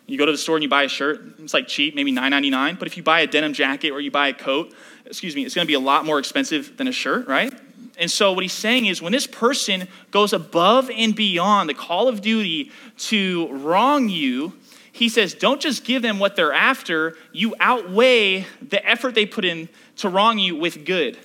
You 0.06 0.18
go 0.18 0.26
to 0.26 0.32
the 0.32 0.38
store 0.38 0.56
and 0.56 0.62
you 0.62 0.68
buy 0.68 0.84
a 0.84 0.88
shirt, 0.88 1.20
it's 1.40 1.52
like 1.52 1.66
cheap, 1.66 1.96
maybe 1.96 2.12
$9.99. 2.12 2.78
But 2.78 2.86
if 2.86 2.96
you 2.96 3.02
buy 3.02 3.20
a 3.20 3.26
denim 3.26 3.52
jacket 3.52 3.90
or 3.90 4.00
you 4.00 4.10
buy 4.10 4.28
a 4.28 4.34
coat, 4.34 4.72
excuse 5.04 5.34
me, 5.34 5.44
it's 5.44 5.54
gonna 5.54 5.66
be 5.66 5.74
a 5.74 5.80
lot 5.80 6.04
more 6.04 6.20
expensive 6.20 6.76
than 6.76 6.86
a 6.86 6.92
shirt, 6.92 7.26
right? 7.26 7.52
And 7.98 8.10
so, 8.10 8.32
what 8.32 8.42
he's 8.42 8.52
saying 8.52 8.86
is 8.86 9.00
when 9.00 9.12
this 9.12 9.26
person 9.26 9.88
goes 10.10 10.32
above 10.32 10.90
and 10.90 11.14
beyond 11.14 11.68
the 11.68 11.74
call 11.74 12.08
of 12.08 12.20
duty 12.20 12.70
to 12.98 13.48
wrong 13.52 14.08
you, 14.08 14.52
he 14.92 15.08
says, 15.08 15.34
don't 15.34 15.60
just 15.60 15.84
give 15.84 16.02
them 16.02 16.18
what 16.18 16.36
they're 16.36 16.52
after, 16.52 17.16
you 17.32 17.54
outweigh 17.60 18.46
the 18.66 18.86
effort 18.86 19.14
they 19.14 19.26
put 19.26 19.44
in 19.44 19.68
to 19.96 20.08
wrong 20.08 20.38
you 20.38 20.56
with 20.56 20.86
good, 20.86 21.18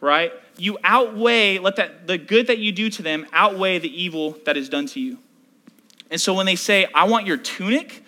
right? 0.00 0.32
You 0.58 0.78
outweigh, 0.82 1.58
let 1.58 1.76
that 1.76 2.06
the 2.06 2.18
good 2.18 2.48
that 2.48 2.58
you 2.58 2.72
do 2.72 2.90
to 2.90 3.02
them 3.02 3.26
outweigh 3.32 3.78
the 3.78 4.02
evil 4.02 4.36
that 4.44 4.56
is 4.56 4.68
done 4.68 4.86
to 4.86 5.00
you. 5.00 5.18
And 6.10 6.20
so 6.20 6.34
when 6.34 6.46
they 6.46 6.56
say, 6.56 6.86
I 6.94 7.04
want 7.04 7.26
your 7.26 7.36
tunic, 7.36 8.04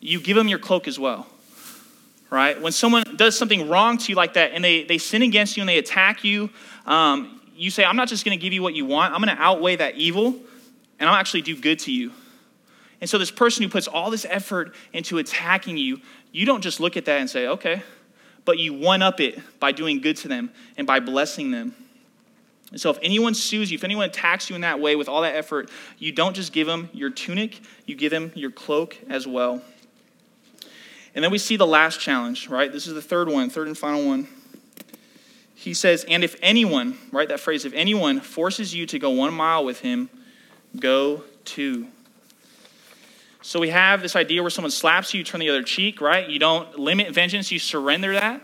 you 0.00 0.20
give 0.20 0.36
them 0.36 0.48
your 0.48 0.58
cloak 0.58 0.86
as 0.86 0.98
well. 0.98 1.26
Right? 2.30 2.60
When 2.60 2.72
someone 2.72 3.04
does 3.16 3.38
something 3.38 3.68
wrong 3.68 3.96
to 3.98 4.08
you 4.10 4.14
like 4.14 4.34
that 4.34 4.52
and 4.52 4.62
they, 4.62 4.84
they 4.84 4.98
sin 4.98 5.22
against 5.22 5.56
you 5.56 5.62
and 5.62 5.68
they 5.68 5.78
attack 5.78 6.24
you, 6.24 6.50
um, 6.84 7.40
you 7.56 7.70
say, 7.70 7.84
I'm 7.84 7.96
not 7.96 8.08
just 8.08 8.24
going 8.24 8.38
to 8.38 8.42
give 8.42 8.52
you 8.52 8.62
what 8.62 8.74
you 8.74 8.84
want, 8.84 9.14
I'm 9.14 9.22
going 9.22 9.34
to 9.34 9.42
outweigh 9.42 9.76
that 9.76 9.96
evil 9.96 10.36
and 10.98 11.08
I'll 11.08 11.16
actually 11.16 11.42
do 11.42 11.56
good 11.56 11.78
to 11.80 11.92
you. 11.92 12.12
And 13.00 13.08
so, 13.08 13.18
this 13.18 13.30
person 13.30 13.62
who 13.62 13.68
puts 13.68 13.86
all 13.86 14.10
this 14.10 14.26
effort 14.28 14.74
into 14.92 15.18
attacking 15.18 15.76
you, 15.76 16.00
you 16.32 16.44
don't 16.44 16.62
just 16.62 16.80
look 16.80 16.96
at 16.96 17.04
that 17.04 17.20
and 17.20 17.30
say, 17.30 17.46
okay, 17.46 17.82
but 18.44 18.58
you 18.58 18.74
one 18.74 19.02
up 19.02 19.20
it 19.20 19.38
by 19.60 19.72
doing 19.72 20.00
good 20.00 20.16
to 20.18 20.28
them 20.28 20.50
and 20.76 20.86
by 20.86 20.98
blessing 21.00 21.50
them. 21.50 21.74
And 22.70 22.80
so, 22.80 22.90
if 22.90 22.98
anyone 23.00 23.34
sues 23.34 23.70
you, 23.70 23.76
if 23.76 23.84
anyone 23.84 24.08
attacks 24.08 24.50
you 24.50 24.56
in 24.56 24.62
that 24.62 24.80
way 24.80 24.96
with 24.96 25.08
all 25.08 25.22
that 25.22 25.36
effort, 25.36 25.70
you 25.98 26.10
don't 26.10 26.34
just 26.34 26.52
give 26.52 26.66
them 26.66 26.90
your 26.92 27.10
tunic, 27.10 27.60
you 27.86 27.94
give 27.94 28.10
them 28.10 28.32
your 28.34 28.50
cloak 28.50 28.98
as 29.08 29.26
well. 29.26 29.62
And 31.18 31.24
then 31.24 31.32
we 31.32 31.38
see 31.38 31.56
the 31.56 31.66
last 31.66 31.98
challenge, 31.98 32.48
right? 32.48 32.70
This 32.70 32.86
is 32.86 32.94
the 32.94 33.02
third 33.02 33.28
one, 33.28 33.50
third 33.50 33.66
and 33.66 33.76
final 33.76 34.06
one 34.06 34.28
he 35.58 35.74
says, 35.74 36.04
And 36.04 36.22
if 36.22 36.36
anyone, 36.40 36.96
right, 37.10 37.28
that 37.28 37.40
phrase, 37.40 37.64
if 37.64 37.72
anyone 37.72 38.20
forces 38.20 38.72
you 38.72 38.86
to 38.86 38.98
go 39.00 39.10
one 39.10 39.34
mile 39.34 39.64
with 39.64 39.80
him, 39.80 40.08
go 40.78 41.24
to. 41.46 41.88
So 43.42 43.58
we 43.58 43.70
have 43.70 44.00
this 44.00 44.14
idea 44.14 44.40
where 44.40 44.50
someone 44.50 44.70
slaps 44.70 45.12
you, 45.12 45.18
you 45.18 45.24
turn 45.24 45.40
the 45.40 45.48
other 45.48 45.64
cheek, 45.64 46.00
right? 46.00 46.28
You 46.28 46.38
don't 46.38 46.78
limit 46.78 47.12
vengeance, 47.12 47.50
you 47.50 47.58
surrender 47.58 48.12
that. 48.12 48.40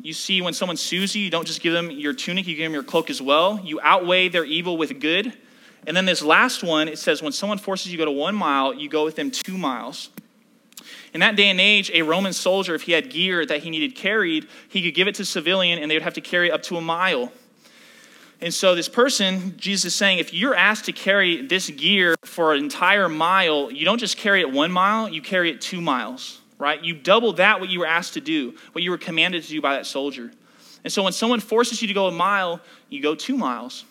You 0.00 0.14
see, 0.14 0.40
when 0.40 0.54
someone 0.54 0.78
sues 0.78 1.14
you, 1.14 1.22
you 1.22 1.30
don't 1.30 1.46
just 1.46 1.60
give 1.60 1.74
them 1.74 1.90
your 1.90 2.14
tunic, 2.14 2.46
you 2.46 2.56
give 2.56 2.64
them 2.64 2.72
your 2.72 2.82
cloak 2.82 3.10
as 3.10 3.20
well. 3.20 3.60
You 3.62 3.78
outweigh 3.82 4.28
their 4.28 4.44
evil 4.44 4.78
with 4.78 5.00
good. 5.00 5.36
And 5.86 5.94
then 5.94 6.06
this 6.06 6.22
last 6.22 6.62
one, 6.62 6.88
it 6.88 6.98
says, 6.98 7.20
when 7.20 7.32
someone 7.32 7.58
forces 7.58 7.92
you 7.92 7.98
to 7.98 8.02
go 8.02 8.04
to 8.06 8.10
one 8.10 8.34
mile, 8.34 8.72
you 8.72 8.88
go 8.88 9.04
with 9.04 9.16
them 9.16 9.30
two 9.30 9.58
miles. 9.58 10.08
In 11.14 11.20
that 11.20 11.36
day 11.36 11.48
and 11.48 11.60
age, 11.60 11.90
a 11.92 12.02
Roman 12.02 12.32
soldier, 12.32 12.74
if 12.74 12.82
he 12.82 12.92
had 12.92 13.10
gear 13.10 13.46
that 13.46 13.62
he 13.62 13.70
needed 13.70 13.94
carried, 13.94 14.46
he 14.68 14.82
could 14.82 14.94
give 14.94 15.08
it 15.08 15.14
to 15.16 15.22
a 15.22 15.26
civilian 15.26 15.78
and 15.78 15.90
they 15.90 15.94
would 15.94 16.02
have 16.02 16.14
to 16.14 16.20
carry 16.20 16.50
up 16.50 16.62
to 16.64 16.76
a 16.76 16.80
mile. 16.80 17.32
And 18.40 18.54
so, 18.54 18.76
this 18.76 18.88
person, 18.88 19.54
Jesus 19.56 19.86
is 19.86 19.94
saying, 19.96 20.18
if 20.18 20.32
you're 20.32 20.54
asked 20.54 20.84
to 20.84 20.92
carry 20.92 21.44
this 21.44 21.70
gear 21.70 22.14
for 22.24 22.54
an 22.54 22.62
entire 22.62 23.08
mile, 23.08 23.72
you 23.72 23.84
don't 23.84 23.98
just 23.98 24.16
carry 24.16 24.40
it 24.40 24.52
one 24.52 24.70
mile, 24.70 25.08
you 25.08 25.20
carry 25.20 25.50
it 25.50 25.60
two 25.60 25.80
miles, 25.80 26.40
right? 26.56 26.82
You 26.82 26.94
double 26.94 27.32
that 27.34 27.58
what 27.58 27.68
you 27.68 27.80
were 27.80 27.86
asked 27.86 28.14
to 28.14 28.20
do, 28.20 28.54
what 28.72 28.84
you 28.84 28.92
were 28.92 28.98
commanded 28.98 29.42
to 29.42 29.48
do 29.48 29.60
by 29.60 29.74
that 29.74 29.86
soldier. 29.86 30.30
And 30.84 30.92
so, 30.92 31.02
when 31.02 31.12
someone 31.12 31.40
forces 31.40 31.82
you 31.82 31.88
to 31.88 31.94
go 31.94 32.06
a 32.06 32.12
mile, 32.12 32.60
you 32.88 33.02
go 33.02 33.16
two 33.16 33.36
miles. 33.36 33.84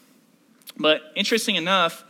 But 0.77 1.01
interesting 1.15 1.57
enough, 1.57 2.05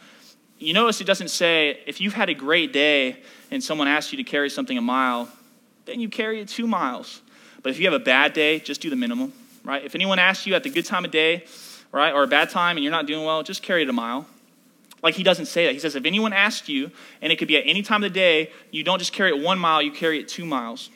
you 0.60 0.74
notice 0.74 1.02
it 1.02 1.06
doesn't 1.06 1.30
say, 1.30 1.80
if 1.88 2.00
you've 2.00 2.14
had 2.14 2.30
a 2.30 2.36
great 2.36 2.72
day 2.72 3.24
and 3.52 3.64
someone 3.64 3.88
asks 3.88 4.12
you 4.12 4.18
to 4.18 4.24
carry 4.24 4.50
something 4.50 4.78
a 4.78 4.82
mile, 4.82 5.30
then 5.86 6.00
you 6.00 6.10
carry 6.10 6.42
it 6.42 6.48
two 6.48 6.68
miles. 6.68 7.22
But 7.64 7.72
if 7.72 7.80
you 7.80 7.86
have 7.86 8.00
a 8.00 8.04
bad 8.04 8.34
day, 8.34 8.60
just 8.60 8.82
do 8.82 8.90
the 8.90 8.96
minimum, 8.96 9.34
right? 9.64 9.84
If 9.84 9.96
anyone 9.96 10.20
asks 10.20 10.46
you 10.46 10.56
at 10.56 10.64
the 10.64 10.70
good 10.70 10.86
time 10.86 11.06
of 11.06 11.12
day, 11.12 11.46
right, 11.92 12.14
or 12.14 12.24
a 12.24 12.28
bad 12.28 12.50
time 12.50 12.78
and 12.78 12.84
you're 12.84 12.92
not 12.92 13.08
doing 13.08 13.26
well, 13.26 13.44
just 13.44 13.64
carry 13.64 13.84
it 13.84 13.90
a 13.90 13.94
mile. 13.94 14.28
Like 15.04 15.16
he 15.16 15.24
doesn't 15.24 15.46
say 15.46 15.66
that. 15.66 15.74
He 15.74 15.80
says 15.80 15.96
if 15.96 16.06
anyone 16.06 16.34
asks 16.34 16.70
you, 16.70 16.92
and 17.22 17.32
it 17.32 17.38
could 17.38 17.48
be 17.48 17.58
at 17.58 17.64
any 17.66 17.82
time 17.82 18.04
of 18.04 18.12
the 18.12 18.14
day, 18.14 18.52
you 18.72 18.84
don't 18.84 19.00
just 19.00 19.14
carry 19.14 19.30
it 19.30 19.40
one 19.42 19.60
mile, 19.60 19.82
you 19.82 19.92
carry 19.92 20.20
it 20.20 20.28
two 20.28 20.46
miles. 20.46 20.90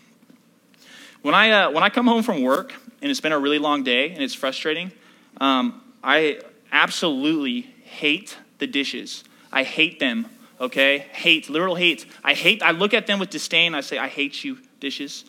When 1.21 1.35
I, 1.35 1.51
uh, 1.51 1.71
when 1.71 1.83
I 1.83 1.89
come 1.89 2.07
home 2.07 2.23
from 2.23 2.41
work 2.41 2.73
and 3.01 3.11
it's 3.11 3.21
been 3.21 3.31
a 3.31 3.39
really 3.39 3.59
long 3.59 3.83
day 3.83 4.11
and 4.11 4.23
it's 4.23 4.33
frustrating, 4.33 4.91
um, 5.39 5.81
I 6.03 6.39
absolutely 6.71 7.61
hate 7.83 8.37
the 8.57 8.67
dishes. 8.67 9.23
I 9.51 9.63
hate 9.63 9.99
them, 9.99 10.27
okay? 10.61 10.99
Hate, 11.11 11.49
literal 11.49 11.75
hate. 11.75 12.05
I 12.23 12.33
hate, 12.33 12.63
I 12.63 12.71
look 12.71 12.93
at 12.93 13.07
them 13.07 13.19
with 13.19 13.31
disdain. 13.31 13.75
I 13.75 13.81
say, 13.81 13.97
I 13.97 14.07
hate 14.07 14.43
you, 14.43 14.59
dishes. 14.79 15.25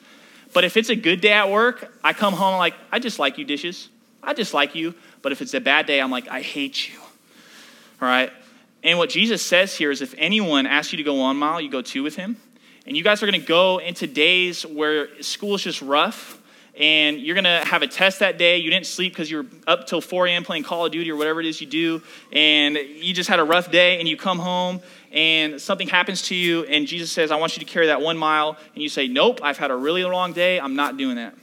But 0.52 0.64
if 0.64 0.76
it's 0.76 0.90
a 0.90 0.96
good 0.96 1.20
day 1.20 1.32
at 1.32 1.50
work, 1.50 1.98
I 2.04 2.12
come 2.12 2.34
home 2.34 2.58
like, 2.58 2.74
I 2.92 2.98
just 2.98 3.18
like 3.18 3.38
you, 3.38 3.44
dishes. 3.44 3.88
I 4.22 4.34
just 4.34 4.54
like 4.54 4.74
you. 4.74 4.94
But 5.22 5.32
if 5.32 5.40
it's 5.40 5.54
a 5.54 5.60
bad 5.60 5.86
day, 5.86 6.00
I'm 6.00 6.10
like, 6.10 6.28
I 6.28 6.42
hate 6.42 6.92
you. 6.92 7.00
All 7.00 8.08
right? 8.08 8.30
And 8.82 8.98
what 8.98 9.10
Jesus 9.10 9.42
says 9.42 9.74
here 9.74 9.90
is 9.90 10.02
if 10.02 10.14
anyone 10.18 10.66
asks 10.66 10.92
you 10.92 10.98
to 10.98 11.02
go 11.02 11.14
one 11.14 11.36
mile, 11.36 11.60
you 11.60 11.70
go 11.70 11.82
two 11.82 12.02
with 12.02 12.16
him. 12.16 12.36
And 12.86 12.96
you 12.96 13.02
guys 13.02 13.22
are 13.22 13.26
going 13.26 13.40
to 13.40 13.46
go 13.46 13.78
into 13.78 14.06
days 14.06 14.66
where 14.66 15.22
school 15.22 15.54
is 15.54 15.62
just 15.62 15.80
rough 15.80 16.38
and 16.74 17.20
you're 17.20 17.34
going 17.34 17.44
to 17.44 17.64
have 17.64 17.82
a 17.82 17.86
test 17.86 18.20
that 18.20 18.38
day. 18.38 18.58
You 18.58 18.70
didn't 18.70 18.86
sleep 18.86 19.12
because 19.12 19.30
you're 19.30 19.44
up 19.66 19.86
till 19.86 20.00
4 20.00 20.26
a.m. 20.28 20.42
playing 20.42 20.62
Call 20.62 20.86
of 20.86 20.92
Duty 20.92 21.10
or 21.10 21.16
whatever 21.16 21.40
it 21.40 21.46
is 21.46 21.60
you 21.60 21.66
do. 21.66 22.02
And 22.32 22.76
you 22.76 23.12
just 23.12 23.28
had 23.28 23.38
a 23.38 23.44
rough 23.44 23.70
day 23.70 23.98
and 23.98 24.08
you 24.08 24.16
come 24.16 24.38
home 24.38 24.80
and 25.12 25.60
something 25.60 25.88
happens 25.88 26.22
to 26.22 26.34
you 26.34 26.64
and 26.64 26.86
Jesus 26.86 27.12
says, 27.12 27.30
I 27.30 27.36
want 27.36 27.56
you 27.56 27.64
to 27.64 27.70
carry 27.70 27.86
that 27.88 28.00
one 28.00 28.16
mile. 28.16 28.56
And 28.74 28.82
you 28.82 28.88
say, 28.88 29.08
Nope, 29.08 29.40
I've 29.42 29.58
had 29.58 29.70
a 29.70 29.76
really 29.76 30.04
long 30.04 30.32
day. 30.32 30.58
I'm 30.58 30.74
not 30.74 30.96
doing 30.96 31.16
that. 31.16 31.34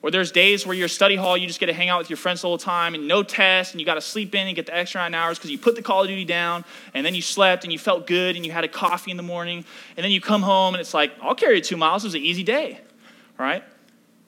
Or 0.00 0.10
there's 0.10 0.30
days 0.30 0.64
where 0.64 0.76
your 0.76 0.88
study 0.88 1.16
hall, 1.16 1.36
you 1.36 1.46
just 1.48 1.58
get 1.58 1.66
to 1.66 1.72
hang 1.72 1.88
out 1.88 1.98
with 1.98 2.08
your 2.08 2.16
friends 2.16 2.42
the 2.42 2.48
whole 2.48 2.58
time 2.58 2.94
and 2.94 3.08
no 3.08 3.24
test, 3.24 3.72
and 3.72 3.80
you 3.80 3.84
got 3.84 3.94
to 3.94 4.00
sleep 4.00 4.34
in 4.34 4.46
and 4.46 4.54
get 4.54 4.66
the 4.66 4.76
extra 4.76 5.00
nine 5.00 5.12
hours 5.12 5.38
because 5.38 5.50
you 5.50 5.58
put 5.58 5.74
the 5.74 5.82
Call 5.82 6.02
of 6.02 6.08
Duty 6.08 6.24
down, 6.24 6.64
and 6.94 7.04
then 7.04 7.16
you 7.16 7.22
slept 7.22 7.64
and 7.64 7.72
you 7.72 7.80
felt 7.80 8.06
good 8.06 8.36
and 8.36 8.46
you 8.46 8.52
had 8.52 8.62
a 8.62 8.68
coffee 8.68 9.10
in 9.10 9.16
the 9.16 9.24
morning, 9.24 9.64
and 9.96 10.04
then 10.04 10.12
you 10.12 10.20
come 10.20 10.42
home 10.42 10.74
and 10.74 10.80
it's 10.80 10.94
like, 10.94 11.12
I'll 11.20 11.34
carry 11.34 11.60
two 11.60 11.76
miles. 11.76 12.04
It 12.04 12.08
was 12.08 12.14
an 12.14 12.22
easy 12.22 12.44
day, 12.44 12.80
right? 13.38 13.64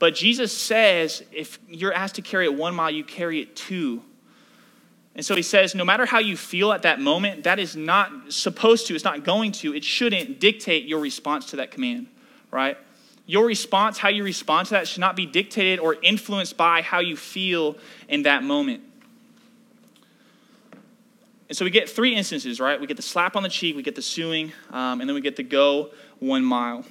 But 0.01 0.17
Jesus 0.17 0.57
says 0.57 1.23
if 1.31 1.61
you're 1.69 1.93
asked 1.93 2.17
to 2.17 2.23
carry 2.23 2.47
it 2.47 2.55
one 2.55 2.75
mile, 2.75 2.91
you 2.91 3.05
carry 3.05 3.41
it 3.41 3.55
two. 3.55 4.03
And 5.15 5.27
so 5.27 5.35
he 5.35 5.43
says, 5.43 5.75
no 5.75 5.85
matter 5.85 6.07
how 6.07 6.19
you 6.19 6.37
feel 6.37 6.73
at 6.73 6.83
that 6.83 7.01
moment, 7.01 7.45
that 7.45 7.59
is 7.59 7.75
not 7.75 8.33
supposed 8.33 8.87
to, 8.87 8.95
it's 8.95 9.05
not 9.05 9.25
going 9.25 9.53
to, 9.53 9.75
it 9.75 9.85
shouldn't 9.85 10.39
dictate 10.39 10.87
your 10.87 11.01
response 11.01 11.47
to 11.47 11.57
that 11.57 11.71
command, 11.71 12.07
right? 12.51 12.79
Your 13.27 13.45
response, 13.47 13.99
how 13.99 14.09
you 14.09 14.25
respond 14.25 14.69
to 14.69 14.75
that, 14.75 14.89
should 14.89 15.01
not 15.01 15.17
be 15.17 15.27
dictated 15.27 15.81
or 15.81 15.97
influenced 16.03 16.57
by 16.57 16.83
how 16.83 17.01
you 17.01 17.17
feel 17.17 17.77
in 18.09 18.23
that 18.23 18.45
moment. 18.45 18.83
And 21.49 21.57
so 21.57 21.65
we 21.65 21.71
get 21.73 21.91
three 21.91 22.15
instances, 22.15 22.61
right? 22.61 22.81
We 22.81 22.87
get 22.87 22.97
the 22.97 23.03
slap 23.03 23.35
on 23.35 23.43
the 23.43 23.49
cheek, 23.49 23.75
we 23.75 23.83
get 23.83 23.97
the 23.97 24.03
suing, 24.03 24.53
um, 24.71 25.01
and 25.01 25.11
then 25.11 25.15
we 25.15 25.21
get 25.21 25.35
the 25.35 25.43
go 25.43 25.91
one 26.21 26.45
mile. 26.45 26.85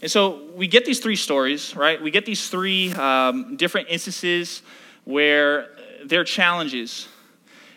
And 0.00 0.10
so 0.10 0.46
we 0.54 0.66
get 0.66 0.86
these 0.86 1.00
three 1.00 1.16
stories, 1.16 1.76
right? 1.76 2.00
We 2.00 2.10
get 2.10 2.24
these 2.24 2.48
three 2.48 2.92
um, 2.94 3.56
different 3.56 3.88
instances 3.90 4.62
where 5.04 5.68
there 6.08 6.20
are 6.20 6.24
challenges. 6.24 7.08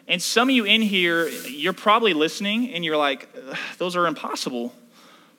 And 0.08 0.22
some 0.22 0.50
of 0.50 0.56
you 0.56 0.66
in 0.66 0.82
here, 0.82 1.28
you're 1.28 1.74
probably 1.74 2.14
listening 2.14 2.74
and 2.74 2.84
you're 2.84 2.98
like, 2.98 3.30
those 3.78 3.96
are 3.96 4.08
impossible. 4.08 4.74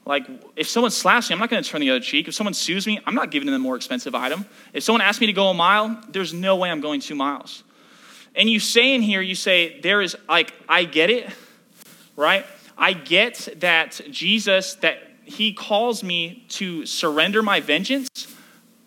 Like, 0.04 0.26
if 0.56 0.68
someone 0.68 0.90
slaps 0.90 1.30
me, 1.30 1.34
I'm 1.34 1.40
not 1.40 1.50
going 1.50 1.62
to 1.62 1.68
turn 1.68 1.80
the 1.80 1.90
other 1.90 2.00
cheek. 2.00 2.26
If 2.26 2.34
someone 2.34 2.54
sues 2.54 2.86
me, 2.86 2.98
I'm 3.06 3.14
not 3.14 3.30
giving 3.30 3.46
them 3.46 3.54
a 3.54 3.58
more 3.58 3.76
expensive 3.76 4.14
item. 4.14 4.46
If 4.72 4.82
someone 4.82 5.00
asks 5.00 5.20
me 5.20 5.26
to 5.28 5.32
go 5.32 5.48
a 5.48 5.54
mile, 5.54 6.00
there's 6.08 6.34
no 6.34 6.56
way 6.56 6.70
I'm 6.70 6.80
going 6.80 7.00
two 7.00 7.14
miles. 7.14 7.62
And 8.34 8.48
you 8.48 8.58
say 8.60 8.94
in 8.94 9.02
here, 9.02 9.20
you 9.20 9.34
say, 9.34 9.78
there 9.80 10.00
is, 10.00 10.16
like, 10.28 10.52
I 10.68 10.84
get 10.84 11.10
it, 11.10 11.30
right? 12.16 12.46
I 12.76 12.94
get 12.94 13.48
that 13.58 14.00
Jesus, 14.10 14.74
that 14.76 14.98
he 15.24 15.52
calls 15.52 16.02
me 16.02 16.46
to 16.48 16.84
surrender 16.86 17.42
my 17.42 17.60
vengeance, 17.60 18.08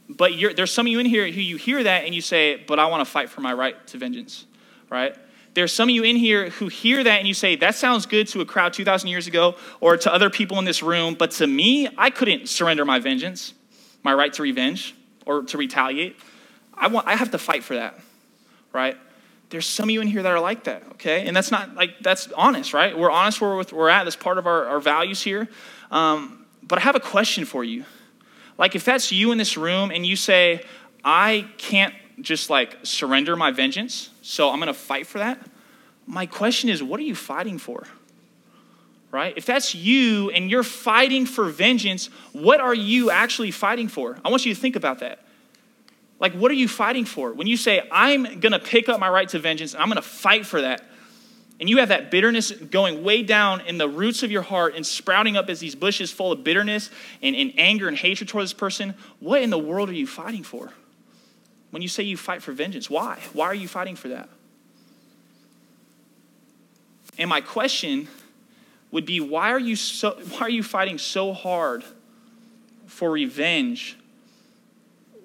but 0.09 0.31
there's 0.55 0.71
some 0.71 0.85
of 0.85 0.91
you 0.91 0.99
in 0.99 1.05
here 1.05 1.25
who 1.25 1.41
you 1.41 1.57
hear 1.57 1.83
that 1.83 2.05
and 2.05 2.13
you 2.13 2.21
say, 2.21 2.63
but 2.67 2.79
I 2.79 2.85
want 2.87 3.01
to 3.01 3.11
fight 3.11 3.29
for 3.29 3.41
my 3.41 3.53
right 3.53 3.75
to 3.87 3.97
vengeance, 3.97 4.45
right? 4.89 5.15
There's 5.55 5.71
some 5.71 5.89
of 5.89 5.95
you 5.95 6.03
in 6.03 6.15
here 6.17 6.49
who 6.49 6.67
hear 6.67 7.03
that 7.03 7.19
and 7.19 7.27
you 7.27 7.33
say, 7.33 7.55
that 7.55 7.75
sounds 7.75 8.05
good 8.05 8.27
to 8.27 8.41
a 8.41 8.45
crowd 8.45 8.73
2,000 8.73 9.09
years 9.09 9.25
ago 9.25 9.55
or 9.79 9.97
to 9.97 10.13
other 10.13 10.29
people 10.29 10.59
in 10.59 10.65
this 10.65 10.83
room, 10.83 11.15
but 11.15 11.31
to 11.31 11.47
me, 11.47 11.87
I 11.97 12.09
couldn't 12.09 12.49
surrender 12.49 12.85
my 12.85 12.99
vengeance, 12.99 13.53
my 14.03 14.13
right 14.13 14.31
to 14.33 14.43
revenge 14.43 14.93
or 15.25 15.43
to 15.43 15.57
retaliate. 15.57 16.17
I, 16.73 16.87
want, 16.87 17.07
I 17.07 17.15
have 17.15 17.31
to 17.31 17.37
fight 17.37 17.63
for 17.63 17.75
that, 17.75 17.97
right? 18.73 18.97
There's 19.49 19.65
some 19.65 19.85
of 19.85 19.91
you 19.91 20.01
in 20.01 20.07
here 20.07 20.21
that 20.21 20.31
are 20.31 20.39
like 20.39 20.65
that, 20.65 20.83
okay? 20.93 21.25
And 21.25 21.35
that's 21.35 21.51
not 21.51 21.75
like, 21.75 21.99
that's 22.01 22.31
honest, 22.33 22.73
right? 22.73 22.97
We're 22.97 23.11
honest 23.11 23.39
where 23.39 23.63
we're 23.71 23.89
at. 23.89 24.03
That's 24.03 24.15
part 24.15 24.37
of 24.37 24.45
our, 24.45 24.65
our 24.65 24.79
values 24.79 25.21
here. 25.21 25.47
Um, 25.89 26.45
but 26.61 26.79
I 26.79 26.81
have 26.81 26.95
a 26.95 26.99
question 26.99 27.45
for 27.45 27.63
you. 27.63 27.85
Like, 28.57 28.75
if 28.75 28.85
that's 28.85 29.11
you 29.11 29.31
in 29.31 29.37
this 29.37 29.57
room 29.57 29.91
and 29.91 30.05
you 30.05 30.15
say, 30.15 30.63
I 31.03 31.47
can't 31.57 31.93
just 32.21 32.49
like 32.49 32.77
surrender 32.83 33.35
my 33.35 33.51
vengeance, 33.51 34.09
so 34.21 34.49
I'm 34.49 34.57
going 34.57 34.67
to 34.67 34.73
fight 34.73 35.07
for 35.07 35.19
that. 35.19 35.39
My 36.07 36.25
question 36.25 36.69
is, 36.69 36.81
what 36.81 36.99
are 36.99 37.03
you 37.03 37.15
fighting 37.15 37.57
for? 37.57 37.85
Right? 39.11 39.33
If 39.37 39.45
that's 39.45 39.73
you 39.75 40.29
and 40.31 40.49
you're 40.49 40.63
fighting 40.63 41.25
for 41.25 41.45
vengeance, 41.45 42.07
what 42.33 42.59
are 42.59 42.73
you 42.73 43.11
actually 43.11 43.51
fighting 43.51 43.87
for? 43.87 44.17
I 44.23 44.29
want 44.29 44.45
you 44.45 44.53
to 44.53 44.59
think 44.59 44.75
about 44.75 44.99
that. 44.99 45.25
Like, 46.19 46.33
what 46.33 46.51
are 46.51 46.55
you 46.55 46.67
fighting 46.67 47.05
for? 47.05 47.33
When 47.33 47.47
you 47.47 47.57
say, 47.57 47.87
I'm 47.91 48.39
going 48.39 48.53
to 48.53 48.59
pick 48.59 48.87
up 48.87 48.99
my 48.99 49.09
right 49.09 49.27
to 49.29 49.39
vengeance 49.39 49.73
and 49.73 49.81
I'm 49.81 49.89
going 49.89 49.97
to 49.97 50.01
fight 50.01 50.45
for 50.45 50.61
that, 50.61 50.83
and 51.59 51.69
you 51.69 51.77
have 51.77 51.89
that 51.89 52.11
bitterness 52.11 52.51
going 52.51 53.03
way 53.03 53.23
down 53.23 53.61
in 53.61 53.77
the 53.77 53.87
roots 53.87 54.23
of 54.23 54.31
your 54.31 54.41
heart 54.41 54.75
and 54.75 54.85
sprouting 54.85 55.37
up 55.37 55.49
as 55.49 55.59
these 55.59 55.75
bushes 55.75 56.11
full 56.11 56.31
of 56.31 56.43
bitterness 56.43 56.89
and, 57.21 57.35
and 57.35 57.53
anger 57.57 57.87
and 57.87 57.97
hatred 57.97 58.27
toward 58.27 58.43
this 58.43 58.53
person, 58.53 58.93
what 59.19 59.41
in 59.41 59.49
the 59.49 59.57
world 59.57 59.89
are 59.89 59.93
you 59.93 60.07
fighting 60.07 60.43
for? 60.43 60.71
when 61.75 61.81
you 61.81 61.89
say 61.89 62.03
you 62.03 62.15
fight 62.15 62.41
for 62.41 62.53
vengeance? 62.53 62.89
Why? 62.89 63.19
Why 63.33 63.47
are 63.47 63.53
you 63.53 63.67
fighting 63.67 63.97
for 63.97 64.07
that? 64.07 64.29
And 67.17 67.29
my 67.29 67.41
question 67.41 68.07
would 68.91 69.05
be 69.05 69.19
why 69.19 69.51
are 69.51 69.59
you 69.59 69.75
so 69.75 70.11
why 70.29 70.39
are 70.39 70.49
you 70.49 70.63
fighting 70.63 70.97
so 70.97 71.33
hard 71.33 71.83
for 72.87 73.11
revenge 73.11 73.97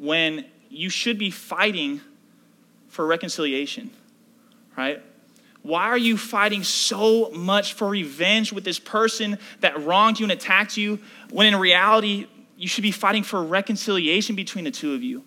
when 0.00 0.44
you 0.68 0.90
should 0.90 1.18
be 1.18 1.30
fighting 1.30 2.00
for 2.88 3.06
reconciliation? 3.06 3.92
Right? 4.76 5.00
Why 5.62 5.84
are 5.84 5.98
you 5.98 6.16
fighting 6.16 6.62
so 6.62 7.30
much 7.30 7.74
for 7.74 7.88
revenge 7.88 8.52
with 8.52 8.64
this 8.64 8.78
person 8.78 9.38
that 9.60 9.84
wronged 9.84 10.18
you 10.18 10.24
and 10.24 10.32
attacked 10.32 10.76
you 10.76 11.00
when 11.30 11.46
in 11.46 11.56
reality 11.56 12.26
you 12.56 12.66
should 12.66 12.82
be 12.82 12.92
fighting 12.92 13.22
for 13.22 13.42
reconciliation 13.42 14.36
between 14.36 14.64
the 14.64 14.70
two 14.70 14.94
of 14.94 15.02
you? 15.02 15.22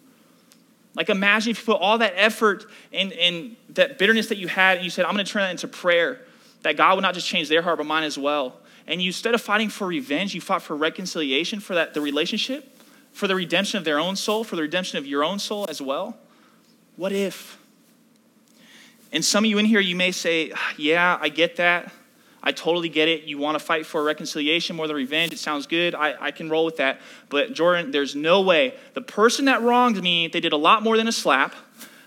Like, 0.95 1.09
imagine 1.09 1.51
if 1.51 1.59
you 1.59 1.73
put 1.73 1.81
all 1.81 1.97
that 1.99 2.13
effort 2.15 2.65
and, 2.91 3.55
that 3.69 3.97
bitterness 3.97 4.27
that 4.27 4.37
you 4.37 4.47
had, 4.47 4.77
and 4.77 4.83
you 4.83 4.91
said, 4.91 5.05
I'm 5.05 5.13
going 5.13 5.25
to 5.25 5.31
turn 5.31 5.41
that 5.41 5.51
into 5.51 5.67
prayer, 5.67 6.21
that 6.61 6.77
God 6.77 6.95
would 6.95 7.01
not 7.01 7.15
just 7.15 7.27
change 7.27 7.49
their 7.49 7.63
heart, 7.63 7.77
but 7.77 7.87
mine 7.87 8.03
as 8.03 8.17
well. 8.17 8.59
And 8.85 9.01
you, 9.01 9.07
instead 9.07 9.33
of 9.33 9.41
fighting 9.41 9.69
for 9.69 9.87
revenge, 9.87 10.35
you 10.35 10.41
fought 10.41 10.61
for 10.61 10.75
reconciliation, 10.75 11.59
for 11.59 11.73
that, 11.73 11.93
the 11.93 12.01
relationship, 12.01 12.77
for 13.11 13.27
the 13.27 13.35
redemption 13.35 13.77
of 13.77 13.85
their 13.85 13.99
own 13.99 14.15
soul, 14.15 14.43
for 14.43 14.55
the 14.55 14.61
redemption 14.61 14.97
of 14.97 15.07
your 15.07 15.23
own 15.23 15.39
soul 15.39 15.65
as 15.69 15.81
well. 15.81 16.17
What 16.95 17.11
if? 17.11 17.57
And 19.13 19.23
some 19.23 19.45
of 19.45 19.49
you 19.49 19.59
in 19.59 19.65
here, 19.65 19.79
you 19.79 19.95
may 19.95 20.11
say, 20.11 20.51
Yeah, 20.75 21.17
I 21.21 21.29
get 21.29 21.55
that. 21.57 21.93
I 22.45 22.51
totally 22.51 22.89
get 22.89 23.07
it. 23.07 23.23
You 23.23 23.37
want 23.37 23.57
to 23.57 23.63
fight 23.63 23.85
for 23.85 24.03
reconciliation 24.03 24.75
more 24.75 24.85
than 24.85 24.97
revenge. 24.97 25.31
It 25.31 25.39
sounds 25.39 25.65
good. 25.65 25.95
I, 25.95 26.15
I 26.19 26.31
can 26.31 26.49
roll 26.49 26.65
with 26.65 26.75
that. 26.75 26.99
But 27.29 27.53
Jordan, 27.53 27.91
there's 27.91 28.15
no 28.15 28.41
way. 28.41 28.75
The 28.95 29.01
person 29.01 29.45
that 29.45 29.61
wronged 29.61 30.03
me, 30.03 30.27
they 30.27 30.41
did 30.41 30.51
a 30.51 30.57
lot 30.57 30.83
more 30.83 30.97
than 30.97 31.07
a 31.07 31.11
slap. 31.13 31.55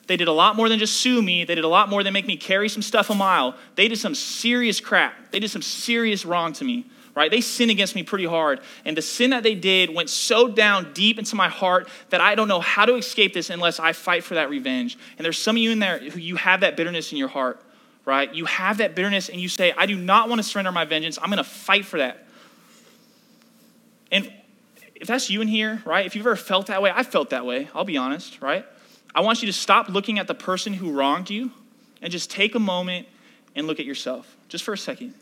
They 0.09 0.18
did 0.18 0.28
a 0.28 0.32
lot 0.32 0.54
more 0.54 0.68
than 0.68 0.78
just 0.78 0.98
sue 0.98 1.22
me. 1.22 1.44
They 1.44 1.54
did 1.54 1.64
a 1.64 1.68
lot 1.68 1.88
more 1.88 2.02
than 2.02 2.12
make 2.12 2.26
me 2.26 2.36
carry 2.36 2.68
some 2.68 2.82
stuff 2.82 3.09
a 3.09 3.14
mile. 3.14 3.57
They 3.76 3.88
did 3.88 3.98
some 3.98 4.14
serious 4.14 4.78
crap. 4.78 5.14
They 5.30 5.40
did 5.40 5.50
some 5.50 5.62
serious 5.62 6.26
wrong 6.26 6.52
to 6.54 6.64
me, 6.64 6.84
right? 7.16 7.30
They 7.30 7.40
sinned 7.40 7.70
against 7.70 7.94
me 7.94 8.02
pretty 8.02 8.26
hard. 8.26 8.60
And 8.84 8.96
the 8.96 9.02
sin 9.02 9.30
that 9.30 9.42
they 9.42 9.54
did 9.54 9.92
went 9.92 10.10
so 10.10 10.46
down 10.46 10.92
deep 10.92 11.18
into 11.18 11.34
my 11.34 11.48
heart 11.48 11.88
that 12.10 12.20
I 12.20 12.34
don't 12.34 12.46
know 12.46 12.60
how 12.60 12.84
to 12.84 12.94
escape 12.94 13.32
this 13.32 13.48
unless 13.48 13.80
I 13.80 13.94
fight 13.94 14.22
for 14.22 14.34
that 14.34 14.50
revenge. 14.50 14.98
And 15.16 15.24
there's 15.24 15.38
some 15.38 15.56
of 15.56 15.62
you 15.62 15.70
in 15.70 15.78
there 15.78 15.98
who 15.98 16.20
you 16.20 16.36
have 16.36 16.60
that 16.60 16.76
bitterness 16.76 17.10
in 17.10 17.18
your 17.18 17.28
heart, 17.28 17.60
right? 18.04 18.32
You 18.32 18.44
have 18.44 18.78
that 18.78 18.94
bitterness 18.94 19.30
and 19.30 19.40
you 19.40 19.48
say, 19.48 19.72
I 19.76 19.86
do 19.86 19.96
not 19.96 20.28
want 20.28 20.40
to 20.40 20.42
surrender 20.42 20.70
my 20.70 20.84
vengeance. 20.84 21.18
I'm 21.20 21.30
going 21.30 21.38
to 21.38 21.44
fight 21.44 21.86
for 21.86 21.96
that. 21.98 22.26
And 24.12 24.30
if 24.94 25.08
that's 25.08 25.30
you 25.30 25.40
in 25.40 25.48
here, 25.48 25.82
right? 25.86 26.04
If 26.04 26.14
you've 26.14 26.26
ever 26.26 26.36
felt 26.36 26.66
that 26.66 26.82
way, 26.82 26.92
I 26.94 27.02
felt 27.02 27.30
that 27.30 27.46
way, 27.46 27.68
I'll 27.74 27.84
be 27.84 27.96
honest, 27.96 28.42
right? 28.42 28.66
I 29.14 29.22
want 29.22 29.40
you 29.40 29.46
to 29.46 29.54
stop 29.54 29.88
looking 29.88 30.18
at 30.18 30.26
the 30.26 30.34
person 30.34 30.74
who 30.74 30.92
wronged 30.92 31.30
you 31.30 31.50
and 32.02 32.12
just 32.12 32.30
take 32.30 32.54
a 32.54 32.60
moment 32.60 33.08
and 33.54 33.66
look 33.66 33.80
at 33.80 33.86
yourself, 33.86 34.36
just 34.48 34.64
for 34.64 34.74
a 34.74 34.78
second. 34.78 35.14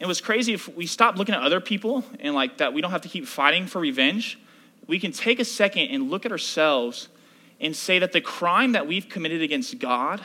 It 0.00 0.06
was 0.06 0.20
crazy 0.20 0.52
if 0.52 0.68
we 0.76 0.86
stop 0.86 1.16
looking 1.16 1.34
at 1.34 1.42
other 1.42 1.60
people 1.60 2.04
and 2.20 2.34
like 2.34 2.58
that 2.58 2.72
we 2.72 2.80
don't 2.80 2.90
have 2.90 3.02
to 3.02 3.08
keep 3.08 3.26
fighting 3.26 3.66
for 3.66 3.80
revenge. 3.80 4.38
We 4.86 4.98
can 4.98 5.12
take 5.12 5.40
a 5.40 5.44
second 5.44 5.88
and 5.88 6.10
look 6.10 6.26
at 6.26 6.32
ourselves 6.32 7.08
and 7.60 7.74
say 7.74 7.98
that 7.98 8.12
the 8.12 8.20
crime 8.20 8.72
that 8.72 8.86
we've 8.86 9.08
committed 9.08 9.40
against 9.40 9.78
God 9.78 10.20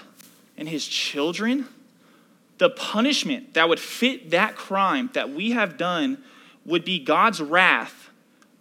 and 0.58 0.68
his 0.68 0.88
children, 0.88 1.68
the 2.58 2.70
punishment 2.70 3.54
that 3.54 3.70
would 3.70 3.80
fit 3.80 4.32
that 4.32 4.56
crime 4.56 5.10
that 5.14 5.30
we 5.30 5.52
have 5.52 5.78
done 5.78 6.24
would 6.66 6.84
be 6.84 7.00
God's 7.00 7.40
wrath 7.40 8.10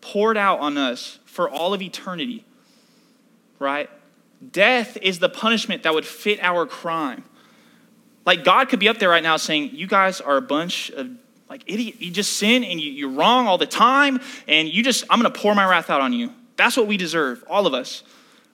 poured 0.00 0.36
out 0.36 0.60
on 0.60 0.78
us 0.78 1.18
for 1.24 1.48
all 1.48 1.74
of 1.74 1.82
eternity 1.82 2.44
right? 3.58 3.90
Death 4.52 4.96
is 4.98 5.18
the 5.18 5.28
punishment 5.28 5.82
that 5.82 5.94
would 5.94 6.06
fit 6.06 6.38
our 6.42 6.66
crime. 6.66 7.24
Like 8.28 8.44
God 8.44 8.68
could 8.68 8.78
be 8.78 8.90
up 8.90 8.98
there 8.98 9.08
right 9.08 9.22
now 9.22 9.38
saying, 9.38 9.70
You 9.72 9.86
guys 9.86 10.20
are 10.20 10.36
a 10.36 10.42
bunch 10.42 10.90
of 10.90 11.08
like 11.48 11.62
idiot. 11.64 11.94
You 11.98 12.10
just 12.10 12.36
sin 12.36 12.62
and 12.62 12.78
you, 12.78 12.92
you're 12.92 13.08
wrong 13.08 13.46
all 13.46 13.56
the 13.56 13.64
time, 13.64 14.20
and 14.46 14.68
you 14.68 14.82
just, 14.82 15.04
I'm 15.08 15.18
gonna 15.18 15.30
pour 15.30 15.54
my 15.54 15.66
wrath 15.66 15.88
out 15.88 16.02
on 16.02 16.12
you. 16.12 16.34
That's 16.56 16.76
what 16.76 16.86
we 16.86 16.98
deserve, 16.98 17.42
all 17.48 17.66
of 17.66 17.72
us. 17.72 18.02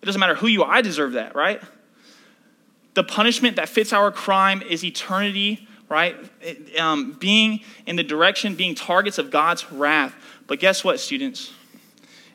It 0.01 0.07
doesn't 0.07 0.21
matter 0.21 0.37
who 0.37 0.47
you 0.47 0.63
are, 0.63 0.73
I 0.73 0.81
deserve 0.81 1.15
that, 1.15 1.35
right? 1.35 1.61
The 2.95 3.03
punishment 3.03 3.57
that 3.57 3.69
fits 3.69 3.93
our 3.93 4.13
crime 4.13 4.63
is 4.63 4.85
eternity, 4.85 5.67
right? 5.89 6.15
Um, 6.79 7.17
being 7.19 7.63
in 7.85 7.97
the 7.97 8.05
direction, 8.05 8.55
being 8.55 8.77
targets 8.77 9.19
of 9.19 9.33
God's 9.33 9.73
wrath. 9.73 10.15
But 10.47 10.61
guess 10.61 10.85
what, 10.85 11.01
students? 11.01 11.53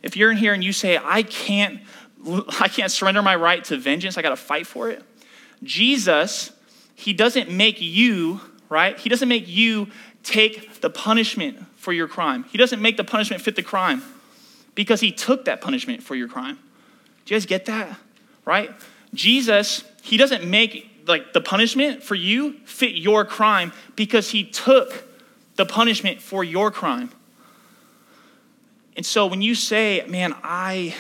If 0.03 0.17
you're 0.17 0.31
in 0.31 0.35
here 0.35 0.53
and 0.53 0.61
you 0.61 0.73
say, 0.73 0.99
I 1.01 1.23
can't 1.23 1.79
I 2.59 2.67
can't 2.67 2.91
surrender 2.91 3.21
my 3.21 3.37
right 3.37 3.63
to 3.63 3.77
vengeance. 3.77 4.17
I 4.17 4.21
got 4.21 4.31
to 4.31 4.35
fight 4.35 4.67
for 4.67 4.89
it. 4.89 5.03
Jesus, 5.63 6.51
he 6.99 7.13
doesn't 7.13 7.49
make 7.49 7.79
you, 7.79 8.41
right? 8.67 8.99
He 8.99 9.07
doesn't 9.07 9.29
make 9.29 9.47
you 9.47 9.87
take 10.21 10.81
the 10.81 10.89
punishment 10.89 11.65
for 11.77 11.93
your 11.93 12.09
crime. 12.09 12.43
He 12.51 12.57
doesn't 12.57 12.81
make 12.81 12.97
the 12.97 13.05
punishment 13.05 13.41
fit 13.41 13.55
the 13.55 13.63
crime 13.63 14.03
because 14.75 14.99
he 14.99 15.13
took 15.13 15.45
that 15.45 15.61
punishment 15.61 16.03
for 16.03 16.13
your 16.13 16.27
crime. 16.27 16.59
Do 17.23 17.33
you 17.33 17.39
guys 17.39 17.45
get 17.45 17.67
that? 17.67 17.97
Right? 18.43 18.71
Jesus, 19.13 19.85
he 20.01 20.17
doesn't 20.17 20.43
make 20.43 21.05
like 21.07 21.31
the 21.31 21.39
punishment 21.39 22.03
for 22.03 22.15
you 22.15 22.59
fit 22.65 22.95
your 22.95 23.23
crime 23.23 23.71
because 23.95 24.31
he 24.31 24.43
took 24.43 25.05
the 25.55 25.65
punishment 25.65 26.21
for 26.21 26.43
your 26.43 26.69
crime. 26.69 27.11
And 28.97 29.05
so 29.05 29.25
when 29.25 29.41
you 29.41 29.55
say, 29.55 30.03
man, 30.05 30.35
I 30.43 30.95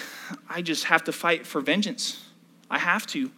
I 0.47 0.61
just 0.61 0.85
have 0.85 1.03
to 1.03 1.11
fight 1.11 1.45
for 1.45 1.59
vengeance. 1.59 2.23
I 2.71 2.79
have 2.79 3.05
to 3.07 3.31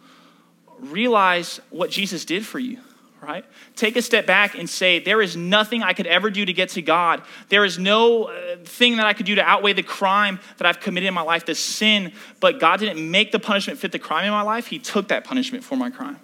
realize 0.82 1.60
what 1.70 1.90
Jesus 1.90 2.24
did 2.24 2.44
for 2.44 2.58
you, 2.58 2.78
right? 3.20 3.44
Take 3.76 3.96
a 3.96 4.02
step 4.02 4.26
back 4.26 4.58
and 4.58 4.68
say, 4.68 4.98
There 4.98 5.22
is 5.22 5.36
nothing 5.36 5.82
I 5.82 5.92
could 5.92 6.06
ever 6.06 6.30
do 6.30 6.44
to 6.44 6.52
get 6.52 6.70
to 6.70 6.82
God. 6.82 7.22
There 7.48 7.64
is 7.64 7.78
no 7.78 8.24
uh, 8.24 8.56
thing 8.64 8.96
that 8.96 9.06
I 9.06 9.12
could 9.12 9.26
do 9.26 9.36
to 9.36 9.42
outweigh 9.42 9.72
the 9.72 9.82
crime 9.82 10.40
that 10.58 10.66
I've 10.66 10.80
committed 10.80 11.06
in 11.06 11.14
my 11.14 11.22
life, 11.22 11.46
the 11.46 11.54
sin. 11.54 12.12
But 12.40 12.60
God 12.60 12.80
didn't 12.80 13.10
make 13.10 13.32
the 13.32 13.38
punishment 13.38 13.78
fit 13.78 13.92
the 13.92 13.98
crime 13.98 14.24
in 14.24 14.32
my 14.32 14.42
life, 14.42 14.66
He 14.66 14.78
took 14.78 15.08
that 15.08 15.24
punishment 15.24 15.64
for 15.64 15.76
my 15.76 15.90
crime. 15.90 16.18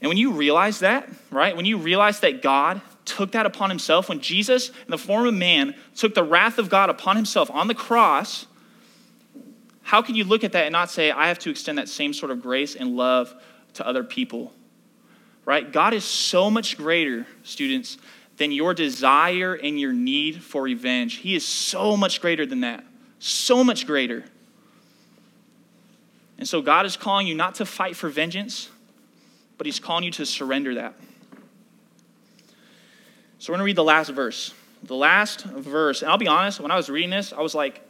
And 0.00 0.08
when 0.08 0.16
you 0.16 0.32
realize 0.32 0.80
that, 0.80 1.08
right, 1.30 1.54
when 1.54 1.66
you 1.66 1.76
realize 1.76 2.20
that 2.20 2.42
God 2.42 2.80
took 3.04 3.32
that 3.32 3.46
upon 3.46 3.70
Himself, 3.70 4.08
when 4.08 4.20
Jesus, 4.20 4.68
in 4.68 4.90
the 4.90 4.98
form 4.98 5.26
of 5.26 5.34
man, 5.34 5.74
took 5.94 6.14
the 6.14 6.24
wrath 6.24 6.58
of 6.58 6.70
God 6.70 6.90
upon 6.90 7.16
Himself 7.16 7.50
on 7.50 7.68
the 7.68 7.74
cross, 7.74 8.46
how 9.82 10.02
can 10.02 10.14
you 10.14 10.24
look 10.24 10.44
at 10.44 10.52
that 10.52 10.64
and 10.66 10.72
not 10.72 10.90
say, 10.90 11.10
I 11.10 11.28
have 11.28 11.38
to 11.40 11.50
extend 11.50 11.78
that 11.78 11.88
same 11.88 12.12
sort 12.12 12.30
of 12.30 12.40
grace 12.40 12.76
and 12.76 12.96
love 12.96 13.34
to 13.74 13.86
other 13.86 14.04
people? 14.04 14.52
Right? 15.44 15.70
God 15.70 15.94
is 15.94 16.04
so 16.04 16.50
much 16.50 16.76
greater, 16.76 17.26
students, 17.42 17.98
than 18.36 18.52
your 18.52 18.72
desire 18.72 19.54
and 19.54 19.78
your 19.78 19.92
need 19.92 20.42
for 20.42 20.62
revenge. 20.62 21.16
He 21.16 21.34
is 21.34 21.46
so 21.46 21.96
much 21.96 22.20
greater 22.20 22.46
than 22.46 22.60
that. 22.60 22.84
So 23.18 23.62
much 23.62 23.86
greater. 23.86 24.24
And 26.38 26.48
so 26.48 26.62
God 26.62 26.86
is 26.86 26.96
calling 26.96 27.26
you 27.26 27.34
not 27.34 27.56
to 27.56 27.66
fight 27.66 27.96
for 27.96 28.08
vengeance, 28.08 28.70
but 29.58 29.66
He's 29.66 29.78
calling 29.78 30.04
you 30.04 30.10
to 30.12 30.24
surrender 30.24 30.76
that. 30.76 30.94
So 33.38 33.52
we're 33.52 33.56
going 33.56 33.58
to 33.58 33.64
read 33.66 33.76
the 33.76 33.84
last 33.84 34.08
verse. 34.10 34.54
The 34.82 34.94
last 34.94 35.44
verse, 35.44 36.00
and 36.00 36.10
I'll 36.10 36.16
be 36.16 36.28
honest, 36.28 36.60
when 36.60 36.70
I 36.70 36.76
was 36.76 36.88
reading 36.88 37.10
this, 37.10 37.34
I 37.34 37.42
was 37.42 37.54
like, 37.54 37.82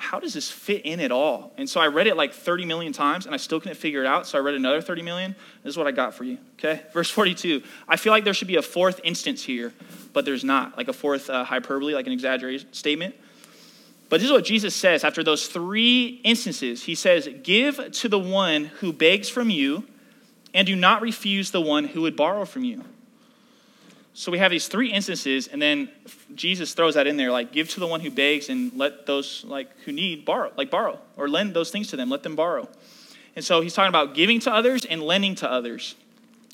how 0.00 0.18
does 0.18 0.32
this 0.32 0.50
fit 0.50 0.86
in 0.86 0.98
at 0.98 1.12
all? 1.12 1.52
And 1.58 1.68
so 1.68 1.78
I 1.78 1.88
read 1.88 2.06
it 2.06 2.16
like 2.16 2.32
30 2.32 2.64
million 2.64 2.92
times 2.92 3.26
and 3.26 3.34
I 3.34 3.38
still 3.38 3.60
couldn't 3.60 3.76
figure 3.76 4.00
it 4.00 4.06
out. 4.06 4.26
So 4.26 4.38
I 4.38 4.40
read 4.40 4.54
another 4.54 4.80
30 4.80 5.02
million. 5.02 5.36
This 5.62 5.72
is 5.72 5.76
what 5.76 5.86
I 5.86 5.90
got 5.90 6.14
for 6.14 6.24
you. 6.24 6.38
Okay. 6.58 6.82
Verse 6.94 7.10
42. 7.10 7.62
I 7.86 7.96
feel 7.96 8.10
like 8.10 8.24
there 8.24 8.32
should 8.32 8.48
be 8.48 8.56
a 8.56 8.62
fourth 8.62 9.00
instance 9.04 9.42
here, 9.42 9.74
but 10.14 10.24
there's 10.24 10.42
not. 10.42 10.76
Like 10.78 10.88
a 10.88 10.94
fourth 10.94 11.28
uh, 11.28 11.44
hyperbole, 11.44 11.94
like 11.94 12.06
an 12.06 12.12
exaggerated 12.12 12.74
statement. 12.74 13.14
But 14.08 14.20
this 14.20 14.26
is 14.26 14.32
what 14.32 14.44
Jesus 14.44 14.74
says 14.74 15.04
after 15.04 15.22
those 15.22 15.46
three 15.46 16.20
instances. 16.24 16.82
He 16.82 16.94
says, 16.94 17.28
Give 17.42 17.92
to 17.92 18.08
the 18.08 18.18
one 18.18 18.64
who 18.64 18.92
begs 18.92 19.28
from 19.28 19.50
you, 19.50 19.84
and 20.54 20.66
do 20.66 20.74
not 20.74 21.02
refuse 21.02 21.50
the 21.50 21.60
one 21.60 21.84
who 21.84 22.00
would 22.00 22.16
borrow 22.16 22.44
from 22.44 22.64
you. 22.64 22.84
So 24.12 24.32
we 24.32 24.38
have 24.38 24.50
these 24.50 24.66
three 24.66 24.92
instances, 24.92 25.46
and 25.46 25.62
then 25.62 25.88
Jesus 26.34 26.74
throws 26.74 26.94
that 26.94 27.06
in 27.06 27.16
there, 27.16 27.30
like 27.30 27.52
give 27.52 27.68
to 27.70 27.80
the 27.80 27.86
one 27.86 28.00
who 28.00 28.10
begs, 28.10 28.48
and 28.48 28.72
let 28.76 29.06
those 29.06 29.44
like 29.44 29.70
who 29.84 29.92
need 29.92 30.24
borrow, 30.24 30.52
like 30.56 30.70
borrow, 30.70 30.98
or 31.16 31.28
lend 31.28 31.54
those 31.54 31.70
things 31.70 31.88
to 31.88 31.96
them. 31.96 32.10
Let 32.10 32.22
them 32.22 32.36
borrow. 32.36 32.68
And 33.36 33.44
so 33.44 33.60
he's 33.60 33.72
talking 33.72 33.88
about 33.88 34.14
giving 34.14 34.40
to 34.40 34.52
others 34.52 34.84
and 34.84 35.02
lending 35.02 35.36
to 35.36 35.50
others. 35.50 35.94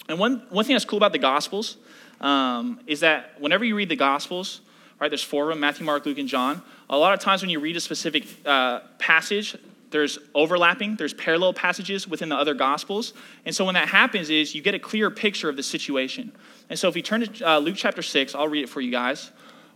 And 0.08 0.18
one 0.18 0.42
one 0.50 0.64
thing 0.64 0.74
that's 0.74 0.84
cool 0.84 0.98
about 0.98 1.12
the 1.12 1.18
Gospels 1.18 1.78
um, 2.20 2.80
is 2.86 3.00
that 3.00 3.40
whenever 3.40 3.64
you 3.64 3.74
read 3.74 3.88
the 3.88 3.96
Gospels, 3.96 4.60
right, 5.00 5.10
there's 5.10 5.24
four 5.24 5.44
of 5.44 5.48
them: 5.50 5.60
Matthew, 5.60 5.86
Mark, 5.86 6.04
Luke, 6.04 6.18
and 6.18 6.28
John. 6.28 6.62
A 6.90 6.96
lot 6.96 7.14
of 7.14 7.20
times 7.20 7.40
when 7.42 7.50
you 7.50 7.58
read 7.58 7.76
a 7.76 7.80
specific 7.80 8.26
uh, 8.44 8.80
passage, 8.98 9.56
there's 9.90 10.18
overlapping 10.34 10.96
there's 10.96 11.14
parallel 11.14 11.52
passages 11.52 12.08
within 12.08 12.28
the 12.28 12.36
other 12.36 12.54
gospels 12.54 13.14
and 13.44 13.54
so 13.54 13.64
when 13.64 13.74
that 13.74 13.88
happens 13.88 14.30
is 14.30 14.54
you 14.54 14.62
get 14.62 14.74
a 14.74 14.78
clear 14.78 15.10
picture 15.10 15.48
of 15.48 15.56
the 15.56 15.62
situation 15.62 16.32
and 16.68 16.78
so 16.78 16.88
if 16.88 16.96
you 16.96 17.02
turn 17.02 17.26
to 17.26 17.48
uh, 17.48 17.58
Luke 17.58 17.76
chapter 17.76 18.02
6, 18.02 18.34
I'll 18.34 18.48
read 18.48 18.64
it 18.64 18.68
for 18.68 18.80
you 18.80 18.90
guys. 18.90 19.30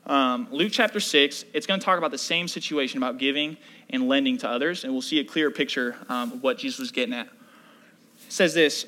Um, 0.06 0.48
Luke 0.50 0.72
chapter 0.72 0.98
6, 0.98 1.44
it's 1.52 1.66
going 1.66 1.78
to 1.78 1.84
talk 1.84 1.98
about 1.98 2.10
the 2.10 2.18
same 2.18 2.48
situation 2.48 2.98
about 2.98 3.18
giving 3.18 3.56
and 3.90 4.08
lending 4.08 4.38
to 4.38 4.48
others, 4.48 4.84
and 4.84 4.92
we'll 4.92 5.02
see 5.02 5.20
a 5.20 5.24
clear 5.24 5.50
picture 5.50 5.96
um, 6.08 6.32
of 6.32 6.42
what 6.42 6.58
Jesus 6.58 6.80
was 6.80 6.90
getting 6.90 7.14
at. 7.14 7.26
It 7.26 8.32
says 8.32 8.54
this 8.54 8.86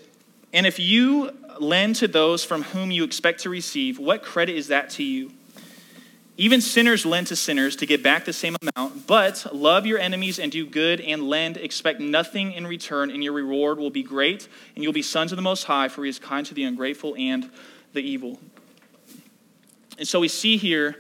And 0.53 0.67
if 0.67 0.79
you 0.79 1.31
lend 1.61 1.97
to 1.97 2.09
those 2.09 2.45
from 2.45 2.63
whom 2.63 2.91
you 2.91 3.05
expect 3.05 3.41
to 3.41 3.51
receive, 3.51 3.99
what 3.99 4.23
credit 4.23 4.57
is 4.57 4.69
that 4.69 4.91
to 4.91 5.05
you? 5.05 5.31
Even 6.39 6.61
sinners 6.63 7.05
lend 7.05 7.27
to 7.27 7.37
sinners 7.37 7.77
to 7.77 7.87
get 7.87 8.03
back 8.03 8.25
the 8.25 8.33
same 8.33 8.57
amount, 8.63 9.07
but 9.07 9.47
love 9.53 9.85
your 9.85 9.99
enemies 9.99 10.39
and 10.39 10.51
do 10.51 10.67
good 10.67 11.01
and 11.01 11.29
lend, 11.29 11.59
expect 11.59 12.01
nothing 12.01 12.53
in 12.53 12.67
return, 12.67 13.11
and 13.11 13.23
your 13.23 13.35
reward 13.35 13.79
will 13.79 13.91
be 13.91 14.03
great, 14.03 14.49
and 14.75 14.83
you'll 14.83 14.95
be 14.95 15.03
sons 15.03 15.31
of 15.33 15.37
the 15.37 15.43
Most 15.43 15.65
High, 15.65 15.89
for 15.89 16.05
he 16.05 16.09
is 16.09 16.19
kind 16.19 16.47
to 16.47 16.55
the 16.55 16.65
ungrateful 16.65 17.15
and 17.19 17.51
the 17.93 18.01
evil. 18.01 18.39
And 19.99 20.09
so 20.09 20.21
we 20.21 20.29
see 20.29 20.57
here 20.57 20.97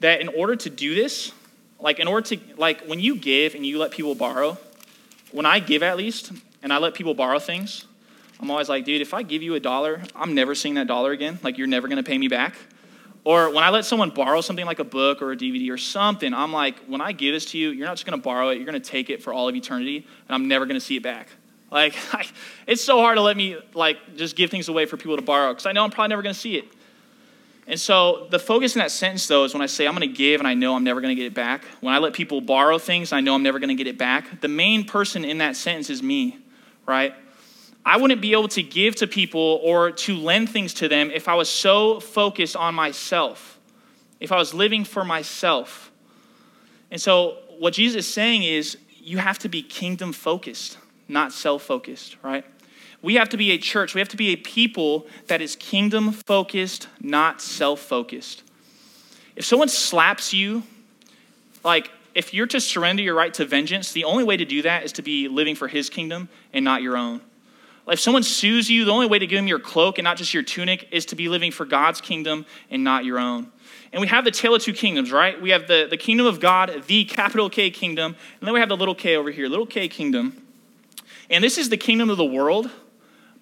that 0.00 0.20
in 0.20 0.28
order 0.28 0.54
to 0.54 0.68
do 0.70 0.94
this, 0.94 1.32
like 1.80 1.98
in 1.98 2.06
order 2.06 2.36
to 2.36 2.40
like 2.56 2.82
when 2.82 3.00
you 3.00 3.16
give 3.16 3.54
and 3.54 3.64
you 3.64 3.78
let 3.78 3.90
people 3.90 4.14
borrow, 4.14 4.58
when 5.30 5.46
I 5.46 5.60
give 5.60 5.82
at 5.82 5.96
least 5.96 6.30
and 6.62 6.72
I 6.72 6.78
let 6.78 6.94
people 6.94 7.14
borrow 7.14 7.38
things, 7.38 7.86
I'm 8.38 8.50
always 8.50 8.68
like, 8.68 8.84
dude, 8.84 9.00
if 9.00 9.14
I 9.14 9.22
give 9.22 9.42
you 9.42 9.54
a 9.54 9.60
dollar, 9.60 10.02
I'm 10.14 10.34
never 10.34 10.54
seeing 10.54 10.74
that 10.74 10.86
dollar 10.86 11.12
again. 11.12 11.38
Like 11.42 11.56
you're 11.56 11.66
never 11.66 11.88
gonna 11.88 12.02
pay 12.02 12.18
me 12.18 12.28
back. 12.28 12.54
Or 13.24 13.50
when 13.50 13.62
I 13.62 13.70
let 13.70 13.84
someone 13.84 14.10
borrow 14.10 14.40
something 14.40 14.66
like 14.66 14.80
a 14.80 14.84
book 14.84 15.22
or 15.22 15.32
a 15.32 15.36
DVD 15.36 15.70
or 15.70 15.78
something, 15.78 16.34
I'm 16.34 16.52
like, 16.52 16.76
when 16.86 17.00
I 17.00 17.12
give 17.12 17.34
this 17.34 17.44
to 17.52 17.58
you, 17.58 17.70
you're 17.70 17.86
not 17.86 17.94
just 17.94 18.04
gonna 18.04 18.18
borrow 18.18 18.48
it, 18.48 18.56
you're 18.56 18.66
gonna 18.66 18.80
take 18.80 19.10
it 19.10 19.22
for 19.22 19.32
all 19.32 19.48
of 19.48 19.54
eternity, 19.54 19.98
and 20.28 20.34
I'm 20.34 20.48
never 20.48 20.66
gonna 20.66 20.80
see 20.80 20.96
it 20.96 21.02
back. 21.02 21.28
Like, 21.72 21.96
I, 22.12 22.24
it's 22.66 22.84
so 22.84 23.00
hard 23.00 23.16
to 23.16 23.22
let 23.22 23.36
me 23.36 23.56
like 23.74 24.16
just 24.16 24.36
give 24.36 24.50
things 24.50 24.68
away 24.68 24.86
for 24.86 24.96
people 24.96 25.16
to 25.16 25.22
borrow 25.22 25.50
because 25.50 25.66
I 25.66 25.72
know 25.72 25.82
I'm 25.82 25.90
probably 25.90 26.10
never 26.10 26.22
going 26.22 26.34
to 26.34 26.40
see 26.40 26.56
it. 26.56 26.66
And 27.66 27.80
so 27.80 28.26
the 28.30 28.38
focus 28.38 28.74
in 28.74 28.80
that 28.80 28.90
sentence, 28.90 29.26
though, 29.26 29.44
is 29.44 29.54
when 29.54 29.62
I 29.62 29.66
say 29.66 29.86
I'm 29.86 29.94
going 29.94 30.08
to 30.08 30.14
give 30.14 30.40
and 30.40 30.48
I 30.48 30.54
know 30.54 30.74
I'm 30.74 30.84
never 30.84 31.00
going 31.00 31.14
to 31.16 31.20
get 31.20 31.26
it 31.26 31.34
back. 31.34 31.64
When 31.80 31.94
I 31.94 31.98
let 31.98 32.12
people 32.12 32.40
borrow 32.40 32.76
things, 32.76 33.12
I 33.12 33.20
know 33.20 33.34
I'm 33.34 33.42
never 33.42 33.60
going 33.60 33.68
to 33.68 33.76
get 33.76 33.86
it 33.86 33.96
back. 33.96 34.40
The 34.40 34.48
main 34.48 34.84
person 34.84 35.24
in 35.24 35.38
that 35.38 35.56
sentence 35.56 35.88
is 35.88 36.02
me, 36.02 36.38
right? 36.86 37.14
I 37.84 37.96
wouldn't 37.96 38.20
be 38.20 38.32
able 38.32 38.48
to 38.48 38.62
give 38.62 38.96
to 38.96 39.06
people 39.06 39.60
or 39.62 39.90
to 39.90 40.16
lend 40.16 40.50
things 40.50 40.74
to 40.74 40.88
them 40.88 41.10
if 41.10 41.28
I 41.28 41.34
was 41.34 41.48
so 41.48 41.98
focused 42.00 42.56
on 42.56 42.74
myself, 42.74 43.58
if 44.20 44.30
I 44.30 44.36
was 44.36 44.54
living 44.54 44.84
for 44.84 45.04
myself. 45.04 45.90
And 46.90 47.00
so 47.00 47.38
what 47.58 47.74
Jesus 47.74 48.06
is 48.06 48.12
saying 48.12 48.44
is 48.44 48.76
you 48.98 49.18
have 49.18 49.38
to 49.40 49.48
be 49.48 49.62
kingdom 49.62 50.12
focused, 50.12 50.78
not 51.08 51.32
self 51.32 51.62
focused, 51.62 52.16
right? 52.22 52.44
We 53.02 53.16
have 53.16 53.30
to 53.30 53.36
be 53.36 53.50
a 53.50 53.58
church, 53.58 53.94
we 53.94 54.00
have 54.00 54.08
to 54.10 54.16
be 54.16 54.28
a 54.28 54.36
people 54.36 55.06
that 55.26 55.40
is 55.40 55.56
kingdom 55.56 56.12
focused, 56.12 56.86
not 57.00 57.40
self 57.40 57.80
focused. 57.80 58.44
If 59.34 59.44
someone 59.44 59.68
slaps 59.68 60.32
you, 60.32 60.62
like 61.64 61.90
if 62.14 62.32
you're 62.32 62.46
to 62.48 62.60
surrender 62.60 63.02
your 63.02 63.14
right 63.14 63.32
to 63.34 63.44
vengeance, 63.44 63.92
the 63.92 64.04
only 64.04 64.22
way 64.22 64.36
to 64.36 64.44
do 64.44 64.62
that 64.62 64.84
is 64.84 64.92
to 64.92 65.02
be 65.02 65.26
living 65.26 65.56
for 65.56 65.66
his 65.66 65.90
kingdom 65.90 66.28
and 66.52 66.64
not 66.64 66.82
your 66.82 66.96
own. 66.96 67.20
If 67.88 67.98
someone 67.98 68.22
sues 68.22 68.70
you, 68.70 68.84
the 68.84 68.92
only 68.92 69.06
way 69.06 69.18
to 69.18 69.26
give 69.26 69.38
them 69.38 69.48
your 69.48 69.58
cloak 69.58 69.98
and 69.98 70.04
not 70.04 70.16
just 70.16 70.32
your 70.32 70.44
tunic 70.44 70.88
is 70.92 71.06
to 71.06 71.16
be 71.16 71.28
living 71.28 71.50
for 71.50 71.64
God's 71.64 72.00
kingdom 72.00 72.46
and 72.70 72.84
not 72.84 73.04
your 73.04 73.18
own. 73.18 73.50
And 73.92 74.00
we 74.00 74.06
have 74.06 74.24
the 74.24 74.30
tale 74.30 74.54
of 74.54 74.62
two 74.62 74.72
kingdoms, 74.72 75.10
right? 75.10 75.40
We 75.40 75.50
have 75.50 75.66
the, 75.66 75.86
the 75.90 75.96
kingdom 75.96 76.26
of 76.26 76.38
God, 76.38 76.84
the 76.86 77.04
capital 77.04 77.50
K 77.50 77.70
kingdom, 77.70 78.16
and 78.40 78.46
then 78.46 78.54
we 78.54 78.60
have 78.60 78.68
the 78.68 78.76
little 78.76 78.94
k 78.94 79.16
over 79.16 79.30
here, 79.30 79.48
little 79.48 79.66
k 79.66 79.88
kingdom. 79.88 80.46
And 81.28 81.42
this 81.42 81.58
is 81.58 81.70
the 81.70 81.76
kingdom 81.76 82.08
of 82.08 82.16
the 82.16 82.24
world, 82.24 82.70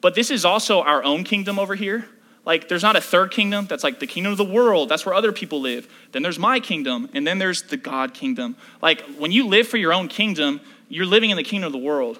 but 0.00 0.14
this 0.14 0.30
is 0.30 0.44
also 0.44 0.80
our 0.80 1.04
own 1.04 1.24
kingdom 1.24 1.58
over 1.58 1.74
here. 1.74 2.08
Like, 2.46 2.68
there's 2.68 2.82
not 2.82 2.96
a 2.96 3.00
third 3.00 3.30
kingdom 3.30 3.66
that's 3.66 3.84
like 3.84 4.00
the 4.00 4.06
kingdom 4.06 4.32
of 4.32 4.38
the 4.38 4.44
world. 4.44 4.88
That's 4.88 5.04
where 5.04 5.14
other 5.14 5.30
people 5.30 5.60
live. 5.60 5.92
Then 6.12 6.22
there's 6.22 6.38
my 6.38 6.58
kingdom, 6.58 7.10
and 7.12 7.26
then 7.26 7.38
there's 7.38 7.64
the 7.64 7.76
God 7.76 8.14
kingdom. 8.14 8.56
Like, 8.80 9.02
when 9.18 9.30
you 9.30 9.46
live 9.46 9.68
for 9.68 9.76
your 9.76 9.92
own 9.92 10.08
kingdom, 10.08 10.60
you're 10.88 11.06
living 11.06 11.30
in 11.30 11.36
the 11.36 11.42
kingdom 11.42 11.66
of 11.66 11.72
the 11.72 11.78
world. 11.78 12.18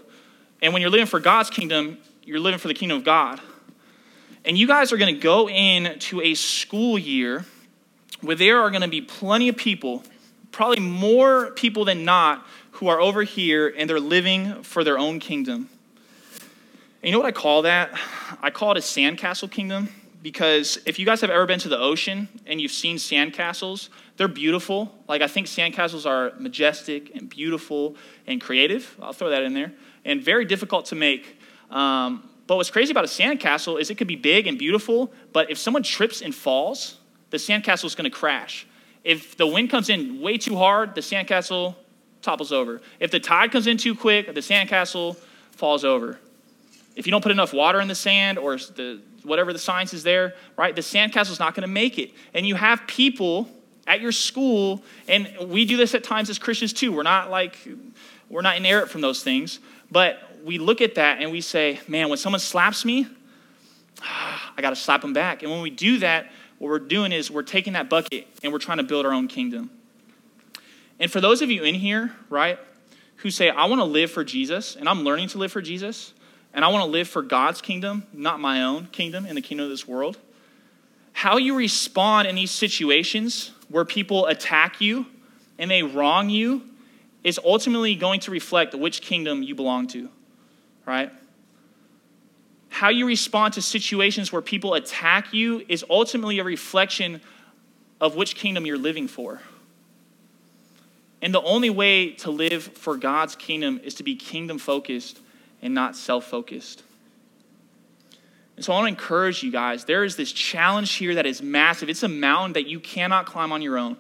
And 0.61 0.73
when 0.75 0.83
you're 0.83 0.91
living 0.91 1.07
for 1.07 1.21
God's 1.21 1.49
kingdom, 1.49 1.99
you're 2.25 2.41
living 2.41 2.59
for 2.59 2.69
the 2.69 2.75
kingdom 2.75 2.99
of 2.99 3.05
God. 3.05 3.41
And 4.45 4.57
you 4.57 4.67
guys 4.67 4.93
are 4.93 4.97
going 4.97 5.15
to 5.15 5.21
go 5.21 5.49
into 5.49 6.21
a 6.21 6.35
school 6.35 6.99
year 6.99 7.45
where 8.21 8.37
there 8.37 8.61
are 8.61 8.71
going 8.71 8.83
to 8.83 8.89
be 8.89 9.01
plenty 9.01 9.49
of 9.49 9.57
people, 9.57 10.03
probably 10.53 10.81
more 10.81 11.51
people 11.53 11.85
than 11.85 12.05
not, 12.05 12.47
who 12.73 12.89
are 12.89 13.01
over 13.01 13.23
here 13.23 13.73
and 13.77 13.89
they're 13.89 14.01
living 14.01 14.63
for 14.63 14.85
their 14.85 14.99
own 14.99 15.21
kingdom. 15.21 15.69
And 17.03 17.09
you 17.09 17.13
know 17.13 17.19
what 17.19 17.27
I 17.27 17.33
call 17.33 17.63
that? 17.63 17.99
I 18.43 18.51
call 18.51 18.73
it 18.73 18.79
a 18.79 18.81
sandcastle 18.81 19.51
kingdom 19.51 19.89
because 20.23 20.79
if 20.85 20.99
you 20.99 21.07
guys 21.07 21.21
have 21.23 21.31
ever 21.31 21.47
been 21.47 21.61
to 21.61 21.69
the 21.69 21.79
ocean 21.79 22.29
and 22.47 22.61
you've 22.61 22.73
seen 22.73 22.97
sandcastles, 22.97 23.89
they're 24.17 24.29
beautiful. 24.29 24.95
Like, 25.09 25.23
I 25.23 25.27
think 25.27 25.47
sandcastles 25.47 26.05
are 26.05 26.33
majestic 26.39 27.15
and 27.15 27.29
beautiful 27.29 27.97
and 28.27 28.39
creative. 28.41 28.97
I'll 29.01 29.15
throw 29.15 29.31
that 29.31 29.43
in 29.43 29.55
there. 29.55 29.73
And 30.05 30.23
very 30.23 30.45
difficult 30.45 30.87
to 30.87 30.95
make. 30.95 31.40
Um, 31.71 32.29
but 32.47 32.57
what's 32.57 32.71
crazy 32.71 32.91
about 32.91 33.05
a 33.05 33.09
sandcastle 33.09 33.81
is 33.81 33.91
it 33.91 33.95
could 33.97 34.09
be 34.09 34.17
big 34.17 34.47
and 34.47 34.59
beautiful, 34.59 35.13
but 35.33 35.51
if 35.51 35.59
someone 35.59 35.83
trips 35.83 36.21
and 36.21 36.35
falls, 36.35 36.99
the 37.31 37.37
sandcastle 37.37 37.85
is 37.85 37.95
going 37.95 38.11
to 38.11 38.17
crash. 38.17 38.67
If 39.05 39.37
the 39.37 39.47
wind 39.47 39.71
comes 39.71 39.89
in 39.89 40.21
way 40.21 40.37
too 40.37 40.57
hard, 40.57 40.95
the 40.95 41.01
sandcastle 41.01 41.77
topples 42.23 42.53
over. 42.53 42.81
If 42.99 43.11
the 43.11 43.21
tide 43.21 43.53
comes 43.53 43.67
in 43.67 43.77
too 43.77 43.95
quick, 43.95 44.35
the 44.35 44.41
sandcastle 44.41 45.17
falls 45.53 45.85
over. 45.85 46.19
If 46.97 47.07
you 47.07 47.13
don't 47.13 47.23
put 47.23 47.33
enough 47.33 47.53
water 47.53 47.81
in 47.81 47.89
the 47.89 47.95
sand 47.95 48.37
or 48.37 48.57
the, 48.57 49.01
whatever 49.23 49.53
the 49.53 49.59
science 49.59 49.95
is 49.95 50.03
there, 50.03 50.35
right, 50.57 50.75
the 50.75 50.83
sandcastle 50.83 51.31
is 51.31 51.39
not 51.39 51.55
going 51.55 51.63
to 51.63 51.73
make 51.73 51.99
it. 51.99 52.13
And 52.35 52.47
you 52.47 52.57
have 52.57 52.87
people 52.87 53.49
at 53.87 54.01
your 54.01 54.13
school, 54.13 54.83
and 55.09 55.29
we 55.49 55.65
do 55.65 55.77
this 55.77 55.95
at 55.95 56.05
times 56.05 56.31
as 56.31 56.39
Christians 56.39 56.73
too. 56.73 56.93
We're 56.93 57.03
not 57.05 57.31
like, 57.31 57.57
we're 58.29 58.43
not 58.43 58.57
inerrant 58.57 58.91
from 58.91 59.01
those 59.01 59.23
things, 59.23 59.61
but 59.91 60.30
we 60.45 60.59
look 60.59 60.81
at 60.81 60.95
that 60.97 61.21
and 61.21 61.31
we 61.31 61.41
say, 61.41 61.81
man, 61.89 62.09
when 62.09 62.19
someone 62.19 62.41
slaps 62.41 62.85
me, 62.85 63.07
I 64.03 64.61
got 64.63 64.71
to 64.71 64.77
slap 64.77 65.03
them 65.03 65.13
back. 65.13 65.43
And 65.43 65.51
when 65.51 65.63
we 65.63 65.71
do 65.71 65.99
that, 65.99 66.31
what 66.59 66.69
we're 66.69 66.79
doing 66.79 67.13
is 67.13 67.31
we're 67.31 67.43
taking 67.43 67.73
that 67.73 67.89
bucket 67.89 68.27
and 68.43 68.53
we're 68.53 68.59
trying 68.59 68.79
to 68.79 68.85
build 68.85 69.07
our 69.07 69.13
own 69.13 69.29
kingdom. 69.29 69.71
And 70.99 71.11
for 71.11 71.21
those 71.21 71.41
of 71.41 71.51
you 71.51 71.65
in 71.65 71.75
here, 71.75 72.15
right, 72.29 72.59
who 73.17 73.31
say, 73.31 73.49
I 73.49 73.67
want 73.67 73.81
to 73.81 73.85
live 73.85 74.11
for 74.11 74.25
Jesus 74.25 74.77
and 74.77 74.89
I'm 74.89 75.03
learning 75.03 75.29
to 75.29 75.39
live 75.39 75.53
for 75.53 75.63
Jesus 75.63 76.13
and 76.53 76.65
I 76.65 76.69
want 76.69 76.85
to 76.85 76.91
live 76.91 77.09
for 77.09 77.23
God's 77.23 77.61
kingdom, 77.61 78.07
not 78.13 78.41
my 78.41 78.63
own 78.63 78.87
kingdom 78.87 79.25
in 79.25 79.35
the 79.35 79.41
kingdom 79.41 79.65
of 79.65 79.71
this 79.71 79.89
world, 79.89 80.19
how 81.13 81.37
you 81.37 81.55
respond 81.55 82.29
in 82.29 82.35
these 82.35 82.51
situations 82.51 83.53
where 83.69 83.85
people 83.85 84.27
attack 84.27 84.81
you 84.81 85.07
and 85.59 85.71
they 85.71 85.83
wrong 85.83 86.29
you 86.29 86.63
is 87.23 87.39
ultimately 87.45 87.95
going 87.95 88.21
to 88.21 88.31
reflect 88.31 88.75
which 88.75 89.03
kingdom 89.03 89.43
you 89.43 89.55
belong 89.55 89.87
to, 89.89 90.09
right? 90.87 91.11
how 92.71 92.89
you 92.89 93.05
respond 93.05 93.53
to 93.53 93.61
situations 93.61 94.33
where 94.33 94.41
people 94.41 94.73
attack 94.73 95.35
you 95.35 95.63
is 95.69 95.85
ultimately 95.91 96.39
a 96.39 96.45
reflection 96.45 97.21
of 98.01 98.15
which 98.15 98.37
kingdom 98.37 98.65
you're 98.65 98.79
living 98.79 99.07
for. 99.07 99.43
And 101.21 101.35
the 101.35 101.43
only 101.43 101.69
way 101.69 102.13
to 102.13 102.31
live 102.31 102.63
for 102.63 102.97
God's 102.97 103.37
kingdom 103.37 103.81
is 103.85 103.95
to 103.97 104.03
be 104.03 104.17
kingdom 104.17 104.57
focused 104.57 105.21
and 105.61 105.75
not 105.75 105.95
self 105.95 106.25
focused. 106.25 106.83
And 108.57 108.65
so 108.65 108.73
I 108.73 108.77
want 108.77 108.85
to 108.85 108.89
encourage 109.03 109.43
you 109.43 109.51
guys 109.51 109.85
there 109.85 110.05
is 110.05 110.17
this 110.17 110.33
challenge 110.33 110.93
here 110.93 111.17
that 111.17 111.27
is 111.27 111.43
massive. 111.43 111.91
It's 111.91 112.03
a 112.03 112.09
mountain 112.09 112.55
that 112.55 112.67
you 112.67 112.81
cannot 112.81 113.27
climb 113.27 113.53
on 113.53 113.61
your 113.61 113.77
own. 113.77 113.99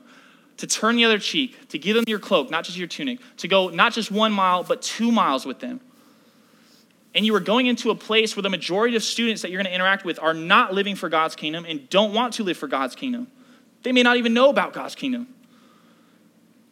To 0.59 0.67
turn 0.67 0.97
the 0.97 1.05
other 1.05 1.19
cheek, 1.19 1.69
to 1.71 1.79
give 1.79 1.97
them 1.97 2.05
your 2.07 2.19
cloak, 2.19 2.51
not 2.51 2.65
just 2.65 2.79
your 2.79 2.89
tunic, 2.89 3.19
to 3.39 3.49
go 3.49 3.69
not 3.69 3.93
just 3.93 4.11
one 4.11 4.33
mile, 4.33 4.63
but 4.63 4.81
two 4.81 5.11
miles 5.13 5.45
with 5.45 5.59
them 5.59 5.81
and 7.15 7.27
you 7.27 7.35
are 7.35 7.41
going 7.41 7.67
into 7.67 7.91
a 7.91 7.95
place 7.95 8.37
where 8.37 8.43
the 8.43 8.51
majority 8.51 8.97
of 8.97 9.03
students 9.03 9.43
that 9.43 9.51
you're 9.51 9.59
going 9.59 9.71
to 9.71 9.75
interact 9.75 10.05
with 10.05 10.19
are 10.21 10.35
not 10.35 10.73
living 10.73 10.95
for 10.95 11.09
God's 11.09 11.35
kingdom 11.35 11.65
and 11.69 11.89
don't 11.91 12.15
want 12.15 12.35
to 12.35 12.45
live 12.45 12.57
for 12.57 12.69
God's 12.69 12.95
kingdom. 12.95 13.27
They 13.83 13.93
may 13.93 14.03
not 14.03 14.17
even 14.17 14.33
know 14.35 14.49
about 14.49 14.73
God's 14.73 14.95
kingdom. 14.95 15.29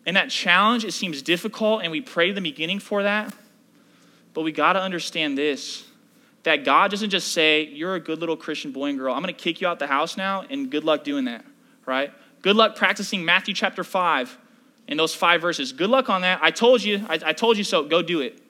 And 0.06 0.16
that 0.16 0.30
challenge, 0.30 0.84
it 0.84 0.92
seems 0.92 1.22
difficult, 1.22 1.82
and 1.82 1.90
we 1.90 2.00
pray 2.00 2.32
the 2.32 2.40
beginning 2.40 2.78
for 2.78 3.02
that. 3.02 3.34
But 4.32 4.42
we 4.42 4.52
got 4.52 4.74
to 4.74 4.80
understand 4.80 5.36
this 5.36 5.84
that 6.44 6.64
God 6.64 6.90
doesn't 6.90 7.10
just 7.10 7.32
say, 7.32 7.64
You're 7.64 7.96
a 7.96 8.00
good 8.00 8.20
little 8.20 8.36
Christian 8.36 8.72
boy 8.72 8.90
and 8.90 8.98
girl. 8.98 9.12
I'm 9.12 9.22
going 9.22 9.34
to 9.34 9.38
kick 9.38 9.60
you 9.60 9.66
out 9.66 9.78
the 9.78 9.86
house 9.86 10.16
now, 10.16 10.44
and 10.48 10.70
good 10.70 10.84
luck 10.84 11.04
doing 11.04 11.24
that, 11.24 11.44
right? 11.84 12.12
Good 12.40 12.56
luck 12.56 12.76
practicing 12.76 13.24
Matthew 13.24 13.52
chapter 13.52 13.82
5 13.82 14.38
in 14.86 14.96
those 14.96 15.14
five 15.14 15.42
verses. 15.42 15.72
Good 15.72 15.90
luck 15.90 16.08
on 16.08 16.22
that. 16.22 16.38
I 16.40 16.52
told 16.52 16.82
you, 16.82 17.04
I, 17.08 17.18
I 17.26 17.32
told 17.32 17.58
you 17.58 17.64
so. 17.64 17.82
Go 17.82 18.00
do 18.00 18.20
it. 18.20 18.40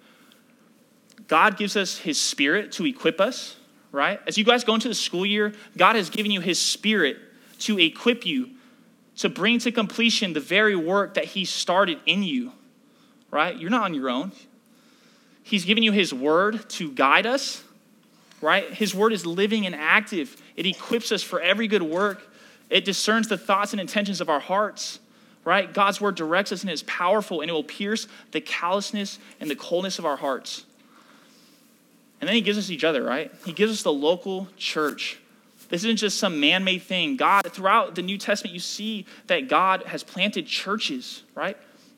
God 1.29 1.57
gives 1.57 1.77
us 1.77 1.99
his 1.99 2.21
spirit 2.21 2.73
to 2.73 2.87
equip 2.87 3.21
us, 3.21 3.57
right? 3.93 4.21
As 4.27 4.37
you 4.37 4.45
guys 4.45 4.65
go 4.65 4.75
into 4.75 4.89
the 4.89 4.95
school 4.95 5.25
year, 5.25 5.53
God 5.77 5.95
has 5.95 6.11
given 6.11 6.33
you 6.33 6.41
his 6.41 6.59
spirit 6.59 7.19
to 7.61 7.79
equip 7.79 8.27
you 8.27 8.51
to 9.19 9.29
bring 9.29 9.59
to 9.59 9.73
completion 9.73 10.33
the 10.33 10.41
very 10.41 10.77
work 10.77 11.15
that 11.15 11.25
he 11.25 11.45
started 11.45 11.99
in 12.07 12.23
you, 12.23 12.53
right? 13.31 13.57
You're 13.57 13.71
not 13.71 13.83
on 13.83 13.95
your 13.95 14.09
own. 14.09 14.33
He's 15.43 15.65
given 15.65 15.83
you 15.83 15.93
his 15.93 16.15
word 16.15 16.69
to 16.71 16.93
guide 16.93 17.27
us, 17.27 17.65
right? 18.41 18.73
His 18.73 18.95
word 18.95 19.13
is 19.13 19.27
living 19.27 19.67
and 19.67 19.75
active. 19.75 20.41
It 20.57 20.67
equips 20.67 21.11
us 21.11 21.23
for 21.23 21.41
every 21.41 21.67
good 21.67 21.83
work. 21.83 22.23
It 22.71 22.85
discerns 22.85 23.29
the 23.29 23.39
thoughts 23.39 23.73
and 23.73 23.81
intentions 23.81 24.21
of 24.21 24.29
our 24.29 24.41
hearts, 24.41 25.01
right? 25.45 25.73
God's 25.73 26.01
word 26.01 26.15
directs 26.15 26.53
us 26.53 26.63
and 26.63 26.71
is 26.71 26.85
powerful 26.85 27.41
and 27.41 27.51
it 27.51 27.53
will 27.53 27.65
pierce 27.65 28.07
the 28.31 28.41
callousness 28.41 29.19
and 29.41 29.51
the 29.51 29.57
coldness 29.57 29.99
of 29.99 30.07
our 30.07 30.17
hearts. 30.17 30.65
And 32.21 32.29
then 32.29 32.35
he 32.35 32.41
gives 32.41 32.59
us 32.59 32.71
each 32.71 32.85
other, 32.85 33.03
right? 33.03 33.33
He 33.45 33.53
gives 33.53 33.73
us 33.73 33.83
the 33.83 33.93
local 33.93 34.49
church. 34.57 35.19
This 35.69 35.85
isn't 35.85 35.99
just 35.99 36.19
some 36.19 36.41
man 36.41 36.65
made 36.65 36.83
thing. 36.83 37.17
God, 37.17 37.43
throughout 37.53 37.95
the 37.95 38.03
New 38.03 38.19
Testament, 38.19 38.55
you 38.55 38.61
see 38.61 39.07
that 39.27 39.49
God 39.49 39.85
has 39.85 40.03
planted 40.03 40.47
churches, 40.47 41.23
right? 41.35 41.57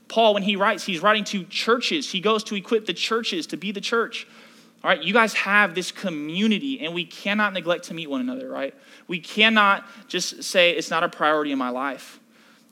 Paul, 0.09 0.35
when 0.35 0.43
he 0.43 0.57
writes, 0.57 0.85
he's 0.85 1.01
writing 1.01 1.25
to 1.25 1.45
churches. 1.45 2.11
He 2.11 2.21
goes 2.21 2.43
to 2.45 2.57
equip 2.57 2.87
the 2.87 2.93
churches 2.93 3.47
to 3.49 3.57
be 3.57 3.71
the 3.71 3.81
church. 3.81 4.27
All 4.83 4.91
right, 4.91 5.01
you 5.03 5.13
guys 5.13 5.35
have 5.35 5.75
this 5.75 5.93
community, 5.93 6.81
and 6.81 6.95
we 6.95 7.05
cannot 7.05 7.53
neglect 7.53 7.85
to 7.85 7.95
meet 7.95 8.11
one 8.11 8.21
another, 8.21 8.49
right? 8.49 8.75
We 9.09 9.21
cannot 9.21 9.85
just 10.09 10.43
say 10.43 10.73
it's 10.73 10.91
not 10.91 11.05
a 11.05 11.09
priority 11.09 11.53
in 11.53 11.59
my 11.59 11.69
life. 11.69 12.19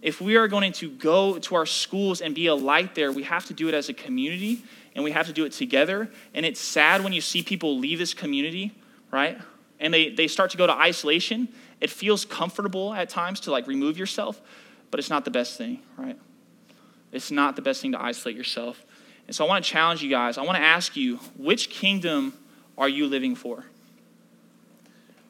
If 0.01 0.21
we 0.21 0.37
are 0.37 0.49
going 0.49 0.73
to 0.75 0.91
go 0.91 1.39
to 1.39 1.55
our 1.55 1.67
schools 1.67 2.21
and 2.21 2.35
be 2.35 2.47
a 2.47 2.55
light 2.55 2.95
there, 2.95 3.13
we 3.13 3.25
have 3.25 3.45
to 3.47 3.55
do 3.55 3.69
it 3.69 3.75
as 3.75 3.89
a 3.89 3.95
community 3.95 4.63
and 4.99 5.05
we 5.05 5.13
have 5.13 5.29
to 5.29 5.33
do 5.33 5.45
it 5.45 5.53
together. 5.53 6.11
And 6.35 6.45
it's 6.45 6.61
sad 6.61 7.05
when 7.05 7.13
you 7.13 7.21
see 7.21 7.41
people 7.41 7.79
leave 7.79 8.01
this 8.01 8.13
community, 8.13 8.75
right? 9.13 9.39
And 9.79 9.95
they, 9.95 10.11
they 10.11 10.27
start 10.27 10.51
to 10.51 10.57
go 10.57 10.67
to 10.67 10.73
isolation. 10.73 11.47
It 11.81 11.89
feels 11.89 12.25
comfortable 12.25 12.93
at 12.93 13.09
times 13.09 13.39
to 13.41 13.53
like 13.53 13.69
remove 13.69 13.97
yourself, 13.97 14.41
but 14.91 14.99
it's 14.99 15.09
not 15.09 15.25
the 15.25 15.31
best 15.31 15.57
thing, 15.57 15.83
right? 15.97 16.19
It's 17.13 17.31
not 17.31 17.55
the 17.55 17.63
best 17.63 17.81
thing 17.81 17.93
to 17.93 18.03
isolate 18.03 18.35
yourself. 18.35 18.85
And 19.29 19.37
so 19.37 19.45
I 19.45 19.49
want 19.49 19.65
to 19.65 19.71
challenge 19.71 20.03
you 20.03 20.11
guys. 20.11 20.37
I 20.37 20.43
want 20.43 20.57
to 20.57 20.65
ask 20.65 20.97
you, 20.97 21.19
which 21.37 21.71
kingdom 21.71 22.33
are 22.77 22.89
you 22.89 23.07
living 23.07 23.37
for? 23.37 23.67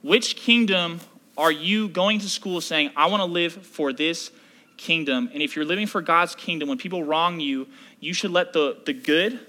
Which 0.01 0.37
kingdom 0.37 1.01
are 1.37 1.53
you 1.53 1.91
going 1.91 2.21
to 2.21 2.29
school 2.31 2.63
saying, 2.63 2.93
I 2.97 3.09
want 3.09 3.21
to 3.21 3.27
live 3.27 3.53
for 3.53 3.93
this 3.93 4.31
kingdom? 4.79 5.29
And 5.35 5.43
if 5.43 5.57
you're 5.57 5.67
living 5.67 5.87
for 5.87 6.01
God's 6.01 6.35
kingdom, 6.35 6.71
when 6.71 6.79
people 6.79 7.05
wrong 7.05 7.39
you, 7.39 7.69
you 8.01 8.15
should 8.15 8.31
let 8.31 8.55
the, 8.55 8.79
the 8.87 8.95
good, 8.95 9.41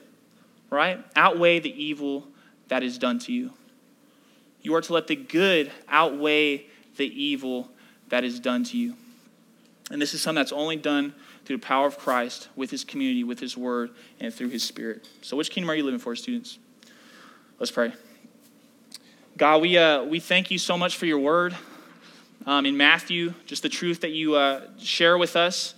right, 0.69 1.03
outweigh 1.15 1.59
the 1.59 1.83
evil 1.83 2.27
that 2.67 2.83
is 2.83 2.97
done 2.97 3.19
to 3.19 3.31
you. 3.31 3.53
You 4.61 4.75
are 4.75 4.81
to 4.81 4.93
let 4.93 5.07
the 5.07 5.15
good 5.15 5.71
outweigh 5.87 6.65
the 6.97 7.05
evil 7.05 7.69
that 8.09 8.23
is 8.23 8.39
done 8.39 8.63
to 8.65 8.77
you. 8.77 8.95
And 9.91 10.01
this 10.01 10.13
is 10.13 10.21
something 10.21 10.39
that's 10.39 10.51
only 10.51 10.75
done 10.75 11.13
through 11.45 11.57
the 11.57 11.65
power 11.65 11.87
of 11.87 11.97
Christ 11.97 12.49
with 12.55 12.69
his 12.69 12.83
community, 12.83 13.23
with 13.23 13.39
his 13.39 13.57
word, 13.57 13.91
and 14.19 14.33
through 14.33 14.49
his 14.49 14.63
spirit. 14.63 15.07
So, 15.21 15.35
which 15.35 15.49
kingdom 15.49 15.71
are 15.71 15.75
you 15.75 15.83
living 15.83 15.99
for, 15.99 16.15
students? 16.15 16.59
Let's 17.57 17.71
pray. 17.71 17.93
God, 19.37 19.61
we, 19.61 19.77
uh, 19.77 20.03
we 20.03 20.19
thank 20.19 20.51
you 20.51 20.57
so 20.57 20.77
much 20.77 20.97
for 20.97 21.05
your 21.05 21.19
word. 21.19 21.55
Um, 22.45 22.65
in 22.65 22.77
Matthew, 22.77 23.33
just 23.45 23.63
the 23.63 23.69
truth 23.69 24.01
that 24.01 24.11
you 24.11 24.35
uh, 24.35 24.67
share 24.77 25.17
with 25.17 25.35
us. 25.35 25.73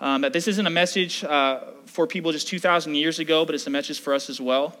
Um, 0.00 0.22
that 0.22 0.32
this 0.32 0.48
isn't 0.48 0.66
a 0.66 0.70
message 0.70 1.22
uh, 1.22 1.60
for 1.86 2.06
people 2.06 2.32
just 2.32 2.48
2,000 2.48 2.94
years 2.94 3.18
ago, 3.18 3.44
but 3.44 3.54
it's 3.54 3.66
a 3.66 3.70
message 3.70 4.00
for 4.00 4.14
us 4.14 4.30
as 4.30 4.40
well. 4.40 4.76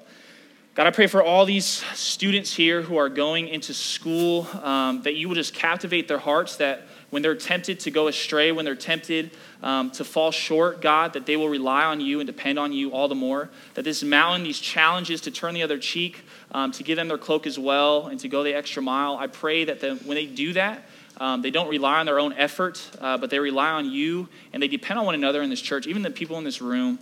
God, 0.74 0.86
I 0.86 0.90
pray 0.90 1.06
for 1.06 1.22
all 1.22 1.44
these 1.44 1.66
students 1.66 2.54
here 2.54 2.80
who 2.80 2.96
are 2.96 3.10
going 3.10 3.48
into 3.48 3.74
school 3.74 4.46
um, 4.62 5.02
that 5.02 5.16
you 5.16 5.28
will 5.28 5.34
just 5.34 5.52
captivate 5.52 6.08
their 6.08 6.16
hearts, 6.16 6.56
that 6.56 6.86
when 7.10 7.20
they're 7.20 7.34
tempted 7.34 7.78
to 7.80 7.90
go 7.90 8.08
astray, 8.08 8.52
when 8.52 8.64
they're 8.64 8.74
tempted 8.74 9.32
um, 9.62 9.90
to 9.90 10.02
fall 10.02 10.30
short, 10.30 10.80
God, 10.80 11.12
that 11.12 11.26
they 11.26 11.36
will 11.36 11.50
rely 11.50 11.84
on 11.84 12.00
you 12.00 12.20
and 12.20 12.26
depend 12.26 12.58
on 12.58 12.72
you 12.72 12.90
all 12.90 13.06
the 13.06 13.14
more. 13.14 13.50
That 13.74 13.82
this 13.82 14.02
mountain, 14.02 14.44
these 14.44 14.60
challenges 14.60 15.20
to 15.22 15.30
turn 15.30 15.52
the 15.52 15.62
other 15.62 15.76
cheek, 15.76 16.24
um, 16.52 16.72
to 16.72 16.82
give 16.82 16.96
them 16.96 17.08
their 17.08 17.18
cloak 17.18 17.46
as 17.46 17.58
well, 17.58 18.06
and 18.06 18.18
to 18.20 18.28
go 18.30 18.42
the 18.42 18.54
extra 18.54 18.82
mile, 18.82 19.18
I 19.18 19.26
pray 19.26 19.66
that 19.66 19.80
the, 19.80 19.96
when 19.96 20.14
they 20.14 20.24
do 20.24 20.54
that, 20.54 20.84
um, 21.18 21.42
they 21.42 21.50
don't 21.50 21.68
rely 21.68 22.00
on 22.00 22.06
their 22.06 22.18
own 22.18 22.32
effort, 22.34 22.90
uh, 23.00 23.18
but 23.18 23.30
they 23.30 23.38
rely 23.38 23.70
on 23.70 23.90
you 23.90 24.28
and 24.52 24.62
they 24.62 24.68
depend 24.68 24.98
on 24.98 25.06
one 25.06 25.14
another 25.14 25.42
in 25.42 25.50
this 25.50 25.60
church, 25.60 25.86
even 25.86 26.02
the 26.02 26.10
people 26.10 26.38
in 26.38 26.44
this 26.44 26.60
room. 26.62 26.98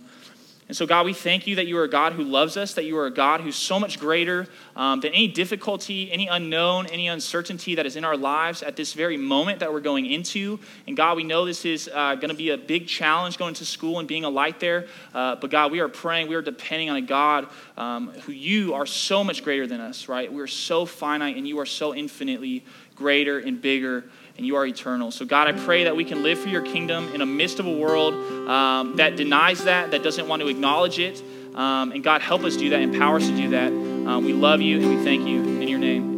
And 0.71 0.77
so, 0.77 0.85
God, 0.85 1.05
we 1.05 1.13
thank 1.13 1.47
you 1.47 1.57
that 1.57 1.67
you 1.67 1.77
are 1.79 1.83
a 1.83 1.89
God 1.89 2.13
who 2.13 2.23
loves 2.23 2.55
us, 2.55 2.75
that 2.75 2.85
you 2.85 2.97
are 2.97 3.05
a 3.05 3.11
God 3.11 3.41
who's 3.41 3.57
so 3.57 3.77
much 3.77 3.99
greater 3.99 4.47
um, 4.77 5.01
than 5.01 5.11
any 5.11 5.27
difficulty, 5.27 6.09
any 6.09 6.29
unknown, 6.29 6.87
any 6.87 7.09
uncertainty 7.09 7.75
that 7.75 7.85
is 7.85 7.97
in 7.97 8.05
our 8.05 8.15
lives 8.15 8.63
at 8.63 8.77
this 8.77 8.93
very 8.93 9.17
moment 9.17 9.59
that 9.59 9.73
we're 9.73 9.81
going 9.81 10.05
into. 10.05 10.61
And 10.87 10.95
God, 10.95 11.17
we 11.17 11.25
know 11.25 11.43
this 11.43 11.65
is 11.65 11.89
uh, 11.93 12.15
going 12.15 12.29
to 12.29 12.35
be 12.35 12.51
a 12.51 12.57
big 12.57 12.87
challenge 12.87 13.37
going 13.37 13.53
to 13.55 13.65
school 13.65 13.99
and 13.99 14.07
being 14.07 14.23
a 14.23 14.29
light 14.29 14.61
there. 14.61 14.87
Uh, 15.13 15.35
but 15.35 15.49
God, 15.49 15.73
we 15.73 15.81
are 15.81 15.89
praying, 15.89 16.29
we 16.29 16.35
are 16.35 16.41
depending 16.41 16.89
on 16.89 16.95
a 16.95 17.01
God 17.01 17.49
um, 17.75 18.13
who 18.21 18.31
you 18.31 18.73
are 18.73 18.85
so 18.85 19.25
much 19.25 19.43
greater 19.43 19.67
than 19.67 19.81
us, 19.81 20.07
right? 20.07 20.31
We 20.31 20.41
are 20.41 20.47
so 20.47 20.85
finite 20.85 21.35
and 21.35 21.45
you 21.45 21.59
are 21.59 21.65
so 21.65 21.93
infinitely 21.93 22.63
greater 22.95 23.39
and 23.39 23.61
bigger 23.61 24.05
and 24.37 24.45
you 24.45 24.55
are 24.55 24.65
eternal. 24.65 25.11
So, 25.11 25.25
God, 25.25 25.47
I 25.47 25.51
pray 25.51 25.83
that 25.83 25.95
we 25.95 26.03
can 26.03 26.23
live 26.23 26.39
for 26.39 26.49
your 26.49 26.63
kingdom 26.63 27.13
in 27.13 27.21
a 27.21 27.25
midst 27.25 27.59
of 27.59 27.67
a 27.67 27.71
world 27.71 28.13
um, 28.49 28.95
that 28.95 29.15
denies 29.15 29.65
that, 29.65 29.91
that 29.91 30.03
doesn't 30.03 30.27
want 30.27 30.41
to 30.41 30.47
acknowledge 30.47 30.99
it. 30.99 31.21
Um, 31.53 31.91
and 31.91 32.03
God, 32.03 32.21
help 32.21 32.43
us 32.43 32.55
do 32.55 32.69
that, 32.69 32.79
empower 32.79 33.17
us 33.17 33.27
to 33.27 33.35
do 33.35 33.49
that. 33.49 33.67
Um, 33.67 34.25
we 34.25 34.33
love 34.33 34.61
you 34.61 34.79
and 34.79 34.97
we 34.97 35.03
thank 35.03 35.27
you 35.27 35.43
in 35.43 35.67
your 35.67 35.79
name. 35.79 36.10